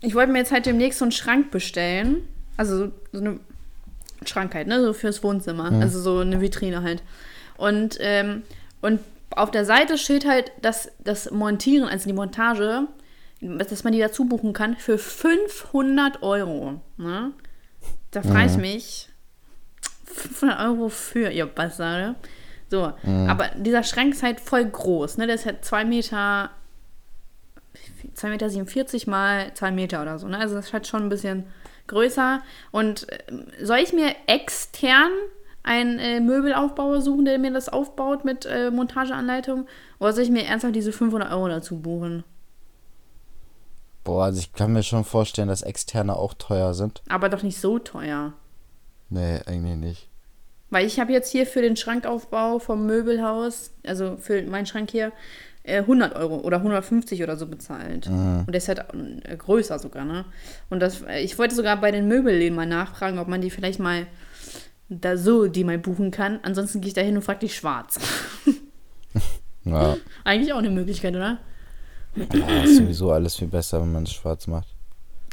ich 0.00 0.14
wollte 0.14 0.32
mir 0.32 0.38
jetzt 0.38 0.52
halt 0.52 0.64
demnächst 0.64 0.98
so 1.00 1.04
einen 1.04 1.12
Schrank 1.12 1.50
bestellen. 1.50 2.26
Also 2.56 2.86
so, 2.86 2.92
so 3.12 3.18
eine 3.18 3.38
Schrank 4.24 4.54
halt, 4.54 4.66
ne? 4.68 4.80
So 4.82 4.92
fürs 4.94 5.22
Wohnzimmer. 5.22 5.70
Also 5.72 6.00
so 6.00 6.20
eine 6.20 6.40
Vitrine 6.40 6.82
halt. 6.82 7.02
Und, 7.58 7.98
ähm, 8.00 8.44
und 8.80 9.00
auf 9.36 9.50
der 9.50 9.64
Seite 9.64 9.98
steht 9.98 10.26
halt, 10.26 10.52
dass 10.60 10.90
das 11.02 11.30
Montieren, 11.30 11.88
also 11.88 12.06
die 12.06 12.12
Montage, 12.12 12.88
dass 13.40 13.84
man 13.84 13.92
die 13.92 13.98
dazu 13.98 14.24
buchen 14.24 14.52
kann 14.52 14.76
für 14.76 14.98
500 14.98 16.22
Euro. 16.22 16.80
Ne? 16.96 17.32
Da 18.10 18.22
frage 18.22 18.50
ich 18.50 18.56
mich, 18.56 19.08
500 20.04 20.60
Euro 20.60 20.88
für 20.88 21.30
ihr 21.30 21.46
Bastarde. 21.46 22.14
So, 22.68 22.92
aber 23.04 23.50
dieser 23.56 23.82
Schrank 23.82 24.14
ist 24.14 24.22
halt 24.22 24.40
voll 24.40 24.64
groß, 24.64 25.18
ne? 25.18 25.26
Der 25.26 25.34
ist 25.34 25.44
halt 25.44 25.62
2 25.62 25.84
Meter, 25.84 26.50
2 28.14 28.30
Meter 28.30 28.48
47 28.48 29.06
mal 29.06 29.52
2 29.52 29.72
Meter 29.72 30.00
oder 30.00 30.18
so, 30.18 30.26
ne? 30.26 30.38
Also 30.38 30.54
das 30.54 30.68
ist 30.68 30.72
halt 30.72 30.86
schon 30.86 31.02
ein 31.02 31.08
bisschen 31.10 31.44
größer. 31.86 32.42
Und 32.70 33.06
ähm, 33.28 33.46
soll 33.60 33.78
ich 33.78 33.92
mir 33.92 34.14
extern 34.26 35.10
einen 35.62 35.98
äh, 35.98 36.20
Möbelaufbauer 36.20 37.00
suchen, 37.00 37.24
der 37.24 37.38
mir 37.38 37.52
das 37.52 37.68
aufbaut 37.68 38.24
mit 38.24 38.46
äh, 38.46 38.70
Montageanleitung? 38.70 39.66
Oder 39.98 40.12
soll 40.12 40.24
ich 40.24 40.30
mir 40.30 40.44
ernsthaft 40.44 40.74
diese 40.74 40.92
500 40.92 41.32
Euro 41.32 41.48
dazu 41.48 41.80
buchen? 41.80 42.24
Boah, 44.04 44.24
also 44.24 44.40
ich 44.40 44.52
kann 44.52 44.72
mir 44.72 44.82
schon 44.82 45.04
vorstellen, 45.04 45.48
dass 45.48 45.62
externe 45.62 46.16
auch 46.16 46.34
teuer 46.34 46.74
sind. 46.74 47.02
Aber 47.08 47.28
doch 47.28 47.42
nicht 47.42 47.60
so 47.60 47.78
teuer. 47.78 48.32
Nee, 49.10 49.40
eigentlich 49.46 49.76
nicht. 49.76 50.08
Weil 50.70 50.86
ich 50.86 50.98
habe 50.98 51.12
jetzt 51.12 51.30
hier 51.30 51.46
für 51.46 51.62
den 51.62 51.76
Schrankaufbau 51.76 52.58
vom 52.58 52.86
Möbelhaus, 52.86 53.72
also 53.86 54.16
für 54.16 54.42
meinen 54.42 54.66
Schrank 54.66 54.90
hier, 54.90 55.12
äh, 55.64 55.78
100 55.78 56.16
Euro 56.16 56.38
oder 56.38 56.56
150 56.58 57.22
oder 57.22 57.36
so 57.36 57.46
bezahlt. 57.46 58.08
Und 58.46 58.48
der 58.48 58.56
ist 58.56 58.68
halt 58.68 58.84
äh, 59.24 59.36
größer 59.36 59.78
sogar, 59.78 60.04
ne? 60.04 60.24
Und 60.70 60.80
das, 60.80 61.02
äh, 61.02 61.20
ich 61.20 61.38
wollte 61.38 61.54
sogar 61.54 61.76
bei 61.76 61.92
den 61.92 62.08
Möbelläden 62.08 62.56
mal 62.56 62.66
nachfragen, 62.66 63.18
ob 63.18 63.28
man 63.28 63.40
die 63.40 63.50
vielleicht 63.50 63.78
mal 63.78 64.06
da 65.00 65.16
so 65.16 65.46
die 65.48 65.64
mal 65.64 65.78
buchen 65.78 66.10
kann. 66.10 66.40
Ansonsten 66.42 66.80
gehe 66.80 66.88
ich 66.88 66.94
da 66.94 67.00
hin 67.00 67.16
und 67.16 67.22
frage 67.22 67.40
die 67.40 67.48
schwarz. 67.48 67.98
Ja, 69.64 69.96
Eigentlich 70.24 70.52
auch 70.52 70.58
eine 70.58 70.70
Möglichkeit, 70.70 71.14
oder? 71.14 71.38
ja 72.16 72.62
ist 72.64 72.78
sowieso 72.78 73.12
alles 73.12 73.36
viel 73.36 73.46
besser, 73.46 73.80
wenn 73.80 73.92
man 73.92 74.02
es 74.02 74.12
schwarz 74.12 74.48
macht. 74.48 74.66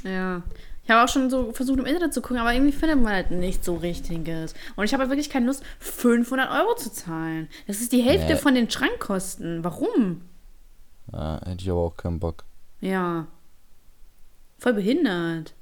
Ja. 0.03 0.43
Ich 0.83 0.89
habe 0.91 1.03
auch 1.03 1.11
schon 1.11 1.31
so 1.31 1.51
versucht, 1.51 1.79
im 1.79 1.85
Internet 1.87 2.13
zu 2.13 2.21
gucken, 2.21 2.37
aber 2.37 2.53
irgendwie 2.53 2.71
findet 2.71 3.01
man 3.01 3.11
halt 3.13 3.31
nicht 3.31 3.65
so 3.65 3.75
richtiges. 3.75 4.53
Und 4.75 4.85
ich 4.85 4.93
habe 4.93 5.01
halt 5.01 5.09
wirklich 5.09 5.31
keine 5.31 5.47
Lust, 5.47 5.63
500 5.79 6.49
Euro 6.51 6.75
zu 6.75 6.91
zahlen. 6.91 7.47
Das 7.65 7.81
ist 7.81 7.91
die 7.91 8.01
Hälfte 8.03 8.33
Nee. 8.33 8.39
von 8.39 8.53
den 8.53 8.69
Schrankkosten. 8.69 9.63
Warum? 9.63 10.21
Ja, 11.11 11.41
hätte 11.43 11.63
ich 11.63 11.69
aber 11.71 11.79
auch 11.81 11.97
keinen 11.97 12.19
Bock. 12.19 12.43
Ja. 12.81 13.25
Voll 14.59 14.73
behindert. 14.73 15.53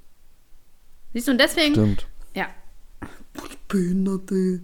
Siehst 1.14 1.28
du, 1.30 1.32
und 1.32 1.40
deswegen. 1.40 1.74
Stimmt. 1.74 2.06
Behinderte. 3.68 4.62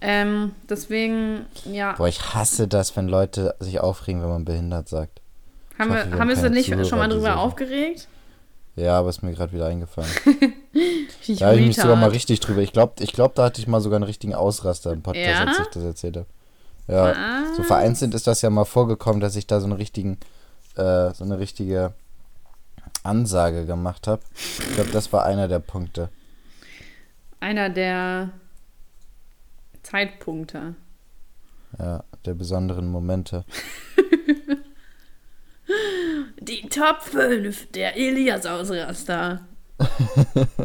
Ähm, 0.00 0.52
deswegen, 0.68 1.46
ja. 1.64 1.92
Boah, 1.92 2.08
ich 2.08 2.34
hasse 2.34 2.66
das, 2.68 2.96
wenn 2.96 3.08
Leute 3.08 3.54
sich 3.60 3.80
aufregen, 3.80 4.20
wenn 4.22 4.28
man 4.28 4.44
behindert 4.44 4.88
sagt. 4.88 5.20
haben 5.78 5.90
hoffe, 5.90 5.90
wir, 5.90 5.94
wir 5.96 6.02
haben 6.04 6.10
wir 6.12 6.20
haben 6.20 6.28
uns 6.30 6.38
da 6.38 6.42
keine 6.44 6.54
nicht 6.56 6.66
Zuhörer, 6.66 6.84
schon 6.84 6.98
mal 6.98 7.08
drüber 7.08 7.38
aufgeregt? 7.38 8.08
Ja, 8.74 8.98
aber 8.98 9.10
ist 9.10 9.22
mir 9.22 9.32
gerade 9.32 9.52
wieder 9.52 9.66
eingefallen. 9.66 10.10
Ich 11.24 11.38
Da 11.38 11.48
habe 11.48 11.60
ich 11.60 11.66
mich 11.66 11.76
sogar 11.76 11.94
mal 11.94 12.08
richtig 12.08 12.40
drüber. 12.40 12.62
Ich 12.62 12.72
glaube, 12.72 12.94
ich 13.00 13.12
glaub, 13.12 13.34
da 13.36 13.44
hatte 13.44 13.60
ich 13.60 13.68
mal 13.68 13.80
sogar 13.80 13.96
einen 13.96 14.04
richtigen 14.04 14.34
Ausraster 14.34 14.90
im 14.92 15.02
Podcast, 15.02 15.28
Ja? 15.28 15.44
als 15.44 15.58
ich 15.60 15.66
das 15.66 15.84
erzählt 15.84 16.16
habe. 16.16 16.26
Ja, 16.88 17.44
so 17.56 17.62
vereinzelt 17.62 18.14
ist 18.14 18.26
das 18.26 18.42
ja 18.42 18.50
mal 18.50 18.64
vorgekommen, 18.64 19.20
dass 19.20 19.36
ich 19.36 19.46
da 19.46 19.60
so 19.60 19.66
einen 19.66 19.74
richtigen, 19.74 20.18
äh, 20.74 21.12
so 21.12 21.22
eine 21.22 21.38
richtige 21.38 21.92
Ansage 23.04 23.66
gemacht 23.66 24.06
habe. 24.08 24.22
Ich 24.34 24.74
glaube, 24.74 24.90
das 24.90 25.12
war 25.12 25.24
einer 25.24 25.46
der 25.46 25.60
Punkte. 25.60 26.08
Einer 27.42 27.70
der 27.70 28.30
Zeitpunkte. 29.82 30.76
Ja, 31.76 32.04
der 32.24 32.34
besonderen 32.34 32.88
Momente. 32.88 33.44
Die 36.38 36.68
Top 36.68 37.02
5 37.02 37.72
der 37.72 37.96
Elias-Ausraster. 37.96 39.40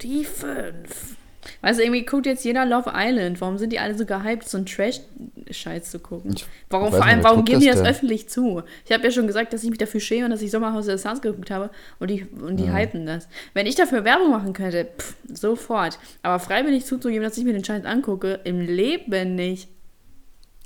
Die 0.00 0.24
fünf. 0.24 1.16
Weißt 1.62 1.78
du, 1.78 1.84
irgendwie 1.84 2.04
guckt 2.04 2.26
jetzt 2.26 2.44
jeder 2.44 2.66
Love 2.66 2.90
Island. 2.94 3.40
Warum 3.40 3.56
sind 3.56 3.72
die 3.72 3.78
alle 3.78 3.96
so 3.96 4.04
gehypt, 4.04 4.48
so 4.48 4.56
einen 4.58 4.66
Trash-Scheiß 4.66 5.90
zu 5.90 6.00
gucken? 6.00 6.32
Ich 6.36 6.44
Warum, 6.68 6.90
vor 6.90 7.04
allem, 7.04 7.18
nicht, 7.18 7.24
warum 7.24 7.36
guckt 7.38 7.46
geben 7.50 7.60
das 7.60 7.64
die 7.64 7.68
das 7.70 7.78
denn? 7.82 7.86
öffentlich 7.86 8.28
zu? 8.28 8.62
Ich 8.84 8.90
habe 8.92 9.04
ja 9.04 9.10
schon 9.12 9.26
gesagt, 9.28 9.52
dass 9.52 9.62
ich 9.62 9.70
mich 9.70 9.78
dafür 9.78 10.00
schäme 10.00 10.24
und 10.24 10.32
dass 10.32 10.42
ich 10.42 10.50
Sommerhaus 10.50 10.86
der 10.86 10.98
Stars 10.98 11.22
geguckt 11.22 11.50
habe 11.52 11.70
und 12.00 12.10
die, 12.10 12.24
und 12.24 12.56
die 12.58 12.72
hypen 12.72 13.06
das. 13.06 13.28
Wenn 13.54 13.66
ich 13.66 13.76
dafür 13.76 14.04
Werbung 14.04 14.30
machen 14.30 14.52
könnte, 14.52 14.88
pff, 14.98 15.14
sofort. 15.32 15.98
Aber 16.22 16.38
freiwillig 16.40 16.84
zuzugeben, 16.84 17.22
dass 17.22 17.38
ich 17.38 17.44
mir 17.44 17.52
den 17.52 17.64
Scheiß 17.64 17.84
angucke, 17.84 18.40
im 18.44 18.60
Leben 18.60 19.36
nicht. 19.36 19.68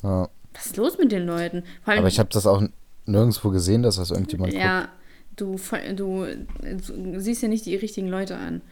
Ja. 0.03 0.29
Was 0.55 0.67
ist 0.67 0.77
los 0.79 0.97
mit 0.99 1.13
den 1.13 1.27
Leuten? 1.27 1.63
Vor 1.85 1.93
allem, 1.93 1.99
Aber 2.01 2.09
ich 2.09 2.19
habe 2.19 2.31
das 2.33 2.47
auch 2.47 2.63
nirgendwo 3.05 3.51
gesehen, 3.51 3.83
dass 3.83 3.97
das 3.97 4.11
irgendjemand 4.11 4.53
guckt. 4.53 4.63
ja, 4.65 4.89
du, 5.37 5.59
fe- 5.59 5.95
du, 5.95 6.25
du 6.63 7.21
siehst 7.21 7.43
ja 7.43 7.49
nicht 7.49 7.67
die 7.67 7.77
richtigen 7.77 8.09
Leute 8.09 8.37
an. 8.37 8.63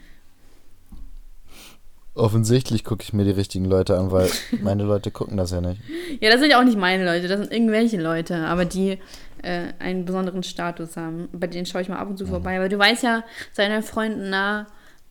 Offensichtlich 2.15 2.85
gucke 2.85 3.03
ich 3.03 3.13
mir 3.13 3.25
die 3.25 3.33
richtigen 3.33 3.65
Leute 3.65 3.99
an, 3.99 4.13
weil 4.13 4.31
meine 4.63 4.85
Leute 4.85 5.11
gucken 5.11 5.37
das 5.37 5.51
ja 5.51 5.61
nicht. 5.61 5.81
Ja, 6.21 6.31
das 6.31 6.41
sind 6.41 6.51
ja 6.51 6.61
auch 6.61 6.65
nicht 6.65 6.79
meine 6.79 7.05
Leute, 7.05 7.27
das 7.27 7.41
sind 7.41 7.53
irgendwelche 7.53 8.01
Leute, 8.01 8.37
aber 8.47 8.65
die 8.65 8.99
äh, 9.43 9.73
einen 9.79 10.05
besonderen 10.05 10.43
Status 10.43 10.97
haben. 10.97 11.29
Bei 11.33 11.47
denen 11.47 11.67
schaue 11.67 11.83
ich 11.83 11.89
mal 11.89 11.99
ab 11.99 12.09
und 12.09 12.17
zu 12.17 12.27
vorbei. 12.27 12.57
Aber 12.57 12.69
du 12.69 12.79
weißt 12.79 13.03
ja, 13.03 13.25
seinen 13.53 13.83
Freunden 13.83 14.31
nah, 14.31 14.67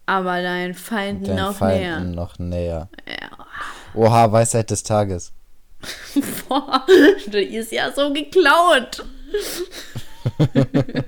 aber 0.05 0.41
deinen 0.41 0.73
Feinden 0.73 1.25
Deinen 1.25 1.37
noch 1.37 1.55
Feinden 1.55 1.81
näher. 1.81 1.99
noch 2.15 2.39
näher. 2.39 2.89
Ja. 3.07 3.29
Oha, 3.93 4.31
Weisheit 4.31 4.69
des 4.71 4.83
Tages. 4.83 5.33
Boah, 6.47 6.85
die 7.27 7.55
ist 7.55 7.71
ja 7.71 7.91
so 7.91 8.13
geklaut. 8.13 9.05
das 10.53 11.05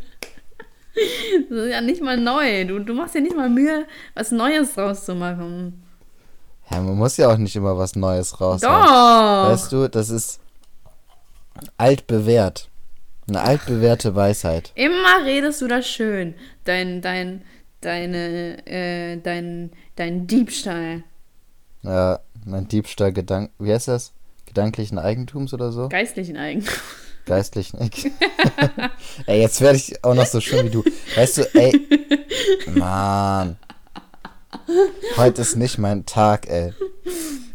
ist 1.50 1.72
ja 1.72 1.82
nicht 1.82 2.02
mal 2.02 2.18
neu. 2.18 2.66
Du, 2.66 2.80
du 2.80 2.94
machst 2.94 3.16
ja 3.16 3.22
nicht 3.22 3.36
mal 3.36 3.50
Mühe, 3.50 3.86
was 4.14 4.32
Neues 4.32 4.74
draus 4.74 5.06
zu 5.06 5.16
machen. 5.16 5.85
Ja, 6.70 6.82
man 6.82 6.96
muss 6.96 7.18
ja 7.18 7.32
auch 7.32 7.38
nicht 7.38 7.56
immer 7.56 7.78
was 7.78 7.96
Neues 7.96 8.42
raus. 8.42 8.62
Doch! 8.62 8.70
Weißt 8.70 9.72
du, 9.72 9.88
das 9.88 10.10
ist 10.10 10.40
altbewährt. 11.78 12.70
Eine 13.28 13.42
altbewährte 13.42 14.16
Weisheit. 14.16 14.72
Immer 14.76 15.26
redest 15.26 15.62
du 15.62 15.68
das 15.68 15.88
schön. 15.88 16.36
Dein, 16.64 17.02
dein, 17.02 17.44
deine, 17.82 18.66
äh, 18.68 19.18
dein, 19.18 19.72
dein 19.96 20.28
Diebstahl. 20.28 21.04
Ja, 21.82 22.20
mein 22.46 22.68
Diebstahl 22.68 23.14
Gedank 23.14 23.52
wie 23.60 23.72
heißt 23.72 23.88
das? 23.88 24.12
Gedanklichen 24.46 25.00
Eigentums 25.00 25.54
oder 25.54 25.72
so? 25.72 25.90
Geistlichen 25.90 26.38
Eigentum. 26.38 26.74
Geistlichen. 27.26 27.80
ey, 29.26 29.42
jetzt 29.42 29.60
werde 29.62 29.78
ich 29.78 30.04
auch 30.04 30.14
noch 30.14 30.28
so 30.28 30.40
schön 30.40 30.68
wie 30.68 30.70
du. 30.70 30.84
Weißt 31.16 31.38
du, 31.38 31.56
ey. 31.56 31.88
Mann. 32.76 33.58
Heute 35.18 35.42
ist 35.42 35.56
nicht 35.56 35.78
mein 35.78 36.06
Tag, 36.06 36.48
ey. 36.50 36.74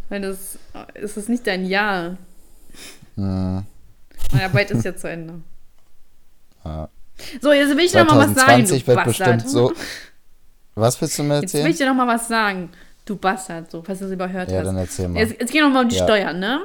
Weil 0.08 0.20
das 0.22 0.58
ist 0.94 1.16
es 1.16 1.28
nicht 1.28 1.46
dein 1.46 1.64
Jahr. 1.66 2.16
Hm, 3.16 3.64
Meine 4.32 4.44
Arbeit 4.44 4.70
ist 4.70 4.84
ja 4.84 4.94
zu 4.96 5.08
Ende. 5.08 5.34
ja. 6.64 6.88
So, 7.42 7.52
jetzt 7.52 7.70
will 7.76 7.84
ich 7.84 7.92
dir 7.92 8.04
noch 8.04 8.14
mal 8.14 8.28
was 8.28 8.34
sagen. 8.34 8.66
2020 8.66 8.80
Du 8.82 8.86
wird 8.88 8.96
Bastard. 9.04 9.36
bestimmt 9.36 9.50
so. 9.50 9.72
Was 10.74 11.00
willst 11.00 11.18
du 11.18 11.22
mir 11.24 11.40
Jetzt 11.40 11.52
will 11.52 11.60
erzählen? 11.60 11.70
ich 11.72 11.76
dir 11.78 11.86
noch 11.86 11.94
mal 11.94 12.06
was 12.06 12.28
sagen. 12.28 12.70
Du 13.04 13.16
Bastard, 13.16 13.70
so, 13.70 13.82
falls 13.82 13.98
du 13.98 14.04
es 14.06 14.12
überhört 14.12 14.50
Ja, 14.50 14.58
hast. 14.58 14.66
dann 14.66 14.76
erzähl 14.76 15.08
mal. 15.08 15.18
Jetzt, 15.20 15.32
jetzt 15.40 15.50
gehen 15.52 15.62
wir 15.62 15.66
noch 15.68 15.74
mal 15.74 15.82
um 15.82 15.88
die 15.88 15.96
Ja. 15.96 16.04
Steuern, 16.04 16.38
ne? 16.38 16.60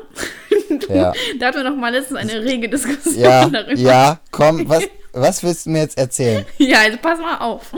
Ja. 0.90 1.14
Da 1.40 1.48
hatten 1.48 1.64
wir 1.64 1.72
mal 1.72 1.92
letztens 1.92 2.20
eine 2.20 2.42
rege 2.44 2.70
Diskussion 2.70 3.16
Ja, 3.24 3.50
darüber. 3.50 3.80
ja, 3.80 4.20
komm, 4.32 4.68
was, 4.70 4.84
was 5.16 5.44
willst 5.44 5.66
du 5.66 5.70
mir 5.72 5.80
jetzt 5.80 5.98
erzählen? 5.98 6.46
Ja, 6.58 6.80
also 6.80 6.98
pass 7.02 7.20
mal 7.20 7.38
auf. 7.38 7.72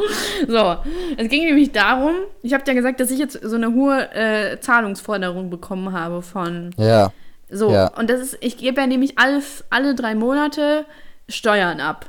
So, 0.47 0.77
es 1.17 1.29
ging 1.29 1.45
nämlich 1.45 1.71
darum, 1.71 2.15
ich 2.41 2.53
habe 2.53 2.63
ja 2.67 2.73
gesagt, 2.73 2.99
dass 2.99 3.11
ich 3.11 3.19
jetzt 3.19 3.39
so 3.41 3.55
eine 3.55 3.73
hohe 3.73 4.11
äh, 4.13 4.59
Zahlungsforderung 4.59 5.49
bekommen 5.49 5.93
habe 5.93 6.21
von 6.21 6.71
Ja, 6.77 7.11
so 7.49 7.71
Ja. 7.71 7.87
und 7.97 8.09
das 8.09 8.19
ist 8.21 8.37
ich 8.41 8.57
gebe 8.57 8.81
ja 8.81 8.87
nämlich 8.87 9.17
alle 9.17 9.41
alle 9.69 9.95
drei 9.95 10.15
Monate 10.15 10.85
Steuern 11.29 11.79
ab. 11.79 12.07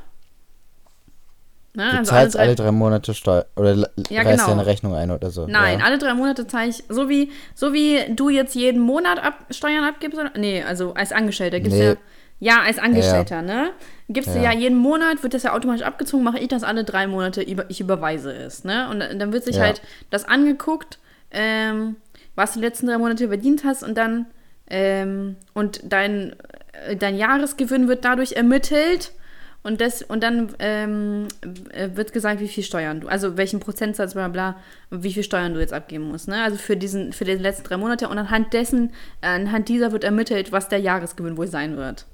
Ne? 1.75 1.87
du 1.91 1.97
also 1.99 2.09
zahlst 2.11 2.37
alle 2.37 2.55
drei 2.55 2.71
Monate 2.71 3.13
Steuer 3.13 3.45
oder 3.55 3.75
Ja, 4.09 4.23
reißt 4.23 4.39
genau. 4.43 4.47
deine 4.47 4.65
Rechnung 4.65 4.95
ein 4.95 5.11
oder 5.11 5.29
so. 5.29 5.45
Nein, 5.45 5.79
ja. 5.79 5.85
alle 5.85 5.97
drei 5.99 6.13
Monate 6.15 6.47
zahle 6.47 6.69
ich, 6.69 6.83
so 6.89 7.09
wie, 7.09 7.31
so 7.53 7.73
wie 7.73 7.99
du 8.09 8.29
jetzt 8.29 8.55
jeden 8.55 8.81
Monat 8.81 9.23
ab, 9.23 9.45
Steuern 9.51 9.83
abgibst, 9.83 10.17
oder? 10.19 10.31
Nee, 10.35 10.63
also 10.63 10.93
als 10.95 11.11
Angestellter 11.11 11.59
gibst 11.59 11.77
Nee. 11.77 11.85
ja, 11.85 11.95
ja, 12.39 12.61
als 12.65 12.79
Angestellter, 12.79 13.41
ne? 13.43 13.71
Gibst 14.11 14.33
du 14.33 14.39
Ja. 14.39 14.51
ja 14.51 14.59
jeden 14.59 14.77
Monat, 14.77 15.21
wird 15.21 15.35
das 15.35 15.43
ja 15.43 15.53
automatisch 15.53 15.85
abgezogen, 15.85 16.23
mache 16.23 16.39
ich 16.39 16.47
das 16.47 16.63
alle 16.63 16.83
drei 16.83 17.05
Monate, 17.07 17.43
ich 17.43 17.79
überweise 17.79 18.33
es, 18.33 18.63
ne? 18.63 18.89
Und 18.89 18.99
dann 18.99 19.31
wird 19.31 19.43
sich 19.43 19.57
Ja. 19.57 19.61
halt 19.63 19.81
das 20.09 20.25
angeguckt, 20.25 20.97
ähm, 21.31 21.95
was 22.35 22.53
du 22.53 22.59
die 22.59 22.65
letzten 22.65 22.87
drei 22.87 22.97
Monate 22.97 23.27
verdient 23.27 23.63
hast 23.63 23.83
und 23.83 23.95
dann, 23.97 24.25
ähm, 24.67 25.35
und 25.53 25.81
dein, 25.83 26.35
äh, 26.87 26.95
dein 26.95 27.15
Jahresgewinn 27.17 27.87
wird 27.87 28.03
dadurch 28.03 28.31
ermittelt 28.33 29.11
und, 29.61 29.79
das, 29.81 30.01
und 30.01 30.23
dann 30.23 30.55
ähm, 30.57 31.27
äh, 31.71 31.89
wird 31.93 32.11
gesagt, 32.13 32.39
wie 32.39 32.47
viel 32.47 32.63
Steuern 32.63 33.01
du, 33.01 33.09
also 33.09 33.37
welchen 33.37 33.59
Prozentsatz, 33.59 34.13
bla 34.13 34.27
bla, 34.29 34.55
wie 34.89 35.13
viel 35.13 35.23
Steuern 35.23 35.53
du 35.53 35.59
jetzt 35.59 35.73
abgeben 35.73 36.05
musst. 36.05 36.27
Ne? 36.27 36.41
Also 36.41 36.57
für, 36.57 36.77
diesen, 36.77 37.13
für 37.13 37.25
die 37.25 37.33
letzten 37.33 37.65
drei 37.65 37.77
Monate. 37.77 38.07
Und 38.09 38.17
anhand 38.17 38.53
dessen, 38.53 38.91
äh, 39.21 39.27
anhand 39.27 39.67
dieser 39.69 39.91
wird 39.91 40.03
ermittelt, 40.03 40.51
was 40.51 40.67
der 40.69 40.79
Jahresgewinn 40.79 41.37
wohl 41.37 41.47
sein 41.47 41.77
wird. 41.77 42.05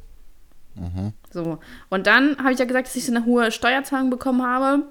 So. 1.31 1.59
Und 1.89 2.07
dann 2.07 2.37
habe 2.37 2.53
ich 2.53 2.59
ja 2.59 2.65
gesagt, 2.65 2.87
dass 2.87 2.95
ich 2.95 3.05
so 3.05 3.13
eine 3.13 3.25
hohe 3.25 3.51
Steuerzahlung 3.51 4.09
bekommen 4.09 4.43
habe. 4.43 4.83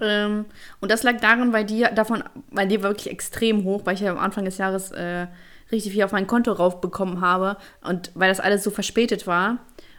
Ähm, 0.00 0.44
und 0.80 0.90
das 0.90 1.02
lag 1.02 1.20
daran, 1.20 1.52
weil 1.52 1.64
die 1.64 1.86
davon, 1.94 2.22
weil 2.50 2.68
die 2.68 2.82
war 2.82 2.90
wirklich 2.90 3.10
extrem 3.10 3.64
hoch, 3.64 3.82
weil 3.84 3.94
ich 3.94 4.00
ja 4.00 4.12
am 4.12 4.18
Anfang 4.18 4.44
des 4.44 4.58
Jahres 4.58 4.90
äh, 4.92 5.26
richtig 5.72 5.92
viel 5.92 6.04
auf 6.04 6.12
mein 6.12 6.26
Konto 6.26 6.52
raufbekommen 6.52 7.20
habe 7.20 7.56
und 7.82 8.12
weil 8.14 8.28
das 8.28 8.40
alles 8.40 8.62
so 8.62 8.70
verspätet 8.70 9.26
war. 9.26 9.58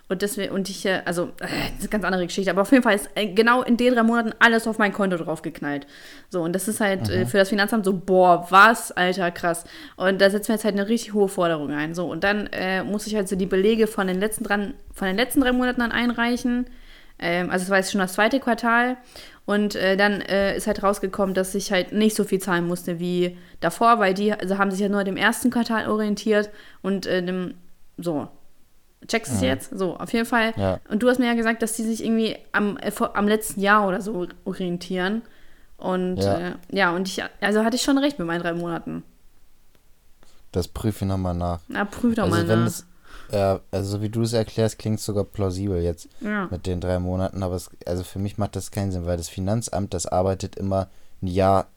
Und 0.09 0.21
deswegen, 0.21 0.53
und 0.53 0.69
ich, 0.69 0.85
äh, 0.85 1.01
also, 1.05 1.25
äh, 1.39 1.47
das 1.47 1.49
ist 1.49 1.81
eine 1.81 1.89
ganz 1.89 2.05
andere 2.05 2.25
Geschichte, 2.25 2.49
aber 2.49 2.61
auf 2.61 2.71
jeden 2.71 2.83
Fall 2.83 2.95
ist 2.95 3.09
äh, 3.15 3.27
genau 3.27 3.61
in 3.61 3.75
den 3.75 3.93
drei 3.93 4.03
Monaten 4.03 4.33
alles 4.39 4.65
auf 4.65 4.77
mein 4.77 4.93
Konto 4.93 5.17
draufgeknallt. 5.17 5.85
So, 6.29 6.41
und 6.41 6.53
das 6.53 6.67
ist 6.67 6.79
halt 6.79 7.09
äh, 7.09 7.25
für 7.25 7.37
das 7.37 7.49
Finanzamt 7.49 7.83
so, 7.83 7.93
boah, 7.93 8.47
was, 8.49 8.91
Alter, 8.93 9.31
krass. 9.31 9.65
Und 9.97 10.21
da 10.21 10.29
setzen 10.29 10.49
wir 10.49 10.55
jetzt 10.55 10.63
halt 10.63 10.75
eine 10.75 10.87
richtig 10.87 11.13
hohe 11.13 11.27
Forderung 11.27 11.71
ein. 11.71 11.93
So, 11.93 12.09
und 12.09 12.23
dann 12.23 12.47
äh, 12.53 12.83
muss 12.83 13.05
ich 13.05 13.15
halt 13.15 13.27
so 13.27 13.35
die 13.35 13.45
Belege 13.45 13.87
von 13.87 14.07
den 14.07 14.19
letzten, 14.19 14.45
dran, 14.45 14.75
von 14.93 15.07
den 15.07 15.17
letzten 15.17 15.41
drei 15.41 15.51
Monaten 15.51 15.81
dann 15.81 15.91
einreichen. 15.91 16.67
Ähm, 17.19 17.49
also, 17.49 17.63
es 17.63 17.69
war 17.69 17.77
jetzt 17.77 17.91
schon 17.91 17.99
das 17.99 18.13
zweite 18.13 18.39
Quartal. 18.39 18.95
Und 19.45 19.75
äh, 19.75 19.95
dann 19.95 20.19
äh, 20.21 20.57
ist 20.57 20.67
halt 20.67 20.83
rausgekommen, 20.83 21.33
dass 21.33 21.55
ich 21.55 21.71
halt 21.71 21.93
nicht 21.93 22.17
so 22.17 22.25
viel 22.25 22.39
zahlen 22.39 22.67
musste 22.67 22.99
wie 22.99 23.37
davor, 23.61 23.97
weil 23.97 24.13
die 24.13 24.33
also 24.33 24.57
haben 24.57 24.71
sich 24.71 24.81
ja 24.81 24.89
nur 24.89 25.05
dem 25.05 25.15
ersten 25.15 25.51
Quartal 25.51 25.87
orientiert 25.89 26.49
und 26.81 27.05
äh, 27.05 27.23
dem, 27.23 27.53
so. 27.97 28.27
Checkst 29.07 29.31
du 29.31 29.35
es 29.37 29.41
jetzt? 29.41 29.77
So, 29.77 29.95
auf 29.97 30.11
jeden 30.13 30.25
Fall. 30.25 30.53
Ja. 30.57 30.79
Und 30.89 31.01
du 31.03 31.09
hast 31.09 31.19
mir 31.19 31.27
ja 31.27 31.33
gesagt, 31.33 31.61
dass 31.61 31.73
die 31.73 31.83
sich 31.83 32.03
irgendwie 32.03 32.37
am, 32.51 32.77
äh, 32.77 32.91
am 33.13 33.27
letzten 33.27 33.61
Jahr 33.61 33.87
oder 33.87 34.01
so 34.01 34.27
orientieren. 34.45 35.21
Und 35.77 36.17
Ja. 36.17 36.37
äh, 36.49 36.51
ja 36.71 36.95
und 36.95 37.07
ich, 37.07 37.21
also 37.41 37.63
hatte 37.63 37.75
ich 37.75 37.81
schon 37.83 37.97
recht 37.97 38.19
mit 38.19 38.27
meinen 38.27 38.41
drei 38.41 38.53
Monaten. 38.53 39.03
Das 40.51 40.67
prüfe 40.67 41.05
ich 41.05 41.09
nochmal 41.09 41.35
nach. 41.35 41.59
Na, 41.67 41.85
prüf 41.85 42.15
doch 42.15 42.23
Also 42.23 42.35
mal 42.37 42.47
wenn 42.47 42.59
nach. 42.61 42.67
es, 42.67 42.85
ja, 43.31 43.59
also 43.71 43.91
so 43.97 44.01
wie 44.01 44.09
du 44.09 44.21
es 44.21 44.33
erklärst, 44.33 44.79
klingt 44.79 44.99
es 44.99 45.05
sogar 45.05 45.23
plausibel 45.23 45.81
jetzt 45.81 46.07
Ja. 46.21 46.47
mit 46.49 46.65
den 46.65 46.81
drei 46.81 46.99
Monaten, 46.99 47.43
aber 47.43 47.55
es, 47.55 47.69
also 47.85 48.03
für 48.03 48.19
mich 48.19 48.37
macht 48.37 48.55
das 48.55 48.71
keinen 48.71 48.91
Sinn, 48.91 49.05
weil 49.05 49.17
das 49.17 49.29
Finanzamt, 49.29 49.93
das 49.93 50.05
arbeitet 50.05 50.55
immer 50.55 50.87
ein 51.21 51.27
Jahr 51.27 51.67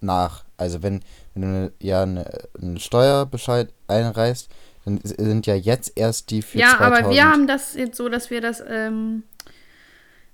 nach. 0.00 0.44
Also 0.56 0.82
wenn, 0.82 1.02
wenn 1.34 1.42
du 1.42 1.72
ja, 1.80 2.02
eine, 2.02 2.26
einen 2.60 2.78
Steuerbescheid 2.78 3.72
einreichst, 3.86 4.50
dann 4.86 5.00
sind 5.02 5.46
ja 5.46 5.54
jetzt 5.54 5.92
erst 5.96 6.30
die 6.30 6.40
für 6.40 6.56
Ja, 6.58 6.76
2000. 6.78 6.98
aber 7.04 7.10
wir 7.10 7.24
haben 7.30 7.46
das 7.46 7.74
jetzt 7.74 7.96
so, 7.98 8.08
dass 8.08 8.30
wir 8.30 8.40
das 8.40 8.62
ähm, 8.66 9.24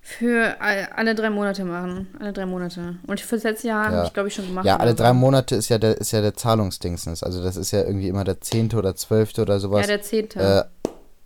für 0.00 0.60
all- 0.60 0.88
alle 0.96 1.14
drei 1.14 1.30
Monate 1.30 1.64
machen. 1.64 2.08
Alle 2.18 2.32
drei 2.32 2.44
Monate. 2.46 2.96
Und 3.06 3.20
für 3.20 3.36
das 3.36 3.44
letzte 3.44 3.68
Jahr 3.68 3.84
Ja. 3.90 3.96
habe 3.98 4.06
ich, 4.06 4.12
glaube 4.12 4.28
ich, 4.28 4.34
schon 4.34 4.46
gemacht. 4.46 4.66
Ja, 4.66 4.76
alle 4.78 4.94
drei 4.94 5.12
Monate 5.12 5.54
ist 5.54 5.68
ja 5.68 5.78
der, 5.78 5.96
ist 5.98 6.10
ja 6.12 6.20
der 6.20 6.34
Zahlungsdingsens. 6.34 7.22
Also 7.22 7.42
das 7.42 7.56
ist 7.56 7.70
ja 7.70 7.82
irgendwie 7.82 8.08
immer 8.08 8.24
der 8.24 8.40
zehnte 8.40 8.76
oder 8.76 8.96
zwölfte 8.96 9.42
oder 9.42 9.60
sowas. 9.60 9.82
Ja, 9.82 9.86
der 9.86 10.02
zehnte. 10.02 10.68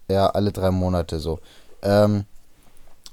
Äh, 0.09 0.13
ja, 0.13 0.27
alle 0.29 0.53
drei 0.53 0.71
Monate 0.71 1.19
so. 1.21 1.41
Ähm, 1.83 2.25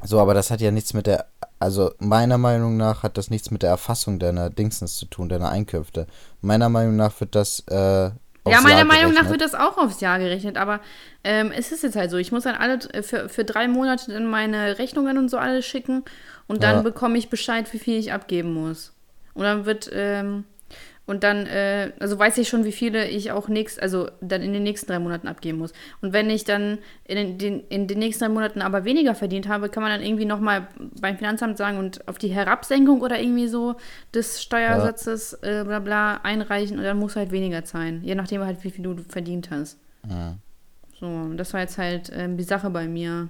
so, 0.03 0.19
aber 0.19 0.33
das 0.33 0.51
hat 0.51 0.59
ja 0.59 0.69
nichts 0.69 0.93
mit 0.93 1.07
der, 1.07 1.27
also 1.59 1.93
meiner 1.97 2.37
Meinung 2.37 2.75
nach 2.75 3.03
hat 3.03 3.17
das 3.17 3.29
nichts 3.29 3.49
mit 3.49 3.63
der 3.63 3.69
Erfassung 3.69 4.19
deiner 4.19 4.49
Dingsens 4.49 4.97
zu 4.97 5.05
tun, 5.05 5.29
deiner 5.29 5.49
Einkünfte. 5.49 6.07
Meiner 6.41 6.67
Meinung 6.67 6.97
nach 6.97 7.17
wird 7.21 7.35
das, 7.35 7.61
äh, 7.67 8.11
ja, 8.51 8.61
meiner 8.61 8.77
Jahr 8.77 8.85
Meinung 8.85 9.11
nach 9.13 9.21
gerechnet. 9.23 9.29
wird 9.31 9.41
das 9.41 9.55
auch 9.55 9.77
aufs 9.77 10.01
Jahr 10.01 10.19
gerechnet, 10.19 10.57
aber 10.57 10.79
ähm, 11.23 11.51
es 11.55 11.71
ist 11.71 11.83
jetzt 11.83 11.95
halt 11.95 12.11
so, 12.11 12.17
ich 12.17 12.31
muss 12.31 12.43
dann 12.43 12.55
alle 12.55 12.79
äh, 12.93 13.01
für, 13.03 13.29
für 13.29 13.45
drei 13.45 13.67
Monate 13.67 14.11
dann 14.11 14.25
meine 14.27 14.77
Rechnungen 14.79 15.17
und 15.17 15.29
so 15.29 15.37
alles 15.37 15.65
schicken 15.65 16.03
und 16.47 16.63
dann 16.63 16.77
Ja. 16.77 16.81
bekomme 16.81 17.17
ich 17.17 17.29
Bescheid, 17.29 17.71
wie 17.73 17.79
viel 17.79 17.97
ich 17.97 18.11
abgeben 18.11 18.53
muss. 18.53 18.93
Und 19.33 19.43
dann 19.43 19.65
wird, 19.65 19.89
ähm, 19.93 20.43
Und 21.05 21.23
dann, 21.23 21.45
äh, 21.47 21.91
also 21.99 22.17
weiß 22.17 22.37
ich 22.37 22.47
schon, 22.47 22.63
wie 22.63 22.71
viele 22.71 23.09
ich 23.09 23.31
auch 23.31 23.49
nächst, 23.49 23.81
also 23.81 24.09
dann 24.21 24.41
in 24.41 24.53
den 24.53 24.63
nächsten 24.63 24.87
drei 24.87 24.99
Monaten 24.99 25.27
abgeben 25.27 25.57
muss. 25.57 25.73
Und 26.01 26.13
wenn 26.13 26.29
ich 26.29 26.45
dann 26.45 26.79
in 27.03 27.37
den, 27.37 27.59
in 27.67 27.87
den 27.87 27.99
nächsten 27.99 28.23
drei 28.23 28.29
Monaten 28.29 28.61
aber 28.61 28.85
weniger 28.85 29.13
verdient 29.13 29.49
habe, 29.49 29.67
kann 29.67 29.83
man 29.83 29.91
dann 29.91 30.01
irgendwie 30.01 30.23
nochmal 30.25 30.67
beim 31.01 31.17
Finanzamt 31.17 31.57
sagen 31.57 31.77
und 31.77 32.07
auf 32.07 32.17
die 32.19 32.29
Herabsenkung 32.29 33.01
oder 33.01 33.19
irgendwie 33.19 33.47
so 33.47 33.75
des 34.13 34.41
Steuersatzes 34.41 35.33
äh, 35.41 35.63
bla 35.65 35.79
bla 35.79 36.21
einreichen 36.23 36.77
und 36.77 36.85
dann 36.85 36.97
musst 36.97 37.15
du 37.15 37.19
halt 37.19 37.31
weniger 37.31 37.65
zahlen. 37.65 38.01
Je 38.03 38.15
nachdem 38.15 38.41
halt, 38.45 38.63
wie 38.63 38.71
viel 38.71 38.83
du 38.83 38.95
verdient 39.09 39.51
hast. 39.51 39.77
Ja. 40.09 40.37
So, 40.99 41.33
das 41.33 41.53
war 41.53 41.59
jetzt 41.59 41.77
halt 41.77 42.11
ähm, 42.15 42.37
die 42.37 42.43
Sache 42.45 42.69
bei 42.69 42.87
mir. 42.87 43.27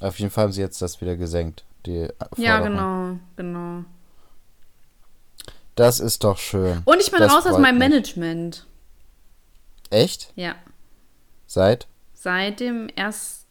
Auf 0.00 0.18
jeden 0.18 0.30
Fall 0.30 0.44
haben 0.44 0.52
sie 0.52 0.60
jetzt 0.62 0.80
das 0.82 1.00
wieder 1.00 1.16
gesenkt. 1.16 1.64
Die 1.86 2.08
Ja, 2.36 2.60
Forderung. 2.60 2.64
genau, 2.70 3.18
genau. 3.36 3.84
Das 5.74 6.00
ist 6.00 6.24
doch 6.24 6.38
schön. 6.38 6.82
Und 6.84 7.00
ich 7.00 7.10
bin 7.10 7.20
Das 7.20 7.32
raus 7.32 7.46
aus 7.46 7.58
meinem 7.58 7.78
mich. 7.78 7.88
Management. 7.88 8.66
Echt? 9.90 10.32
Ja. 10.36 10.54
Seit? 11.46 11.86
Seit 12.14 12.60
dem 12.60 12.88
erst, 12.94 13.46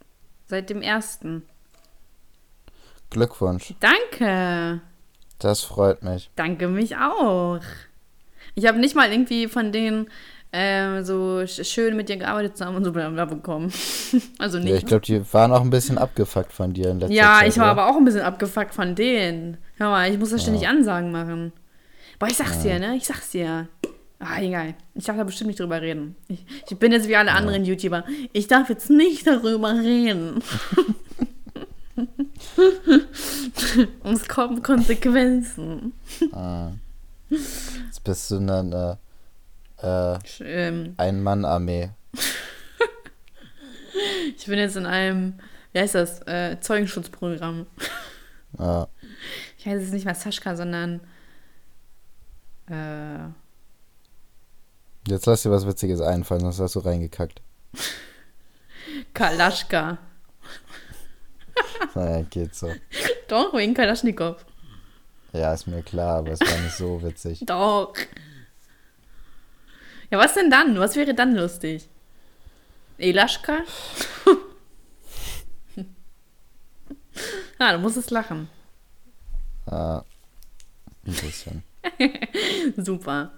seit 0.47 0.69
dem 0.69 0.82
ersten. 0.82 1.43
Glückwunsch. 3.09 3.74
Danke. 3.80 4.82
Das 5.39 5.61
freut 5.63 6.03
mich. 6.03 6.30
Danke 6.36 6.67
mich 6.67 6.95
auch. 6.97 7.59
Ich 8.55 8.67
habe 8.67 8.80
nicht 8.80 8.95
mal 8.95 9.11
irgendwie 9.11 9.47
von 9.47 9.72
denen 9.72 10.09
ähm, 10.53 11.03
so 11.03 11.39
sch- 11.39 11.63
schön 11.63 11.95
mit 11.95 12.09
dir 12.09 12.17
gearbeitet 12.17 12.57
zu 12.57 12.65
haben 12.65 12.76
und 12.76 12.84
so 12.84 12.91
bla 12.91 13.09
bla 13.09 13.26
bekommen. 13.26 13.72
also 14.39 14.57
Ja, 14.59 14.65
ich 14.65 14.72
nicht. 14.72 14.88
glaube, 14.88 15.05
die 15.05 15.34
waren 15.34 15.51
auch 15.51 15.61
ein 15.61 15.69
bisschen 15.69 15.97
abgefuckt 15.97 16.51
von 16.53 16.74
dir 16.74 16.89
in 16.91 16.99
letzter 16.99 17.13
Ja, 17.15 17.39
Zeit. 17.39 17.47
ich 17.49 17.57
war 17.57 17.72
oder? 17.74 17.82
aber 17.84 17.91
auch 17.91 17.97
ein 17.97 18.05
bisschen 18.05 18.22
abgefuckt 18.22 18.74
von 18.74 18.95
denen. 18.95 19.57
Hör 19.78 19.89
mal, 19.89 20.11
ich 20.11 20.19
muss 20.19 20.30
da 20.32 20.38
ständig 20.38 20.67
Ansagen 20.67 21.11
machen. 21.11 21.53
Boah, 22.22 22.28
ich 22.28 22.38
sag's 22.38 22.59
dir, 22.59 22.78
ne? 22.78 22.95
Ich 22.97 23.07
sag's 23.07 23.32
dir. 23.32 23.67
Ah, 24.19 24.39
egal. 24.39 24.76
Ich 24.93 25.05
darf 25.05 25.17
da 25.17 25.24
bestimmt 25.24 25.47
nicht 25.47 25.59
drüber 25.59 25.82
reden. 25.82 26.15
Ich, 26.28 26.45
ich 26.69 26.78
bin 26.78 26.91
jetzt 26.91 27.07
wie 27.07 27.15
alle 27.15 27.32
anderen 27.32 27.65
YouTuber. 27.65 28.05
Ich 28.32 28.45
darf 28.45 28.69
jetzt 28.69 28.91
nicht 28.91 29.26
darüber 29.26 29.74
reden. 29.74 30.43
Und 34.03 34.03
es 34.13 34.28
kommen 34.28 34.61
Konsequenzen. 34.61 35.93
Ah. 36.32 36.74
Jetzt 37.28 38.03
bist 38.03 38.30
du 38.30 38.38
eine 38.38 38.99
äh, 39.82 40.17
Ich, 40.24 40.43
ähm, 40.45 40.93
Ein-Mann-Armee. 40.97 41.89
ich 44.38 44.45
bin 44.45 44.59
jetzt 44.59 44.76
in 44.76 44.86
einem, 44.86 45.39
wie 45.74 45.80
heißt 45.80 45.95
das, 45.95 46.22
äh, 46.28 46.59
Zeugenschutzprogramm. 46.59 47.65
Ja. 48.59 48.88
Ich 49.57 49.65
heiße 49.65 49.82
jetzt 49.82 49.93
nicht 49.93 50.05
mehr 50.05 50.13
Saschka, 50.13 50.55
sondern 50.55 51.01
äh, 52.72 53.30
Jetzt 55.07 55.26
lass 55.26 55.41
dir 55.43 55.51
was 55.51 55.65
Witziges 55.65 55.99
einfallen, 55.99 56.41
sonst 56.41 56.59
hast 56.59 56.76
du 56.76 56.80
reingekackt. 56.80 57.41
Kalaschka. 59.13 59.97
Naja, 61.95 62.22
geht 62.30 62.55
so. 62.55 62.72
Doch, 63.28 63.53
wegen 63.53 63.74
Kalaschnikow. 63.74 64.45
Ja, 65.34 65.53
ist 65.53 65.67
mir 65.67 65.82
klar, 65.84 66.17
aber 66.19 66.32
es 66.32 66.39
war 66.39 66.57
nicht 66.59 66.76
so 66.76 67.01
witzig. 67.01 67.39
Doch. 67.45 67.93
Ja, 70.09 70.17
was 70.17 70.34
denn 70.34 70.49
dann? 70.49 70.80
Was 70.80 70.95
wäre 70.95 71.13
dann 71.13 71.36
lustig? 71.36 71.89
Elaschka? 72.97 73.63
ah, 77.57 77.74
du 77.74 77.80
musst 77.80 77.97
es 77.97 78.09
lachen. 78.09 78.47
Ja, 79.69 80.05
ein 81.05 81.13
bisschen. 81.13 81.63
Super. 82.78 83.32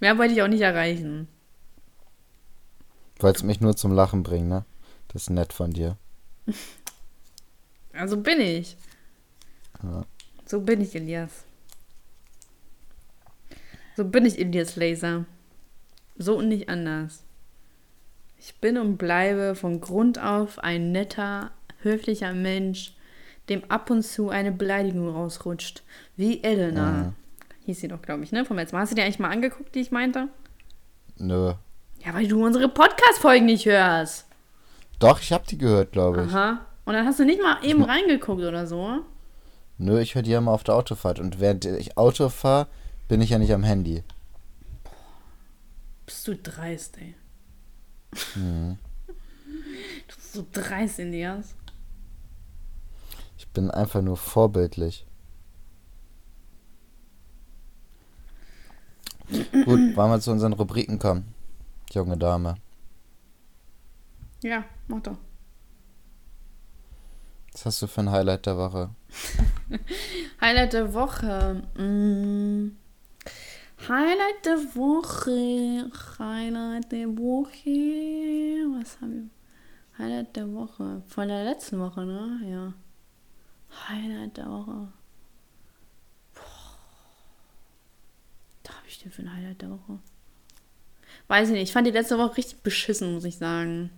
Mehr 0.00 0.18
wollte 0.18 0.34
ich 0.34 0.42
auch 0.42 0.48
nicht 0.48 0.62
erreichen. 0.62 1.28
Wolltest 3.18 3.44
mich 3.44 3.60
nur 3.60 3.76
zum 3.76 3.92
Lachen 3.92 4.22
bringen, 4.22 4.48
ne? 4.48 4.64
Das 5.08 5.22
ist 5.22 5.30
nett 5.30 5.52
von 5.52 5.72
dir. 5.72 5.96
Also 7.98 8.18
bin 8.18 8.40
ich. 8.42 8.76
Ja. 9.82 10.04
So 10.44 10.60
bin 10.60 10.82
ich, 10.82 10.94
Elias. 10.94 11.44
So 13.96 14.04
bin 14.04 14.26
ich, 14.26 14.38
Elias 14.38 14.76
Laser. 14.76 15.24
So 16.18 16.36
und 16.36 16.48
nicht 16.48 16.68
anders. 16.68 17.24
Ich 18.38 18.54
bin 18.60 18.76
und 18.76 18.98
bleibe 18.98 19.54
von 19.54 19.80
Grund 19.80 20.18
auf 20.18 20.58
ein 20.58 20.92
netter, 20.92 21.52
höflicher 21.80 22.34
Mensch, 22.34 22.94
dem 23.48 23.64
ab 23.70 23.90
und 23.90 24.02
zu 24.02 24.28
eine 24.28 24.52
Beleidigung 24.52 25.08
rausrutscht. 25.08 25.82
Wie 26.16 26.42
Elena. 26.42 26.90
Mhm. 26.92 27.25
Hieß 27.66 27.80
sie 27.80 27.88
doch, 27.88 28.00
glaube 28.00 28.22
ich, 28.22 28.30
ne? 28.30 28.44
Vom 28.44 28.56
letzten 28.56 28.76
Mal. 28.76 28.82
Hast 28.82 28.92
du 28.92 28.94
dir 28.94 29.02
eigentlich 29.02 29.18
mal 29.18 29.30
angeguckt, 29.30 29.74
die 29.74 29.80
ich 29.80 29.90
meinte? 29.90 30.28
Nö. 31.18 31.54
Ja, 32.04 32.14
weil 32.14 32.28
du 32.28 32.44
unsere 32.44 32.68
Podcast-Folgen 32.68 33.46
nicht 33.46 33.66
hörst. 33.66 34.26
Doch, 35.00 35.20
ich 35.20 35.32
hab 35.32 35.48
die 35.48 35.58
gehört, 35.58 35.90
glaube 35.90 36.24
ich. 36.24 36.32
Aha. 36.32 36.64
Und 36.84 36.94
dann 36.94 37.04
hast 37.04 37.18
du 37.18 37.24
nicht 37.24 37.42
mal 37.42 37.64
eben 37.64 37.82
reingeguckt 37.82 38.42
oder 38.42 38.68
so. 38.68 39.00
Nö, 39.78 40.00
ich 40.00 40.14
höre 40.14 40.22
die 40.22 40.30
ja 40.30 40.38
immer 40.38 40.52
auf 40.52 40.62
der 40.62 40.76
Autofahrt. 40.76 41.18
Und 41.18 41.40
während 41.40 41.64
ich 41.64 41.98
Auto 41.98 42.28
fahre, 42.28 42.68
bin 43.08 43.20
ich 43.20 43.30
ja 43.30 43.38
nicht 43.38 43.52
am 43.52 43.64
Handy. 43.64 44.04
Bist 46.06 46.28
du 46.28 46.36
dreist, 46.36 46.98
ey. 46.98 47.16
Mhm. 48.36 48.78
Du 50.06 50.14
bist 50.14 50.32
so 50.34 50.46
dreist, 50.52 51.00
Elias. 51.00 51.56
Ich 53.36 53.48
bin 53.48 53.72
einfach 53.72 54.02
nur 54.02 54.16
vorbildlich. 54.16 55.05
Gut, 59.28 59.96
wollen 59.96 60.10
wir 60.10 60.20
zu 60.20 60.30
unseren 60.30 60.52
Rubriken 60.52 60.98
kommen? 60.98 61.34
Junge 61.92 62.16
Dame. 62.16 62.56
Ja, 64.42 64.64
mach 64.88 65.00
doch. 65.00 65.16
Was 67.52 67.66
hast 67.66 67.82
du 67.82 67.86
für 67.86 68.02
ein 68.02 68.10
Highlight 68.10 68.46
der 68.46 68.56
Woche? 68.58 68.90
Highlight 70.40 70.72
der 70.74 70.92
Woche. 70.92 71.62
Mm. 71.76 72.76
Highlight 73.88 74.44
der 74.44 74.58
Woche. 74.74 75.90
Highlight 76.18 76.92
der 76.92 77.08
Woche. 77.16 78.78
Was 78.78 79.00
haben 79.00 79.14
wir? 79.14 79.30
Highlight 79.98 80.36
der 80.36 80.52
Woche. 80.52 81.02
Von 81.08 81.28
der 81.28 81.44
letzten 81.44 81.80
Woche, 81.80 82.04
ne? 82.04 82.40
Ja. 82.44 82.74
Highlight 83.88 84.36
der 84.36 84.50
Woche. 84.50 84.88
Da 88.66 88.74
habe 88.74 88.86
ich 88.88 88.98
denn 89.00 89.12
für 89.12 89.22
ein 89.22 89.32
Highlight 89.32 89.62
der 89.62 89.70
Woche? 89.70 90.00
Weiß 91.28 91.48
ich 91.48 91.54
nicht. 91.54 91.62
Ich 91.64 91.72
fand 91.72 91.86
die 91.86 91.92
letzte 91.92 92.18
Woche 92.18 92.36
richtig 92.36 92.62
beschissen, 92.62 93.14
muss 93.14 93.24
ich 93.24 93.38
sagen. 93.38 93.90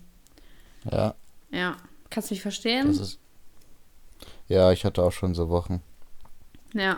Ja, 0.91 1.15
Ja. 1.51 1.77
Kannst 2.11 2.31
du 2.31 2.35
mich 2.35 2.43
verstehen? 2.43 2.89
das 2.89 3.01
ist. 3.01 3.19
Ja, 4.49 4.73
ich 4.73 4.85
hatte 4.85 5.03
auch 5.03 5.13
schon 5.13 5.35
so 5.35 5.49
Wochen. 5.51 5.83
Ja. 6.73 6.97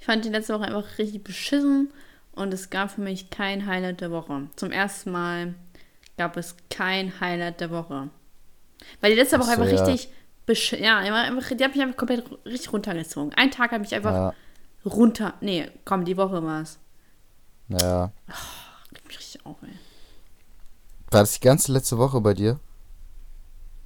Ich 0.00 0.06
fand 0.06 0.24
die 0.24 0.30
letzte 0.30 0.54
Woche 0.54 0.64
einfach 0.64 0.98
richtig 0.98 1.22
beschissen 1.22 1.92
und 2.32 2.52
es 2.52 2.70
gab 2.70 2.90
für 2.90 3.00
mich 3.00 3.30
kein 3.30 3.66
Highlight 3.66 4.00
der 4.00 4.10
Woche. 4.10 4.48
Zum 4.56 4.72
ersten 4.72 5.10
Mal 5.12 5.54
gab 6.16 6.36
es 6.36 6.56
kein 6.70 7.18
Highlight 7.20 7.60
der 7.60 7.70
Woche. 7.70 8.10
Weil 9.00 9.10
die 9.12 9.16
letzte 9.16 9.36
Ach 9.36 9.40
Woche 9.42 9.52
einfach 9.52 9.66
ja. 9.66 9.84
richtig 9.84 10.12
beschissen. 10.44 10.84
Ja, 10.84 10.98
einfach, 10.98 11.56
die 11.56 11.64
hat 11.64 11.74
mich 11.74 11.82
einfach 11.82 11.96
komplett 11.96 12.24
richtig 12.44 12.72
runtergezogen. 12.72 13.32
Ein 13.34 13.50
Tag 13.50 13.72
habe 13.72 13.84
ich 13.84 13.94
einfach 13.94 14.12
Ja, 14.12 14.34
runter. 14.86 15.34
Nee, 15.40 15.70
komm, 15.84 16.04
die 16.04 16.16
Woche 16.16 16.42
war 16.42 16.62
es. 16.62 16.78
ja. 17.68 18.10
Regt 18.92 19.06
mich 19.08 19.18
richtig 19.18 19.44
auf, 19.46 19.56
ey. 19.62 19.68
War 21.10 21.20
das 21.20 21.32
die 21.34 21.40
ganze 21.40 21.72
letzte 21.72 21.98
Woche 21.98 22.20
bei 22.20 22.34
dir? 22.34 22.58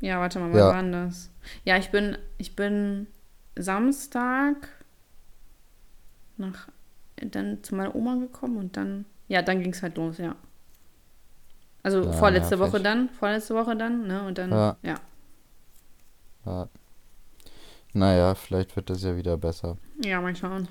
Ja, 0.01 0.19
warte 0.21 0.39
mal, 0.39 0.51
wann 0.53 0.59
Ja. 0.59 0.69
war 0.69 0.83
das? 1.07 1.31
Ja, 1.65 1.77
ich 1.77 1.91
bin, 1.91 2.17
ich 2.39 2.57
bin 2.57 3.07
Samstag 3.57 4.69
nach 6.37 6.69
dann 7.17 7.63
zu 7.63 7.75
meiner 7.75 7.95
Oma 7.95 8.15
gekommen 8.17 8.57
und 8.57 8.77
dann, 8.79 9.05
ja, 9.29 9.43
dann 9.43 9.63
ging 9.63 9.73
es 9.73 9.83
halt 9.83 9.97
los, 9.99 10.17
ja. 10.19 10.35
Also 11.83 12.05
Ja, 12.05 12.13
vorletzte 12.13 12.55
ja, 12.55 12.61
Woche 12.61 12.71
vielleicht. 12.71 12.87
dann, 12.87 13.09
vorletzte 13.11 13.55
Woche 13.55 13.77
dann, 13.77 14.07
ne? 14.07 14.27
Und 14.27 14.39
dann, 14.39 14.51
Ja. 14.51 14.77
ja. 14.83 14.95
Ja. 16.47 16.69
Naja, 17.93 18.35
vielleicht 18.35 18.75
wird 18.77 18.89
das 18.89 19.03
ja 19.03 19.15
wieder 19.17 19.37
besser. 19.37 19.77
Ja, 20.03 20.21
mal 20.21 20.35
schauen. 20.35 20.69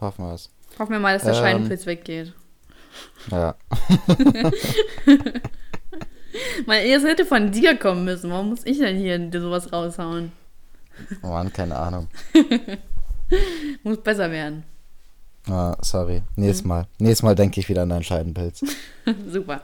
Hoffen 0.00 0.24
wir 0.26 0.34
es. 0.34 0.50
Hoffen 0.78 0.92
wir 0.92 1.00
mal, 1.00 1.14
dass 1.14 1.24
der 1.24 1.34
Ähm. 1.34 1.40
Scheidenpilz 1.40 1.86
weggeht. 1.86 2.32
Ja. 3.30 3.54
Weil 6.66 6.86
es 6.90 7.02
hätte 7.04 7.24
von 7.24 7.50
dir 7.50 7.76
kommen 7.76 8.04
müssen. 8.04 8.30
Warum 8.30 8.50
muss 8.50 8.64
ich 8.64 8.78
denn 8.78 8.96
hier 8.96 9.18
dir 9.18 9.40
sowas 9.40 9.72
raushauen? 9.72 10.32
Oh 11.22 11.28
Mann, 11.28 11.52
keine 11.52 11.76
Ahnung. 11.76 12.08
Muss 13.82 13.98
besser 13.98 14.30
werden. 14.30 14.64
Ah, 15.48 15.76
sorry. 15.80 16.22
Nächstes 16.36 16.62
Mhm. 16.64 16.68
Mal. 16.68 16.86
Nächstes 16.98 17.22
Mal 17.22 17.34
denke 17.34 17.58
ich 17.60 17.68
wieder 17.68 17.82
an 17.82 17.88
deinen 17.88 18.02
Scheidenpilz. 18.04 18.60
Super. 19.28 19.62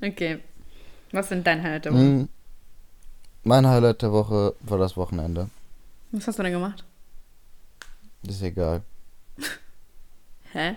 okay. 0.00 0.38
Was 1.10 1.28
sind 1.28 1.46
dein 1.46 1.62
Highlight 1.62 1.84
der 1.86 1.92
Woche? 1.92 2.00
Mm, 2.02 2.28
Mein 3.44 3.66
Highlight 3.66 4.02
der 4.02 4.12
Woche 4.12 4.54
war 4.60 4.78
das 4.78 4.96
Wochenende. 4.96 5.48
Was 6.12 6.26
hast 6.28 6.38
du 6.38 6.42
denn 6.44 6.52
gemacht? 6.52 6.84
Ist 8.26 8.42
egal. 8.42 8.82
Hä? 10.52 10.76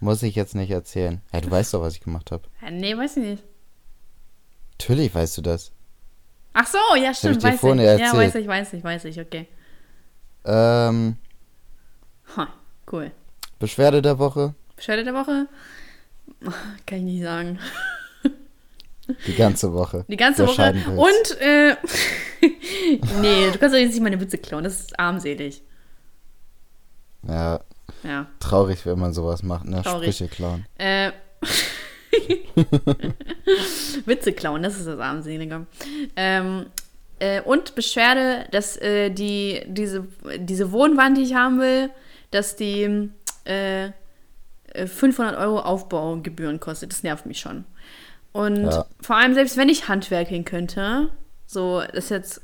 Muss 0.00 0.22
ich 0.22 0.34
jetzt 0.34 0.54
nicht 0.54 0.70
erzählen. 0.70 1.20
Ja, 1.32 1.40
du 1.40 1.50
weißt 1.50 1.72
doch, 1.74 1.80
was 1.80 1.94
ich 1.94 2.00
gemacht 2.00 2.30
habe. 2.30 2.44
Nee, 2.70 2.96
weiß 2.96 3.16
ich 3.16 3.24
nicht. 3.24 3.42
Natürlich 4.72 5.14
weißt 5.14 5.38
du 5.38 5.42
das. 5.42 5.72
Ach 6.52 6.66
so, 6.66 6.78
ja, 6.96 7.12
stimmt, 7.14 7.38
ich 7.38 7.42
weiß 7.42 7.54
ich. 7.54 7.60
vorhin 7.60 7.78
Ja, 7.80 7.92
erzählt. 7.92 8.14
weiß 8.14 8.34
ich, 8.36 8.46
weiß 8.46 8.72
ich, 8.74 8.84
weiß 8.84 9.04
ich, 9.06 9.20
okay. 9.20 9.48
Ähm, 10.44 11.16
Ha, 12.36 12.48
cool. 12.92 13.10
Beschwerde 13.58 14.02
der 14.02 14.18
Woche. 14.18 14.54
Beschwerde 14.76 15.04
der 15.04 15.14
Woche? 15.14 15.48
Kann 16.86 16.98
ich 16.98 17.04
nicht 17.04 17.22
sagen. 17.22 17.58
Die 19.26 19.34
ganze 19.34 19.72
Woche. 19.72 20.04
Die 20.08 20.16
ganze 20.16 20.46
Woche. 20.46 20.74
Und, 20.96 21.40
äh, 21.40 21.76
nee, 23.20 23.50
du 23.50 23.58
kannst 23.58 23.74
doch 23.74 23.78
jetzt 23.80 23.92
nicht 23.92 24.02
meine 24.02 24.20
Witze 24.20 24.38
klauen, 24.38 24.64
das 24.64 24.80
ist 24.80 24.98
armselig. 24.98 25.62
Ja, 27.28 27.60
Ja. 28.02 28.26
traurig, 28.40 28.84
wenn 28.86 28.98
man 28.98 29.12
sowas 29.12 29.42
macht, 29.42 29.66
ne? 29.66 29.82
Traurig. 29.82 30.16
Sprüche 30.16 30.28
klauen. 30.28 30.64
Äh, 30.78 31.12
Witze 34.06 34.32
klauen, 34.32 34.62
das 34.62 34.76
ist 34.78 34.86
das 34.86 34.98
Armselige. 35.00 35.66
Ähm, 36.16 36.66
äh, 37.18 37.40
und 37.42 37.74
Beschwerde, 37.74 38.46
dass 38.50 38.76
äh, 38.76 39.10
die, 39.10 39.62
diese, 39.66 40.06
diese 40.38 40.72
Wohnwand, 40.72 41.16
die 41.18 41.22
ich 41.22 41.34
haben 41.34 41.60
will, 41.60 41.90
dass 42.30 42.56
die 42.56 43.10
äh, 43.46 43.86
äh, 43.86 43.92
500 44.86 45.36
Euro 45.38 45.60
Aufbaugebühren 45.60 46.60
kostet. 46.60 46.92
Das 46.92 47.02
nervt 47.02 47.26
mich 47.26 47.40
schon. 47.40 47.64
Und 48.32 48.66
Ja. 48.66 48.86
vor 49.00 49.16
allem, 49.16 49.34
selbst 49.34 49.56
wenn 49.56 49.68
ich 49.68 49.88
handwerkeln 49.88 50.44
könnte, 50.44 51.10
so, 51.46 51.82
das 51.92 52.08
jetzt, 52.08 52.42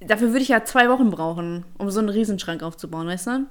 dafür 0.00 0.28
würde 0.28 0.42
ich 0.42 0.48
ja 0.48 0.64
zwei 0.64 0.88
Wochen 0.88 1.10
brauchen, 1.10 1.64
um 1.78 1.90
so 1.90 1.98
einen 1.98 2.10
Riesenschrank 2.10 2.62
aufzubauen, 2.62 3.08
weißt 3.08 3.26
du? 3.26 3.46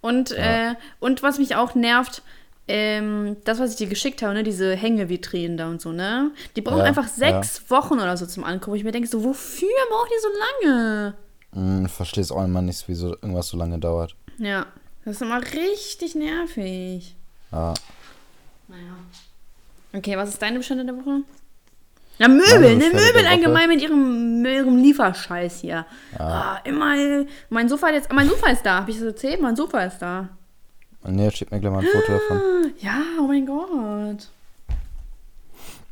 Und, 0.00 0.30
Ja. 0.30 0.70
äh, 0.70 0.74
und 1.00 1.22
was 1.22 1.38
mich 1.38 1.56
auch 1.56 1.74
nervt, 1.74 2.22
ähm, 2.68 3.36
das, 3.44 3.58
was 3.58 3.70
ich 3.72 3.76
dir 3.76 3.86
geschickt 3.86 4.20
habe, 4.22 4.34
ne, 4.34 4.42
diese 4.42 4.74
Hängevitrinen 4.76 5.56
da 5.56 5.68
und 5.68 5.80
so, 5.80 5.90
ne? 5.92 6.30
Die 6.54 6.60
brauchen 6.60 6.78
Ja, 6.80 6.84
einfach 6.84 7.08
sechs 7.08 7.70
Wochen 7.70 7.94
oder 7.94 8.16
so 8.16 8.26
zum 8.26 8.44
Angucken. 8.44 8.76
Ich 8.76 8.84
mir 8.84 8.92
denke, 8.92 9.08
so, 9.08 9.24
wofür 9.24 9.68
braucht 9.88 10.10
die 10.10 10.22
so 10.22 10.28
lange? 10.68 11.14
Hm, 11.54 11.86
ich 11.86 11.92
verstehe 11.92 12.22
es 12.22 12.30
auch 12.30 12.44
immer 12.44 12.60
nicht, 12.60 12.84
wieso 12.86 13.12
irgendwas 13.14 13.48
so 13.48 13.56
lange 13.56 13.78
dauert. 13.78 14.14
Ja, 14.38 14.66
das 15.04 15.16
ist 15.16 15.22
immer 15.22 15.40
richtig 15.42 16.14
nervig. 16.14 17.16
Ja. 17.50 17.72
Naja. 18.68 18.96
Okay, 19.94 20.16
was 20.18 20.28
ist 20.28 20.42
deine 20.42 20.58
Beschwerde 20.58 20.84
der 20.84 20.94
Woche? 20.96 21.22
Ja, 22.18 22.28
Möbel, 22.28 22.76
ne? 22.76 22.86
Möbel 22.92 23.26
allgemein 23.28 23.68
mit 23.68 23.80
ihrem, 23.80 24.42
mit 24.42 24.52
ihrem 24.52 24.76
Lieferscheiß 24.82 25.60
hier. 25.60 25.86
Ah, 26.18 26.58
immer, 26.64 26.94
mein 27.48 27.68
Sofa 27.68 27.90
jetzt, 27.90 28.12
mein 28.12 28.28
Sofa 28.28 28.50
ist 28.50 28.66
da, 28.66 28.80
hab 28.80 28.88
ich 28.88 28.96
das 28.96 29.04
erzählt? 29.04 29.40
Mein 29.40 29.54
Sofa 29.56 29.80
ist 29.84 29.98
da. 30.00 30.28
Nee, 31.06 31.30
schick 31.30 31.50
mir 31.52 31.60
gleich 31.60 31.72
mal 31.72 31.78
ein 31.78 31.86
Foto 31.86 32.12
davon. 32.12 32.40
Ja, 32.80 33.00
oh 33.20 33.26
mein 33.28 33.46
Gott. 33.46 34.28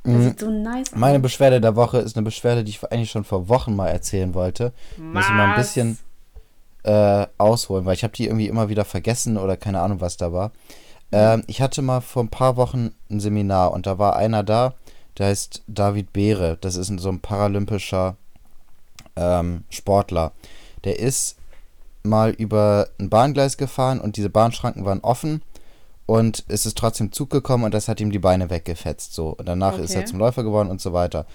Das 0.03 0.15
Mhm. 0.15 0.23
sieht 0.23 0.41
so 0.41 0.51
nice 0.51 0.93
aus. 0.93 0.99
Meine 0.99 1.21
Beschwerde 1.21 1.61
der 1.61 1.75
Woche 1.77 1.99
ist 1.99 2.17
eine 2.17 2.25
Beschwerde, 2.25 2.63
die 2.65 2.71
ich 2.71 2.85
eigentlich 2.93 3.11
schon 3.11 3.25
vor 3.25 3.49
Wochen 3.49 3.75
mal 3.75 3.89
erzählen 3.89 4.35
wollte. 4.35 4.73
Muss 4.97 5.25
ich 5.25 5.31
mal 5.31 5.51
ein 5.51 5.57
bisschen 5.57 5.99
äh, 6.85 7.27
ausholen, 7.39 7.85
weil 7.85 7.95
ich 7.95 8.05
habe 8.05 8.15
die 8.15 8.27
irgendwie 8.27 8.47
immer 8.47 8.69
wieder 8.69 8.85
vergessen 8.85 9.37
oder 9.37 9.57
keine 9.57 9.81
Ahnung, 9.81 10.01
was 10.01 10.17
da 10.17 10.33
war. 10.33 10.53
Ähm, 11.11 11.43
ich 11.49 11.61
hatte 11.61 11.83
mal 11.83 12.01
vor 12.01 12.23
ein 12.23 12.29
paar 12.29 12.57
Wochen 12.57 12.93
ein 13.11 13.19
Seminar 13.19 13.73
und 13.73 13.87
da 13.87 13.99
war 13.99 14.15
einer 14.17 14.45
da, 14.45 14.75
der 15.19 15.27
heißt 15.29 15.63
David 15.67 16.13
Beere. 16.13 16.59
Das 16.61 16.77
ist 16.77 16.89
ein- 16.91 16.99
so 16.99 17.09
ein 17.09 17.21
paralympischer 17.21 18.17
ähm, 19.17 19.65
Sportler. 19.71 20.33
Der 20.85 20.99
ist 20.99 21.37
mal 22.03 22.31
über 22.31 22.89
ein 23.01 23.09
Bahngleis 23.11 23.57
gefahren 23.57 24.01
und 24.01 24.17
diese 24.17 24.31
Bahnschranken 24.31 24.85
waren 24.85 25.01
offen 25.01 25.43
und 26.07 26.45
es 26.49 26.67
ist 26.67 26.79
trotzdem 26.79 27.11
Zug 27.13 27.31
gekommen 27.31 27.65
und 27.65 27.75
das 27.75 27.89
hat 27.89 28.01
ihm 28.01 28.13
die 28.13 28.19
Beine 28.19 28.49
weggefetzt. 28.51 29.15
So. 29.15 29.31
Und 29.31 29.47
danach 29.49 29.79
ist 29.79 29.91
er 29.95 30.01
Okay. 30.03 30.11
zum 30.11 30.19
Läufer 30.19 30.45
geworden 30.45 30.71
und 30.71 30.81
so 30.81 30.93
weiter. 30.93 31.27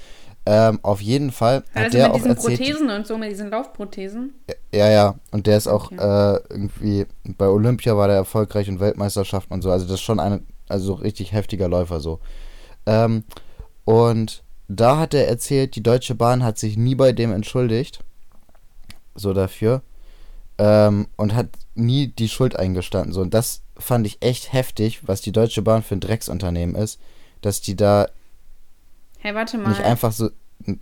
Ähm, 0.46 0.80
auf 0.82 1.02
jeden 1.02 1.32
Fall 1.32 1.58
hat 1.76 1.84
also 1.86 1.98
der 1.98 2.04
mit 2.08 2.12
auch 2.12 2.16
diesen 2.18 2.32
erzählt. 2.32 2.60
Prothesen 2.60 2.90
und 2.90 3.06
so, 3.06 3.18
mit 3.18 3.30
diesen 3.32 3.50
Laufprothesen. 3.52 4.34
Ja, 4.74 4.90
ja, 4.90 5.16
und 5.32 5.46
der 5.46 5.58
ist 5.58 5.68
auch 5.68 5.92
Okay. 5.92 5.98
äh, 5.98 6.40
irgendwie 6.50 7.06
bei 7.38 7.48
Olympia 7.48 7.96
war 7.98 8.08
der 8.08 8.16
erfolgreich 8.18 8.68
und 8.70 8.80
Weltmeisterschaften 8.80 9.54
und 9.54 9.62
so. 9.62 9.70
Also 9.72 9.86
das 9.86 9.96
ist 9.96 10.02
schon 10.02 10.20
ein 10.20 10.46
also 10.68 10.86
so 10.86 10.94
richtig 10.94 11.34
heftiger 11.34 11.68
Läufer 11.68 12.00
so. 12.00 12.20
Ähm, 12.86 13.24
und 13.92 14.42
da 14.70 15.00
hat 15.00 15.14
er 15.14 15.28
erzählt, 15.28 15.76
die 15.76 15.84
Deutsche 15.84 16.16
Bahn 16.16 16.46
hat 16.46 16.58
sich 16.58 16.78
nie 16.78 16.96
bei 16.96 17.12
dem 17.12 17.34
entschuldigt, 17.34 18.00
so 19.16 19.34
dafür, 19.34 19.82
ähm, 20.58 21.10
und 21.18 21.36
hat 21.36 21.50
nie 21.76 22.08
die 22.08 22.30
Schuld 22.30 22.56
eingestanden. 22.56 23.12
So 23.12 23.20
und 23.20 23.34
das 23.34 23.64
fand 23.78 24.08
ich 24.08 24.22
echt 24.22 24.54
heftig, 24.54 25.06
was 25.10 25.20
die 25.20 25.34
Deutsche 25.34 25.62
Bahn 25.62 25.84
für 25.84 25.96
ein 25.96 26.00
Drecksunternehmen 26.00 26.76
ist, 26.78 27.02
dass 27.42 27.60
die 27.60 27.76
da 27.76 28.08
Hey, 29.20 29.36
warte 29.36 29.58
mal. 29.58 29.68
nicht 29.68 29.82
einfach 29.82 30.14
so 30.14 30.30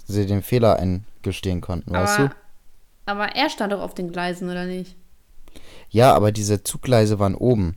sie 0.06 0.28
den 0.28 0.44
Fehler 0.44 0.78
eingestehen 0.78 1.62
konnten, 1.62 1.92
weißt 1.92 2.20
du? 2.20 2.24
aber, 2.26 2.36
aber 3.08 3.36
er 3.36 3.50
stand 3.50 3.74
doch 3.74 3.82
auf 3.82 3.96
den 3.96 4.12
Gleisen, 4.12 4.52
oder 4.52 4.66
nicht? 4.66 4.96
Ja, 5.90 6.14
aber 6.14 6.32
diese 6.32 6.62
Zuggleise 6.62 7.18
waren 7.18 7.34
oben. 7.34 7.76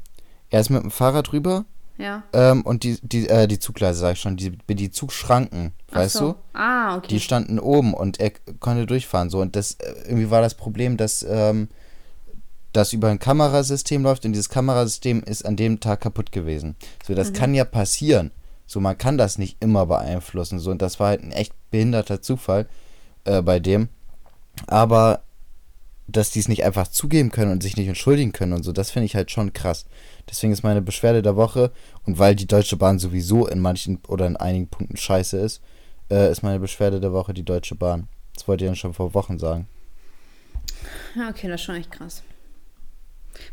Er 0.51 0.61
ist 0.61 0.68
mit 0.68 0.83
dem 0.83 0.91
Fahrrad 0.91 1.33
rüber 1.33 1.64
Ja. 1.99 2.22
ähm, 2.32 2.62
und 2.62 2.82
die, 2.84 2.99
die, 3.03 3.28
äh, 3.28 3.47
die 3.47 3.59
Zuggleise, 3.59 4.01
sag 4.01 4.12
ich 4.14 4.20
schon, 4.20 4.36
die, 4.36 4.57
die 4.68 4.90
Zugschranken, 4.90 5.72
Ach 5.90 5.97
weißt 5.97 6.14
so. 6.16 6.32
du? 6.32 6.38
Ah, 6.59 6.97
okay. 6.97 7.07
Die 7.09 7.20
standen 7.20 7.59
oben 7.59 7.95
und 7.95 8.18
er 8.18 8.32
konnte 8.61 8.86
durchfahren. 8.86 9.30
So, 9.30 9.40
und 9.40 9.55
das 9.57 9.74
äh, 9.74 9.93
irgendwie 10.07 10.30
war 10.30 10.40
das 10.40 10.55
Problem, 10.55 10.97
dass 10.97 11.22
ähm, 11.28 11.68
das 12.72 12.93
über 12.95 13.09
ein 13.09 13.18
Kamerasystem 13.18 14.03
läuft 14.03 14.24
und 14.24 14.32
dieses 14.32 14.49
Kamerasystem 14.49 15.22
ist 15.22 15.45
an 15.45 15.57
dem 15.57 15.78
Tag 15.80 16.01
kaputt 16.01 16.32
gewesen. 16.32 16.74
So, 17.07 17.12
Mhm. 17.12 17.16
das 17.16 17.32
kann 17.34 17.55
ja 17.55 17.64
passieren. 17.64 18.30
So, 18.66 18.80
man 18.80 18.97
kann 18.97 19.18
das 19.18 19.36
nicht 19.38 19.59
immer 19.61 19.84
beeinflussen. 19.86 20.59
So, 20.59 20.70
und 20.70 20.80
das 20.80 20.99
war 20.99 21.09
halt 21.09 21.22
ein 21.22 21.32
echt 21.32 21.53
behinderter 21.70 22.22
Zufall 22.22 22.66
äh, 23.24 23.43
bei 23.43 23.61
dem. 23.61 23.88
Aber 24.66 25.20
dass 26.09 26.30
die 26.30 26.40
es 26.40 26.49
nicht 26.49 26.64
einfach 26.64 26.88
zugeben 26.88 27.30
können 27.30 27.53
und 27.53 27.62
sich 27.62 27.76
nicht 27.76 27.88
entschuldigen 27.88 28.32
können 28.32 28.53
und 28.55 28.62
so, 28.64 28.72
das 28.72 28.90
finde 28.90 29.07
ich 29.07 29.14
halt 29.14 29.30
schon 29.30 29.53
krass. 29.53 29.84
Deswegen 30.29 30.53
ist 30.53 30.62
meine 30.62 30.83
Beschwerde 30.83 31.23
der 31.23 31.37
Woche 31.37 31.70
und 32.07 32.18
weil 32.18 32.35
die 32.35 32.47
Deutsche 32.47 32.77
Bahn 32.77 32.99
sowieso 32.99 33.47
in 33.47 33.61
manchen 33.61 34.01
oder 34.09 34.27
in 34.27 34.37
einigen 34.37 34.68
Punkten 34.68 34.97
scheiße 34.97 35.37
ist, 35.39 35.61
äh, 36.11 36.31
ist 36.31 36.43
meine 36.43 36.61
Beschwerde 36.61 37.01
der 37.01 37.12
Woche 37.12 37.35
die 37.35 37.45
Deutsche 37.45 37.75
Bahn. 37.75 38.09
Das 38.35 38.49
wollte 38.49 38.64
ich 38.64 38.70
ja 38.70 38.75
schon 38.75 38.95
vor 38.95 39.14
Wochen 39.14 39.39
sagen. 39.39 39.66
Ja, 41.14 41.29
okay, 41.29 41.49
das 41.49 41.61
ist 41.61 41.64
schon 41.66 41.75
echt 41.77 41.91
krass. 41.91 42.23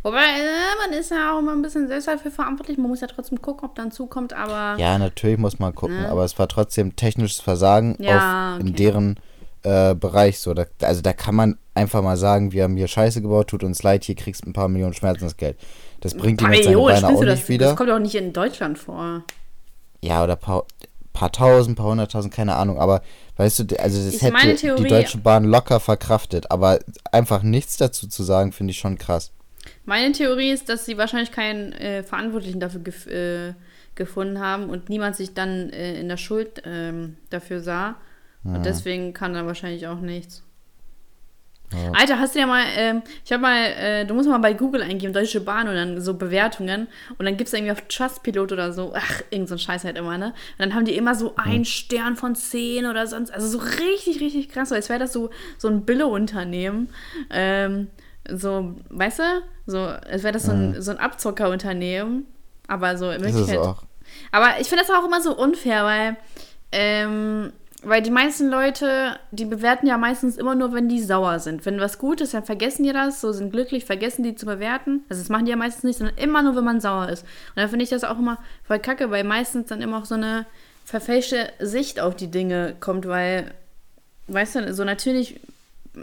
Wobei, 0.03 0.17
äh, 0.19 0.87
man 0.87 0.97
ist 0.97 1.11
ja 1.11 1.33
auch 1.33 1.39
immer 1.39 1.53
ein 1.53 1.61
bisschen 1.61 1.87
selbst 1.87 2.07
dafür 2.07 2.31
verantwortlich. 2.31 2.77
Man 2.77 2.89
muss 2.89 3.01
ja 3.01 3.07
trotzdem 3.07 3.41
gucken, 3.41 3.67
ob 3.67 3.75
dann 3.75 3.91
zukommt, 3.91 4.33
aber. 4.33 4.79
Ja, 4.79 4.97
natürlich 4.97 5.37
muss 5.37 5.59
man 5.59 5.73
gucken, 5.73 6.01
Ne? 6.01 6.09
aber 6.09 6.23
es 6.25 6.37
war 6.37 6.47
trotzdem 6.47 6.95
technisches 6.95 7.39
Versagen 7.39 7.95
Ja, 7.99 8.55
auf, 8.55 8.59
in 8.61 8.67
okay. 8.69 8.75
deren 8.75 9.19
äh, 9.63 9.95
Bereich. 9.95 10.39
So, 10.39 10.53
da, 10.53 10.65
also 10.81 11.01
da 11.01 11.13
kann 11.13 11.35
man 11.35 11.57
einfach 11.75 12.01
mal 12.01 12.17
sagen, 12.17 12.51
wir 12.51 12.63
haben 12.63 12.75
hier 12.77 12.87
Scheiße 12.87 13.21
gebaut, 13.21 13.47
tut 13.47 13.63
uns 13.63 13.81
leid, 13.83 14.03
hier 14.03 14.15
kriegst 14.15 14.43
du 14.45 14.49
ein 14.49 14.53
paar 14.53 14.67
Millionen 14.67 14.93
Schmerzensgeld. 14.93 15.57
Das 16.01 16.15
bringt 16.15 16.41
ihm 16.41 16.51
jetzt 16.51 16.65
seine 16.65 16.77
Beine 16.77 17.07
auch 17.07 17.21
nicht 17.21 17.27
das? 17.27 17.49
wieder. 17.49 17.67
Das 17.67 17.75
kommt 17.75 17.89
auch 17.89 17.99
nicht 17.99 18.15
in 18.15 18.33
Deutschland 18.33 18.77
vor. 18.77 19.23
Ja, 20.01 20.23
oder 20.23 20.35
paar, 20.35 20.65
paar 21.13 21.31
tausend, 21.31 21.77
paar 21.77 21.87
hunderttausend, 21.87 22.33
keine 22.33 22.55
Ahnung. 22.55 22.79
Aber 22.79 23.01
weißt 23.37 23.59
du, 23.59 23.79
also 23.79 24.03
das 24.03 24.15
Ich 24.15 24.21
hätte 24.21 24.55
Theorie- 24.55 24.83
die 24.83 24.89
Deutsche 24.89 25.17
Bahn 25.17 25.43
locker 25.43 25.79
verkraftet. 25.79 26.51
Aber 26.51 26.79
einfach 27.11 27.43
nichts 27.43 27.77
dazu 27.77 28.07
zu 28.07 28.23
sagen, 28.23 28.51
finde 28.51 28.71
ich 28.71 28.79
schon 28.79 28.97
krass. 28.97 29.31
Meine 29.85 30.11
Theorie 30.13 30.51
ist, 30.51 30.69
dass 30.69 30.85
sie 30.85 30.97
wahrscheinlich 30.97 31.31
keinen 31.31 31.73
äh, 31.73 32.03
Verantwortlichen 32.03 32.59
dafür 32.59 32.81
gef 32.81 33.07
äh, 33.07 33.53
gefunden 33.95 34.39
haben 34.39 34.69
und 34.69 34.87
niemand 34.87 35.17
sich 35.17 35.33
dann 35.33 35.69
äh, 35.71 35.99
in 35.99 36.07
der 36.07 36.15
Schuld 36.15 36.61
ähm, 36.63 37.17
dafür 37.29 37.59
sah. 37.59 37.95
Und 38.45 38.65
deswegen 38.65 39.13
kann 39.13 39.33
da 39.33 39.45
wahrscheinlich 39.45 39.85
auch 39.87 39.99
nichts. 39.99 40.43
Ja. 41.71 41.91
Alter, 41.91 42.19
hast 42.19 42.33
du 42.33 42.39
ja 42.39 42.47
mal, 42.47 42.63
ähm, 42.75 43.03
ich 43.23 43.31
habe 43.31 43.41
mal, 43.41 43.57
äh, 43.57 44.05
du 44.05 44.15
musst 44.15 44.27
mal 44.27 44.39
bei 44.39 44.53
Google 44.53 44.81
eingeben, 44.81 45.13
Deutsche 45.13 45.39
Bahn 45.39 45.67
und 45.67 45.75
dann 45.75 46.01
so 46.01 46.15
Bewertungen 46.15 46.87
und 47.17 47.25
dann 47.25 47.37
gibst 47.37 47.53
du 47.53 47.57
irgendwie 47.57 47.73
auf 47.73 47.81
Trustpilot 47.87 48.51
oder 48.51 48.73
so, 48.73 48.93
ach, 48.95 49.21
irgend 49.29 49.49
so 49.49 49.55
ein 49.55 49.59
Scheiß 49.59 49.83
halt 49.83 49.97
immer, 49.97 50.17
ne? 50.17 50.27
Und 50.27 50.33
dann 50.59 50.73
haben 50.73 50.85
die 50.85 50.95
immer 50.95 51.13
so 51.13 51.35
einen 51.35 51.65
Stern 51.65 52.15
von 52.15 52.35
zehn 52.35 52.87
oder 52.87 53.05
sonst, 53.05 53.31
also 53.31 53.47
so 53.47 53.59
richtig, 53.59 54.19
richtig 54.19 54.49
krass, 54.49 54.69
so 54.69 54.75
als 54.75 54.89
wäre 54.89 54.99
das 54.99 55.13
so, 55.13 55.29
so 55.57 55.67
ein 55.67 55.85
Bille-Unternehmen. 55.85 56.89
Ähm, 57.29 57.87
so, 58.27 58.75
weißt 58.89 59.19
du? 59.19 59.23
So, 59.65 59.79
als 59.79 60.23
wäre 60.23 60.33
das 60.33 60.43
so 60.43 60.51
ein, 60.51 60.81
so 60.81 60.91
ein 60.91 60.97
Abzockerunternehmen. 60.97 62.25
Aber 62.67 62.97
so 62.97 63.09
in 63.09 63.21
Wirklichkeit. 63.23 63.57
auch. 63.57 63.83
Aber 64.31 64.59
ich 64.59 64.67
finde 64.67 64.83
das 64.83 64.95
auch 64.95 65.05
immer 65.05 65.21
so 65.21 65.35
unfair, 65.35 65.83
weil, 65.83 66.17
ähm, 66.71 67.51
weil 67.83 68.01
die 68.01 68.11
meisten 68.11 68.49
Leute, 68.49 69.17
die 69.31 69.45
bewerten 69.45 69.87
ja 69.87 69.97
meistens 69.97 70.37
immer 70.37 70.53
nur, 70.53 70.73
wenn 70.73 70.89
die 70.89 71.01
sauer 71.01 71.39
sind. 71.39 71.65
Wenn 71.65 71.79
was 71.79 71.97
gut 71.97 72.19
ist, 72.19 72.33
dann 72.33 72.43
vergessen 72.43 72.83
die 72.83 72.91
das, 72.91 73.21
so 73.21 73.31
sind 73.31 73.51
glücklich, 73.51 73.85
vergessen 73.85 74.23
die 74.23 74.35
zu 74.35 74.45
bewerten. 74.45 75.05
Also 75.09 75.21
das 75.21 75.29
machen 75.29 75.45
die 75.45 75.51
ja 75.51 75.57
meistens 75.57 75.83
nicht, 75.83 75.97
sondern 75.97 76.17
immer 76.17 76.43
nur, 76.43 76.55
wenn 76.57 76.63
man 76.65 76.81
sauer 76.81 77.07
ist. 77.09 77.23
Und 77.23 77.57
dann 77.57 77.69
finde 77.69 77.83
ich 77.83 77.89
das 77.89 78.03
auch 78.03 78.19
immer 78.19 78.37
voll 78.63 78.79
kacke, 78.79 79.11
weil 79.11 79.23
meistens 79.23 79.67
dann 79.67 79.81
immer 79.81 79.99
auch 79.99 80.05
so 80.05 80.15
eine 80.15 80.45
verfälschte 80.83 81.51
Sicht 81.59 81.99
auf 81.99 82.15
die 82.15 82.29
Dinge 82.31 82.75
kommt, 82.79 83.07
weil, 83.07 83.51
weißt 84.27 84.55
du, 84.55 84.73
so 84.73 84.83
natürlich 84.83 85.39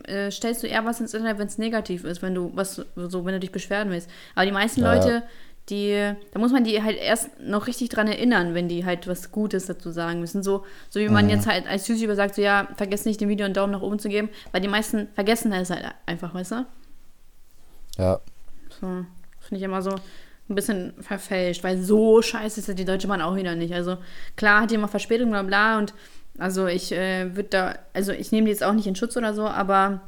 äh, 0.05 0.31
stellst 0.31 0.63
du 0.63 0.67
eher 0.67 0.85
was 0.85 1.01
ins 1.01 1.13
Internet, 1.13 1.39
wenn 1.39 1.47
es 1.47 1.59
negativ 1.59 2.05
ist, 2.05 2.23
wenn 2.23 2.35
du 2.35 2.53
was 2.55 2.77
so, 2.97 3.25
wenn 3.25 3.35
du 3.35 3.41
dich 3.41 3.53
beschweren 3.53 3.91
willst. 3.91 4.09
Aber 4.35 4.47
die 4.47 4.53
meisten 4.53 4.81
Ja. 4.81 4.95
Leute, 4.95 5.23
die, 5.69 6.13
da 6.33 6.39
muss 6.39 6.53
man 6.53 6.63
die 6.65 6.83
halt 6.83 6.97
erst 6.97 7.41
noch 7.41 7.67
richtig 7.67 7.89
dran 7.89 8.07
erinnern, 8.07 8.55
wenn 8.55 8.69
die 8.69 8.85
halt 8.85 9.09
was 9.09 9.33
Gutes 9.33 9.67
dazu 9.67 9.91
sagen 9.91 10.21
müssen. 10.21 10.43
So, 10.43 10.65
so 10.91 11.01
wie 11.01 11.09
Mhm. 11.09 11.13
man 11.15 11.29
jetzt 11.29 11.47
halt 11.47 11.67
als 11.67 11.89
YouTuber 11.89 12.15
sagt, 12.15 12.37
so 12.37 12.43
ja, 12.43 12.69
vergesst 12.77 13.05
nicht, 13.07 13.21
dem 13.21 13.29
Video 13.29 13.45
einen 13.45 13.55
Daumen 13.55 13.73
nach 13.73 13.83
oben 13.83 13.99
zu 13.99 14.09
geben, 14.09 14.29
weil 14.53 14.61
die 14.61 14.69
meisten 14.69 15.09
vergessen 15.15 15.51
das 15.51 15.71
halt 15.71 15.85
einfach, 16.07 16.35
weißt 16.35 16.53
du? 16.53 16.67
Ja, 17.99 18.21
So, 18.81 18.87
finde 19.41 19.57
ich 19.57 19.63
immer 19.63 19.83
so 19.83 19.91
ein 20.49 20.55
bisschen 20.55 20.95
verfälscht, 21.01 21.65
weil 21.65 21.79
so 21.83 22.23
scheiße 22.23 22.61
ist 22.61 22.69
ja 22.69 22.75
die 22.75 22.85
Deutsche 22.85 23.09
Bahn 23.09 23.21
auch 23.23 23.35
wieder 23.35 23.55
nicht. 23.57 23.75
Also 23.75 23.97
klar 24.37 24.63
hat 24.63 24.71
die 24.71 24.77
immer 24.77 24.89
Verspätung, 24.89 25.31
bla 25.31 25.43
bla 25.43 25.79
und 25.79 25.95
also 26.39 26.67
ich 26.67 26.93
äh, 26.93 27.35
würde 27.35 27.49
da, 27.49 27.79
also 27.95 28.13
ich 28.13 28.31
nehme 28.31 28.45
die 28.45 28.53
jetzt 28.53 28.63
auch 28.63 28.75
nicht 28.75 28.87
in 28.87 28.95
Schutz 28.95 29.17
oder 29.17 29.35
so, 29.35 29.47
aber 29.49 30.03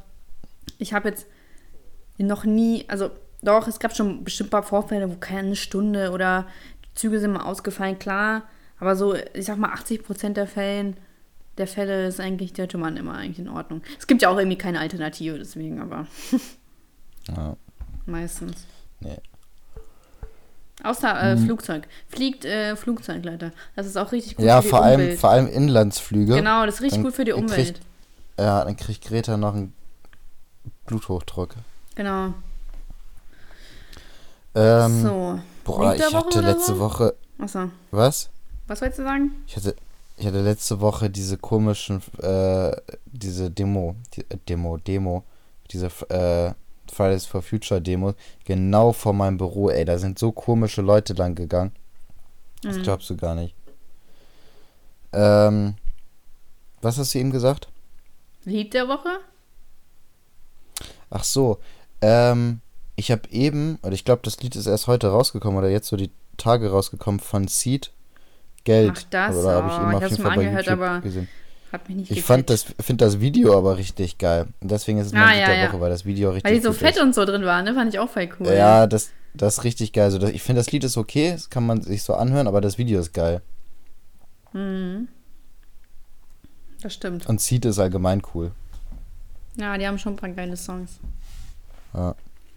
ich 0.79 0.93
habe 0.93 1.09
jetzt 1.09 1.27
noch 2.19 2.45
nie, 2.45 2.85
also 2.89 3.11
doch, 3.43 3.67
es 3.69 3.79
gab 3.79 3.95
schon 3.97 4.25
bestimmt 4.25 4.49
ein 4.49 4.51
paar 4.51 4.63
Vorfälle, 4.63 5.11
wo 5.11 5.15
keine 5.17 5.55
Stunde 5.57 6.11
oder 6.11 6.47
die 6.85 6.95
Züge 6.95 7.21
sind 7.21 7.33
mal 7.33 7.43
ausgefallen, 7.45 7.99
klar, 7.99 8.43
aber 8.81 8.97
so, 8.97 9.15
ich 9.15 9.45
sag 9.47 9.59
mal 9.59 9.71
80 9.73 10.03
Prozent 10.05 10.37
der 10.37 10.47
Fällen, 10.47 10.97
der 11.57 11.67
Fälle 11.67 12.07
ist 12.07 12.21
eigentlich 12.21 12.53
Deutsche 12.53 12.79
Bahn 12.79 12.97
immer 12.97 13.15
eigentlich 13.15 13.39
in 13.41 13.49
Ordnung. 13.49 13.83
Es 13.99 14.07
gibt 14.07 14.23
ja 14.23 14.29
auch 14.29 14.39
irgendwie 14.39 14.59
keine 14.59 14.79
Alternative, 14.81 15.39
deswegen, 15.39 15.81
aber 15.81 16.07
ja. 17.37 17.57
meistens. 18.07 18.65
Nee. 19.01 19.17
Außer 20.85 21.33
äh, 21.33 21.37
Flugzeug. 21.37 21.89
Fliegt 22.09 22.45
äh, 22.45 22.77
Flugzeug, 22.77 23.25
Leute. 23.25 23.53
Das 23.75 23.87
ist 23.87 23.97
auch 23.97 24.13
richtig 24.13 24.37
gut 24.37 24.47
Ja, 24.47 24.59
für 24.61 24.67
die 24.67 24.71
vor 24.71 24.83
allem, 24.85 25.01
Umwelt. 25.01 25.19
vor 25.19 25.31
allem 25.31 25.49
Inlandsflüge. 25.49 26.37
genau, 26.37 26.65
das 26.67 26.77
ist 26.77 26.83
richtig 26.83 26.99
Dann- 26.99 27.05
gut 27.05 27.15
für 27.15 27.25
die 27.25 27.33
Umwelt. 27.33 27.67
kriegt- 27.75 27.81
Ja, 28.39 28.65
dann 28.65 28.77
kriegt 28.77 29.05
Greta 29.05 29.37
noch 29.37 29.55
einen 29.55 29.73
Bluthochdruck. 30.87 31.57
Genau. 31.97 32.35
Ähm, 34.59 35.03
so. 35.03 35.41
Boah, 35.65 35.95
ich 35.95 36.15
hatte 36.15 36.41
letzte 36.41 36.75
so? 36.75 36.79
Woche. 36.81 37.15
Achso. 37.39 37.71
Was? 37.91 38.31
Was 38.67 38.81
wolltest 38.81 38.99
du 39.01 39.05
sagen? 39.05 39.31
Ich 39.47 39.57
hatte, 39.57 39.77
ich 40.17 40.27
hatte 40.27 40.41
letzte 40.43 40.81
Woche 40.81 41.09
diese 41.11 41.37
komischen, 41.39 42.03
äh, 42.21 42.77
diese 43.07 43.51
Demo, 43.51 43.95
die, 44.15 44.23
äh, 44.23 44.37
Demo, 44.49 44.77
Demo, 44.79 45.25
diese 45.71 45.87
äh, 46.09 46.53
Fridays 46.91 47.27
for 47.27 47.43
Future 47.43 47.81
Demo, 47.81 48.15
genau 48.45 48.93
vor 48.93 49.13
meinem 49.13 49.37
Büro, 49.39 49.69
ey, 49.71 49.85
da 49.85 49.99
sind 49.99 50.19
so 50.19 50.33
komische 50.33 50.83
Leute 50.83 51.13
lang 51.15 51.35
gegangen. 51.35 51.73
Das 52.63 52.77
Mhm. 52.77 52.83
glaubst 52.83 53.09
du 53.11 53.17
gar 53.17 53.35
nicht. 53.35 53.55
Ähm, 55.13 55.75
was 56.83 56.99
hast 56.99 57.15
du 57.15 57.19
eben 57.19 57.31
gesagt? 57.31 57.69
Lied 58.45 58.75
der 58.75 58.89
Woche? 58.89 59.21
Ach 61.11 61.25
so, 61.25 61.59
ähm, 62.01 62.61
ich 62.99 63.13
habe 63.13 63.23
eben, 63.31 63.79
oder 63.83 63.93
ich 63.93 64.05
glaube, 64.05 64.23
das 64.25 64.41
Lied 64.41 64.57
ist 64.57 64.67
erst 64.67 64.89
heute 64.89 65.07
rausgekommen 65.09 65.57
oder 65.57 65.69
jetzt 65.69 65.87
so 65.87 65.97
die 65.97 66.11
Tage 66.37 66.71
rausgekommen 66.71 67.21
von 67.21 67.47
Seed. 67.47 67.93
Geld. 68.65 68.93
Ach, 68.97 69.03
das, 69.11 69.37
Oder 69.37 69.51
habe 69.53 69.69
ich 69.69 69.73
oh, 69.73 69.81
eben 69.81 69.91
ich 69.91 69.97
auf 69.97 70.03
hab's 70.03 70.11
jeden 70.11 70.23
mal 70.25 70.29
Fall 70.29 70.37
bei 70.37 70.43
angehört, 70.43 70.67
YouTube 70.67 70.81
aber 70.85 71.01
gesehen. 71.01 71.29
Hat 71.73 71.89
mich 71.89 71.97
nicht 71.99 72.11
Ich 72.11 72.23
fand 72.23 72.51
das, 72.51 72.65
finde 72.81 73.05
das 73.05 73.21
Video 73.21 73.57
aber 73.57 73.77
richtig 73.79 74.19
geil. 74.19 74.49
Und 74.61 74.71
deswegen 74.71 74.99
ist 74.99 75.07
es 75.07 75.13
mein 75.13 75.23
Ah, 75.23 75.31
Lied 75.31 75.41
ja, 75.41 75.47
der 75.47 75.57
ja. 75.57 75.69
Woche, 75.69 75.81
weil 75.81 75.91
das 75.91 76.05
Video 76.05 76.31
richtig 76.31 76.45
Weil 76.45 76.59
die 76.59 76.63
so 76.63 76.73
fett 76.73 76.97
ist. 76.97 77.03
und 77.03 77.15
so 77.15 77.25
drin 77.25 77.45
waren, 77.45 77.65
ne? 77.65 77.73
Fand 77.75 77.95
ich 77.95 78.01
auch 78.01 78.11
voll 78.11 78.29
cool. 78.41 78.49
Ja, 78.49 78.87
das, 78.87 79.11
das 79.33 79.59
ist 79.59 79.65
richtig 79.65 79.93
geil. 79.93 80.07
Also 80.07 80.19
das, 80.19 80.31
ich 80.31 80.43
finde, 80.43 80.61
das 80.61 80.73
Lied 80.73 80.83
ist 80.85 80.97
okay, 80.97 81.33
das 81.33 81.49
kann 81.51 81.65
man 81.65 81.81
sich 81.81 82.03
so 82.03 82.15
anhören, 82.15 82.49
aber 82.49 82.61
das 82.61 82.79
Video 82.79 82.99
ist 83.01 83.15
geil. 83.15 83.43
Mhm. 84.53 85.09
Das 86.83 86.95
stimmt. 86.95 87.27
Und 87.29 87.41
Seed 87.41 87.65
ist 87.65 87.79
allgemein 87.79 88.23
cool. 88.35 88.51
Ja, 89.57 89.79
die 89.79 89.87
haben 89.87 89.99
schon 89.99 90.15
ein 90.15 90.17
paar 90.17 90.31
geile 90.31 90.57
Songs. 90.57 90.99
Ja. 91.95 92.15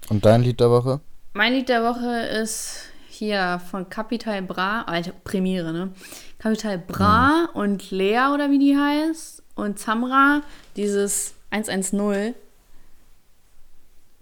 Und 0.10 0.26
dein 0.26 0.42
Lied 0.44 0.60
der 0.60 0.70
Woche? 0.70 1.00
Mein 1.34 1.54
Lied 1.54 1.70
der 1.70 1.84
Woche 1.84 2.22
ist 2.42 2.86
hier 3.10 3.62
von 3.70 3.88
Capital 3.90 4.42
Bra, 4.42 4.82
Alter, 4.84 5.14
Premiere, 5.24 5.72
ne? 5.72 5.92
Capital 6.40 6.78
Bra 6.80 7.50
und 7.54 7.92
Lea 7.92 8.30
oder 8.34 8.50
wie 8.50 8.60
die 8.60 8.76
heißt 8.76 9.44
und 9.56 9.80
Zamra, 9.80 10.42
dieses 10.76 11.36
110. 11.52 12.34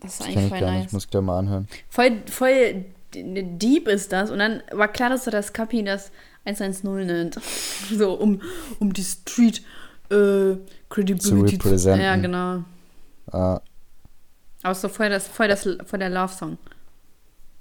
Das 0.01 0.11
ist 0.13 0.19
Das 0.21 0.27
eigentlich 0.27 0.49
voll 0.49 0.59
gar 0.59 0.71
nice. 0.71 0.81
nicht, 0.83 0.93
muss 0.93 1.03
ich 1.05 1.09
dir 1.09 1.21
mal 1.21 1.39
anhören. 1.39 1.67
Voll, 1.89 2.21
voll 2.29 2.85
deep 3.13 3.87
ist 3.87 4.11
das. 4.11 4.31
Und 4.31 4.39
dann 4.39 4.61
war 4.71 4.87
klar, 4.87 5.09
dass 5.09 5.25
das 5.25 5.53
Capi 5.53 5.83
das 5.83 6.11
110 6.45 7.05
nennt. 7.05 7.39
so, 7.91 8.13
um, 8.13 8.41
um 8.79 8.93
die 8.93 9.03
Street 9.03 9.61
äh, 10.09 10.55
Credibility 10.89 11.19
Zu 11.19 11.41
representen. 11.41 12.01
Ja, 12.01 12.15
genau. 12.15 12.63
Ah, 13.31 13.61
Aber 14.63 14.75
so 14.75 14.89
voll, 14.89 15.09
das, 15.09 15.27
voll, 15.27 15.47
das, 15.47 15.61
voll 15.85 15.99
der 15.99 16.09
Love-Song. 16.09 16.57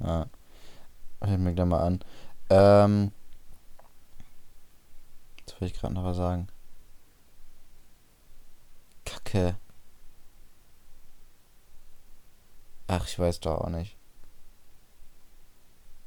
ja. 0.01 0.27
Hört 1.21 1.41
mir 1.41 1.53
gleich 1.53 1.67
mal 1.67 1.83
an. 1.83 1.99
Ähm, 2.49 3.11
was 5.45 5.55
wollte 5.55 5.65
ich 5.67 5.75
gerade 5.75 5.95
noch 5.95 6.05
was 6.05 6.17
sagen? 6.17 6.47
Kacke. 9.05 9.57
Ach, 12.87 13.05
ich 13.07 13.19
weiß 13.19 13.41
doch 13.41 13.59
auch 13.63 13.69
nicht. 13.69 13.97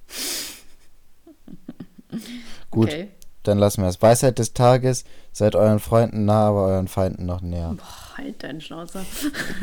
Gut, 2.71 2.89
Okay. 2.89 3.11
dann 3.43 3.57
lassen 3.57 3.81
wir 3.81 3.89
es. 3.89 4.01
Weisheit 4.01 4.39
des 4.39 4.53
Tages, 4.53 5.03
seid 5.31 5.55
euren 5.55 5.79
Freunden 5.79 6.25
nah, 6.25 6.47
aber 6.47 6.65
euren 6.67 6.87
Feinden 6.87 7.25
noch 7.25 7.41
näher. 7.41 7.75
Boah, 7.77 8.10
halt 8.17 8.43
deine 8.43 8.61
Schnauze. 8.61 9.05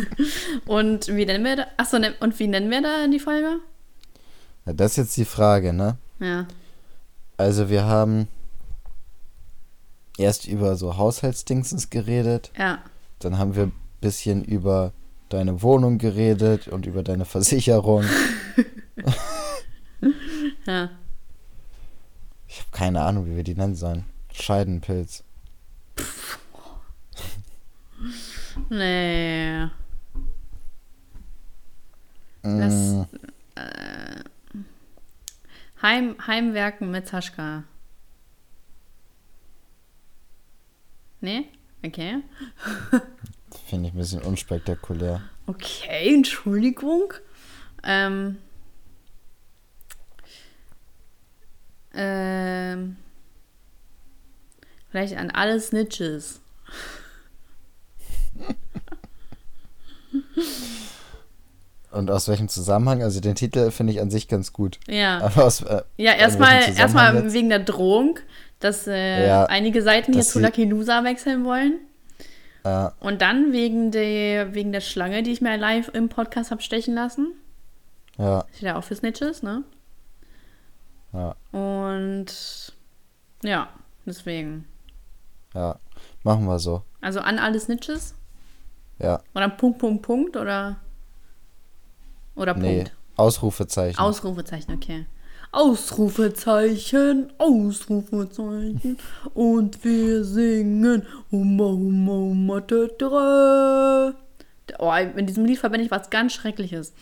und 0.66 1.08
wie 1.08 1.26
nennen 1.26 1.44
wir 1.44 1.56
da? 1.56 1.66
Achso, 1.76 1.98
ne, 1.98 2.14
und 2.20 2.38
wie 2.38 2.46
nennen 2.48 2.70
wir 2.70 2.82
da 2.82 3.06
die 3.06 3.18
Folge? 3.18 3.60
Ja, 4.66 4.72
das 4.72 4.92
ist 4.92 4.96
jetzt 4.96 5.16
die 5.16 5.24
Frage, 5.24 5.72
ne? 5.72 5.96
Ja. 6.20 6.46
Also 7.36 7.68
wir 7.70 7.84
haben 7.84 8.28
erst 10.18 10.46
über 10.48 10.76
so 10.76 10.96
Haushaltsdingsens 10.96 11.90
geredet, 11.90 12.50
Ja. 12.58 12.78
dann 13.20 13.38
haben 13.38 13.54
wir 13.54 13.64
ein 13.64 13.72
bisschen 14.00 14.44
über 14.44 14.92
deine 15.28 15.62
Wohnung 15.62 15.98
geredet 15.98 16.68
und 16.68 16.86
über 16.86 17.02
deine 17.02 17.24
Versicherung. 17.24 18.04
Ja. 20.66 20.90
Ich 22.46 22.58
habe 22.60 22.68
keine 22.72 23.00
Ahnung, 23.02 23.26
wie 23.26 23.36
wir 23.36 23.42
die 23.42 23.54
nennen 23.54 23.74
sollen. 23.74 24.04
Scheidenpilz. 24.32 25.24
Nee. 28.68 29.68
Das- 32.42 32.72
Mm, 32.74 33.04
Heim, 35.82 36.16
Heimwerken 36.26 36.90
mit 36.90 37.06
Saschka. 37.08 37.64
Nee? 41.20 41.48
Okay. 41.84 42.22
Finde 43.66 43.88
ich 43.88 43.94
ein 43.94 43.98
bisschen 43.98 44.22
unspektakulär. 44.22 45.22
Okay, 45.46 46.14
Entschuldigung. 46.14 47.12
Ähm. 47.82 48.38
Ähm. 51.94 52.96
Vielleicht 54.90 55.16
an 55.16 55.30
alle 55.30 55.60
Snitches. 55.60 56.40
Und 61.90 62.10
aus 62.10 62.28
welchem 62.28 62.48
Zusammenhang? 62.48 63.02
Also 63.02 63.20
den 63.20 63.34
Titel 63.34 63.70
finde 63.70 63.92
ich 63.94 64.00
an 64.00 64.10
sich 64.10 64.28
ganz 64.28 64.52
gut. 64.52 64.78
Ja. 64.88 65.20
Aber 65.22 65.44
aus, 65.44 65.62
äh, 65.62 65.82
Ja, 65.96 66.12
erstmal 66.12 66.62
jetzt? 66.62 67.32
wegen 67.32 67.48
der 67.48 67.60
Drohung, 67.60 68.18
dass 68.60 68.86
äh, 68.86 69.26
Ja, 69.26 69.44
einige 69.46 69.82
Seiten 69.82 70.12
hier 70.12 70.22
zu 70.22 70.38
Lucky 70.40 70.64
Loser 70.66 71.04
wechseln 71.04 71.44
wollen. 71.44 71.78
Äh, 72.64 72.90
Und 73.00 73.22
dann 73.22 73.52
wegen 73.52 73.90
der, 73.90 74.54
wegen 74.54 74.72
der 74.72 74.80
Schlange, 74.82 75.22
die 75.22 75.30
ich 75.32 75.40
mir 75.40 75.56
live 75.56 75.88
im 75.94 76.08
Podcast 76.10 76.50
habe 76.50 76.60
stechen 76.60 76.94
lassen. 76.94 77.32
ja, 78.18 78.44
Ist 78.52 78.60
ja 78.62 78.76
auch 78.76 78.84
für 78.84 78.94
Snitches, 78.96 79.42
ne? 79.42 79.62
ja, 81.14 81.34
Und 81.52 82.26
ja, 83.42 83.68
deswegen. 84.04 84.66
ja. 85.54 85.78
Machen 86.24 86.44
wir 86.46 86.58
so. 86.58 86.82
Also 87.00 87.20
an 87.20 87.38
alle 87.38 87.58
Snitches? 87.58 88.14
Ja, 88.98 89.20
Oder 89.34 89.48
Punkt, 89.50 89.78
Punkt, 89.78 90.02
Punkt 90.02 90.36
oder? 90.36 90.76
Oder 92.34 92.54
nee. 92.54 92.76
Punkt? 92.76 92.96
Ausrufezeichen. 93.16 93.98
Ausrufezeichen, 93.98 94.74
okay. 94.74 95.06
Ausrufezeichen, 95.50 97.32
Ausrufezeichen. 97.38 98.98
Und 99.34 99.84
wir 99.84 100.24
singen 100.24 101.06
Humma, 101.30 101.64
Humma, 101.64 102.12
Humma, 102.12 102.60
tadara. 102.60 104.14
Oh, 104.78 104.92
in 104.92 105.26
diesem 105.26 105.46
Lied 105.46 105.58
verbinde 105.58 105.86
ich 105.86 105.90
was 105.90 106.10
ganz 106.10 106.34
Schreckliches. 106.34 106.92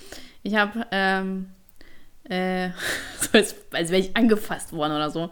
Ich 0.43 0.55
habe, 0.55 0.87
ähm, 0.93 1.51
äh, 2.25 2.71
so 3.21 3.31
als, 3.33 3.57
als 3.73 3.91
wäre 3.91 4.01
ich 4.01 4.17
angefasst 4.17 4.73
worden 4.73 4.93
oder 4.93 5.11
so. 5.11 5.31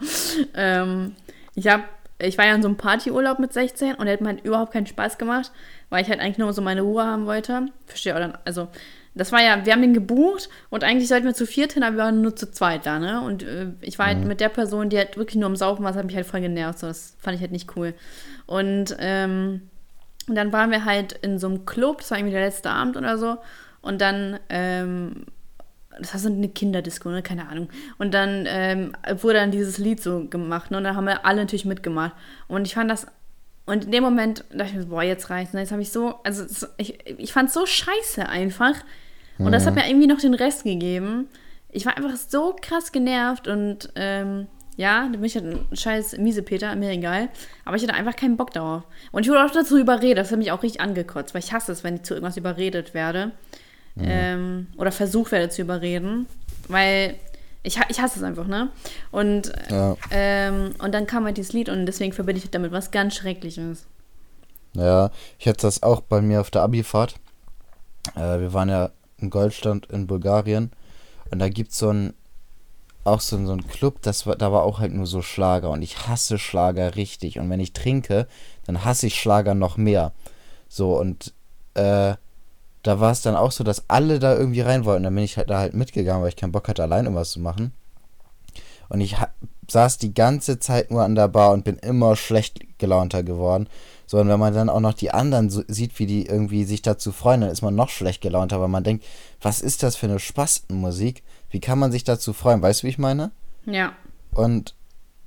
Ähm, 0.54 1.14
ich 1.54 1.68
habe 1.68 1.84
ich 2.26 2.38
war 2.38 2.46
ja 2.46 2.54
in 2.54 2.62
so 2.62 2.68
einem 2.68 2.76
Partyurlaub 2.76 3.38
mit 3.38 3.52
16 3.52 3.94
und 3.94 4.06
der 4.06 4.14
hat 4.14 4.20
mir 4.20 4.28
halt 4.28 4.44
überhaupt 4.44 4.72
keinen 4.72 4.86
Spaß 4.86 5.18
gemacht, 5.18 5.52
weil 5.90 6.02
ich 6.02 6.08
halt 6.08 6.20
eigentlich 6.20 6.38
nur 6.38 6.52
so 6.52 6.62
meine 6.62 6.82
Ruhe 6.82 7.04
haben 7.04 7.26
wollte. 7.26 7.66
Verstehe, 7.86 8.14
oder? 8.14 8.40
Also, 8.44 8.68
das 9.14 9.30
war 9.30 9.42
ja, 9.42 9.64
wir 9.64 9.72
haben 9.72 9.82
den 9.82 9.94
gebucht 9.94 10.48
und 10.70 10.82
eigentlich 10.82 11.08
sollten 11.08 11.26
wir 11.26 11.34
zu 11.34 11.46
viert 11.46 11.72
hin, 11.72 11.84
aber 11.84 11.96
wir 11.96 12.04
waren 12.04 12.20
nur 12.20 12.34
zu 12.34 12.50
zweit 12.50 12.84
da, 12.84 12.98
ne? 12.98 13.20
Und 13.20 13.44
äh, 13.44 13.68
ich 13.80 13.98
war 13.98 14.06
halt 14.06 14.24
mit 14.24 14.40
der 14.40 14.48
Person, 14.48 14.90
die 14.90 14.98
halt 14.98 15.16
wirklich 15.16 15.36
nur 15.36 15.46
am 15.46 15.56
Saufen 15.56 15.84
war, 15.84 15.92
das 15.92 15.98
hat 15.98 16.06
mich 16.06 16.16
halt 16.16 16.26
voll 16.26 16.40
genervt. 16.40 16.80
So, 16.80 16.88
das 16.88 17.16
fand 17.20 17.36
ich 17.36 17.40
halt 17.40 17.52
nicht 17.52 17.76
cool. 17.76 17.94
Und, 18.46 18.96
ähm, 18.98 19.62
und 20.28 20.34
dann 20.34 20.52
waren 20.52 20.70
wir 20.70 20.84
halt 20.84 21.12
in 21.22 21.38
so 21.38 21.46
einem 21.46 21.64
Club, 21.64 21.98
das 21.98 22.10
war 22.10 22.18
irgendwie 22.18 22.34
der 22.34 22.44
letzte 22.44 22.70
Abend 22.70 22.96
oder 22.96 23.16
so. 23.16 23.36
Und 23.82 24.00
dann, 24.00 24.40
ähm, 24.48 25.26
das 25.98 26.12
war 26.14 26.20
so 26.20 26.28
eine 26.28 26.48
Kinderdisco, 26.48 27.08
ne? 27.10 27.22
Keine 27.22 27.48
Ahnung. 27.48 27.68
Und 27.98 28.14
dann 28.14 28.46
ähm, 28.48 28.92
wurde 29.20 29.38
dann 29.38 29.50
dieses 29.50 29.78
Lied 29.78 30.02
so 30.02 30.26
gemacht, 30.28 30.70
ne? 30.70 30.78
Und 30.78 30.84
dann 30.84 30.96
haben 30.96 31.06
wir 31.06 31.24
alle 31.24 31.42
natürlich 31.42 31.64
mitgemacht. 31.64 32.12
Und 32.48 32.66
ich 32.66 32.74
fand 32.74 32.90
das. 32.90 33.06
Und 33.66 33.86
in 33.86 33.92
dem 33.92 34.04
Moment 34.04 34.44
dachte 34.50 34.72
ich 34.72 34.74
mir, 34.74 34.86
boah, 34.86 35.02
jetzt 35.02 35.30
reicht's. 35.30 35.54
Ne? 35.54 35.60
Jetzt 35.60 35.72
habe 35.72 35.80
ich 35.80 35.90
so, 35.90 36.16
also 36.22 36.66
ich, 36.76 36.98
ich 37.18 37.32
fand 37.32 37.48
es 37.48 37.54
so 37.54 37.64
scheiße 37.64 38.28
einfach. 38.28 38.74
Und 39.38 39.52
das 39.52 39.66
hat 39.66 39.74
mir 39.74 39.88
irgendwie 39.88 40.06
noch 40.06 40.20
den 40.20 40.34
Rest 40.34 40.64
gegeben. 40.64 41.28
Ich 41.70 41.86
war 41.86 41.96
einfach 41.96 42.14
so 42.16 42.54
krass 42.60 42.92
genervt 42.92 43.48
und 43.48 43.90
ähm, 43.96 44.46
ja, 44.76 45.04
da 45.04 45.12
bin 45.12 45.24
ich 45.24 45.34
halt 45.34 45.46
ein 45.46 45.76
scheiß 45.76 46.18
Miesepeter, 46.18 46.74
mir 46.76 46.90
egal. 46.90 47.28
Aber 47.64 47.76
ich 47.76 47.82
hatte 47.82 47.94
einfach 47.94 48.16
keinen 48.16 48.36
Bock 48.36 48.52
darauf. 48.52 48.82
Und 49.12 49.24
ich 49.24 49.28
wurde 49.28 49.44
auch 49.44 49.50
dazu 49.50 49.78
überredet, 49.78 50.18
das 50.18 50.30
hat 50.30 50.38
mich 50.38 50.52
auch 50.52 50.62
richtig 50.62 50.80
angekotzt, 50.80 51.34
weil 51.34 51.42
ich 51.42 51.52
hasse 51.52 51.72
es, 51.72 51.84
wenn 51.84 51.96
ich 51.96 52.02
zu 52.02 52.14
irgendwas 52.14 52.36
überredet 52.36 52.94
werde. 52.94 53.32
Ähm, 53.98 54.66
oder 54.76 54.90
versucht 54.92 55.32
werde 55.32 55.48
zu 55.50 55.62
überreden. 55.62 56.26
Weil 56.68 57.14
ich, 57.62 57.78
ich 57.88 58.00
hasse 58.00 58.18
es 58.18 58.22
einfach, 58.22 58.46
ne? 58.46 58.70
Und, 59.10 59.52
Ja. 59.70 59.96
ähm, 60.10 60.74
und 60.78 60.92
dann 60.92 61.06
kam 61.06 61.24
halt 61.24 61.36
dieses 61.36 61.52
Lied 61.52 61.68
und 61.68 61.86
deswegen 61.86 62.12
verbinde 62.12 62.42
ich 62.42 62.50
damit 62.50 62.72
was 62.72 62.90
ganz 62.90 63.14
Schreckliches. 63.14 63.86
Ja, 64.74 65.10
ich 65.38 65.46
hatte 65.46 65.62
das 65.62 65.82
auch 65.82 66.00
bei 66.00 66.20
mir 66.20 66.40
auf 66.40 66.50
der 66.50 66.62
Abifahrt. 66.62 67.14
Äh, 68.16 68.40
wir 68.40 68.52
waren 68.52 68.68
ja 68.68 68.90
in 69.18 69.30
Goldstand 69.30 69.86
in 69.86 70.06
Bulgarien 70.06 70.72
und 71.30 71.38
da 71.38 71.48
gibt's 71.48 71.78
so 71.78 71.90
ein 71.90 72.14
auch 73.04 73.20
so, 73.20 73.44
so 73.44 73.52
ein 73.52 73.66
Club, 73.68 74.00
das 74.00 74.26
war, 74.26 74.34
da 74.36 74.50
war 74.50 74.62
auch 74.62 74.80
halt 74.80 74.92
nur 74.92 75.06
so 75.06 75.20
Schlager 75.20 75.70
und 75.70 75.82
ich 75.82 76.08
hasse 76.08 76.38
Schlager 76.38 76.96
richtig 76.96 77.38
und 77.38 77.50
wenn 77.50 77.60
ich 77.60 77.74
trinke, 77.74 78.26
dann 78.64 78.82
hasse 78.84 79.06
ich 79.06 79.20
Schlager 79.20 79.54
noch 79.54 79.76
mehr. 79.76 80.12
So 80.68 80.98
und 80.98 81.34
äh, 81.74 82.14
da 82.84 83.00
war 83.00 83.10
es 83.10 83.22
dann 83.22 83.34
auch 83.34 83.50
so, 83.50 83.64
dass 83.64 83.88
alle 83.88 84.18
da 84.18 84.36
irgendwie 84.36 84.60
rein 84.60 84.84
wollten. 84.84 85.04
Dann 85.04 85.14
bin 85.14 85.24
ich 85.24 85.38
halt 85.38 85.50
da 85.50 85.58
halt 85.58 85.74
mitgegangen, 85.74 86.22
weil 86.22 86.28
ich 86.28 86.36
keinen 86.36 86.52
Bock 86.52 86.68
hatte, 86.68 86.82
allein 86.82 87.06
irgendwas 87.06 87.30
zu 87.30 87.40
machen. 87.40 87.72
Und 88.90 89.00
ich 89.00 89.16
saß 89.68 89.96
die 89.96 90.12
ganze 90.12 90.58
Zeit 90.58 90.90
nur 90.90 91.02
an 91.02 91.14
der 91.14 91.28
Bar 91.28 91.52
und 91.52 91.64
bin 91.64 91.76
immer 91.78 92.14
schlecht 92.14 92.78
gelaunter 92.78 93.22
geworden. 93.22 93.68
So, 94.06 94.18
und 94.18 94.28
wenn 94.28 94.38
man 94.38 94.52
dann 94.52 94.68
auch 94.68 94.80
noch 94.80 94.92
die 94.92 95.10
anderen 95.10 95.48
so 95.48 95.62
sieht, 95.66 95.98
wie 95.98 96.04
die 96.04 96.26
irgendwie 96.26 96.64
sich 96.64 96.82
dazu 96.82 97.10
freuen, 97.10 97.40
dann 97.40 97.50
ist 97.50 97.62
man 97.62 97.74
noch 97.74 97.88
schlecht 97.88 98.20
gelaunter, 98.20 98.60
weil 98.60 98.68
man 98.68 98.84
denkt, 98.84 99.04
was 99.40 99.62
ist 99.62 99.82
das 99.82 99.96
für 99.96 100.06
eine 100.06 100.18
Spastenmusik? 100.18 101.22
Wie 101.48 101.60
kann 101.60 101.78
man 101.78 101.90
sich 101.90 102.04
dazu 102.04 102.34
freuen? 102.34 102.60
Weißt 102.60 102.82
du, 102.82 102.86
wie 102.86 102.90
ich 102.90 102.98
meine? 102.98 103.30
Ja. 103.64 103.94
Und 104.34 104.74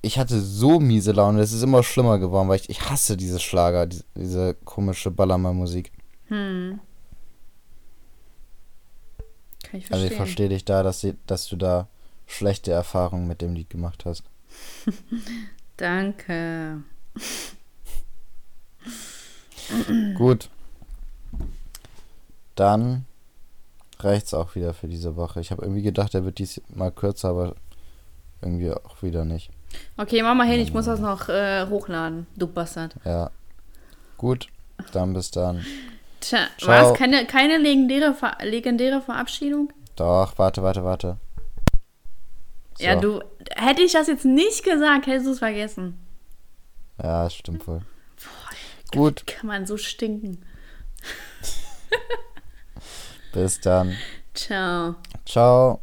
ich 0.04 0.20
hatte 0.20 0.40
so 0.40 0.80
miese 0.80 1.12
Laune, 1.12 1.42
es 1.42 1.54
ist 1.54 1.64
immer 1.64 1.82
schlimmer 1.82 2.20
geworden, 2.20 2.50
weil 2.50 2.60
ich, 2.60 2.70
ich 2.70 2.88
hasse 2.88 3.18
diese 3.18 3.40
Schlager, 3.40 3.88
diese, 3.88 4.04
diese 4.16 4.54
komische 4.64 5.10
Ballermann-Musik. 5.10 5.92
Hm. 6.28 6.80
Kann 9.70 9.80
ich 9.80 9.88
verstehen. 9.88 9.94
Also 9.94 10.06
ich 10.06 10.14
verstehe 10.14 10.50
dich 10.50 10.66
da, 10.66 10.84
dass, 10.84 11.02
sie, 11.02 11.16
dass 11.28 11.48
du 11.48 11.56
da 11.56 11.88
schlechte 12.26 12.72
Erfahrungen 12.72 13.28
mit 13.28 13.42
dem 13.42 13.54
Lied 13.54 13.70
gemacht 13.70 14.06
hast. 14.06 14.24
Danke. 15.78 16.82
Gut. 20.16 20.50
Dann 22.56 23.06
reicht's 24.00 24.34
auch 24.34 24.56
wieder 24.56 24.74
für 24.74 24.88
diese 24.88 25.16
Woche. 25.16 25.42
Ich 25.42 25.52
habe 25.52 25.64
irgendwie 25.64 25.82
gedacht, 25.82 26.16
er 26.16 26.26
wird 26.26 26.40
diesmal 26.40 26.92
kürzer, 26.92 27.30
aber 27.30 27.56
irgendwie 28.42 28.72
auch 28.72 29.02
wieder 29.02 29.26
nicht. 29.26 29.52
Okay, 29.98 30.24
mach 30.24 30.36
mal 30.36 30.48
hin, 30.48 30.60
ich 30.60 30.74
muss 30.74 30.86
das 30.86 31.00
noch 31.00 31.30
äh, 31.30 31.68
hochladen, 31.68 32.28
du 32.36 32.48
Bastard. 32.48 32.96
Ja. 33.04 33.32
Gut, 34.18 34.48
dann 34.94 35.14
bis 35.14 35.32
dann. 35.32 35.66
Tja, 36.20 36.48
Ciao. 36.58 36.92
was? 36.92 36.98
Keine, 36.98 37.26
keine 37.26 37.58
legendäre, 37.58 38.14
Ver 38.14 38.38
legendäre 38.42 39.02
Verabschiedung? 39.02 39.72
Doch, 39.96 40.38
warte, 40.38 40.64
warte, 40.64 40.84
warte. 40.84 41.18
So. 42.78 42.84
Ja, 42.84 42.96
du, 42.96 43.22
hätte 43.56 43.82
ich 43.82 43.94
das 43.94 44.08
jetzt 44.08 44.26
nicht 44.26 44.64
gesagt, 44.64 45.08
hättest 45.08 45.26
du 45.26 45.32
es 45.32 45.40
vergessen. 45.40 45.98
Ja, 47.02 47.30
stimmt 47.30 47.68
wohl. 47.68 47.82
Gut, 48.92 49.28
Kann 49.28 49.48
man 49.48 49.66
so 49.66 49.78
stinken. 49.78 50.46
bis 53.34 53.60
dann. 53.60 53.96
Ciao. 54.34 54.96
Ciao. 55.26 55.82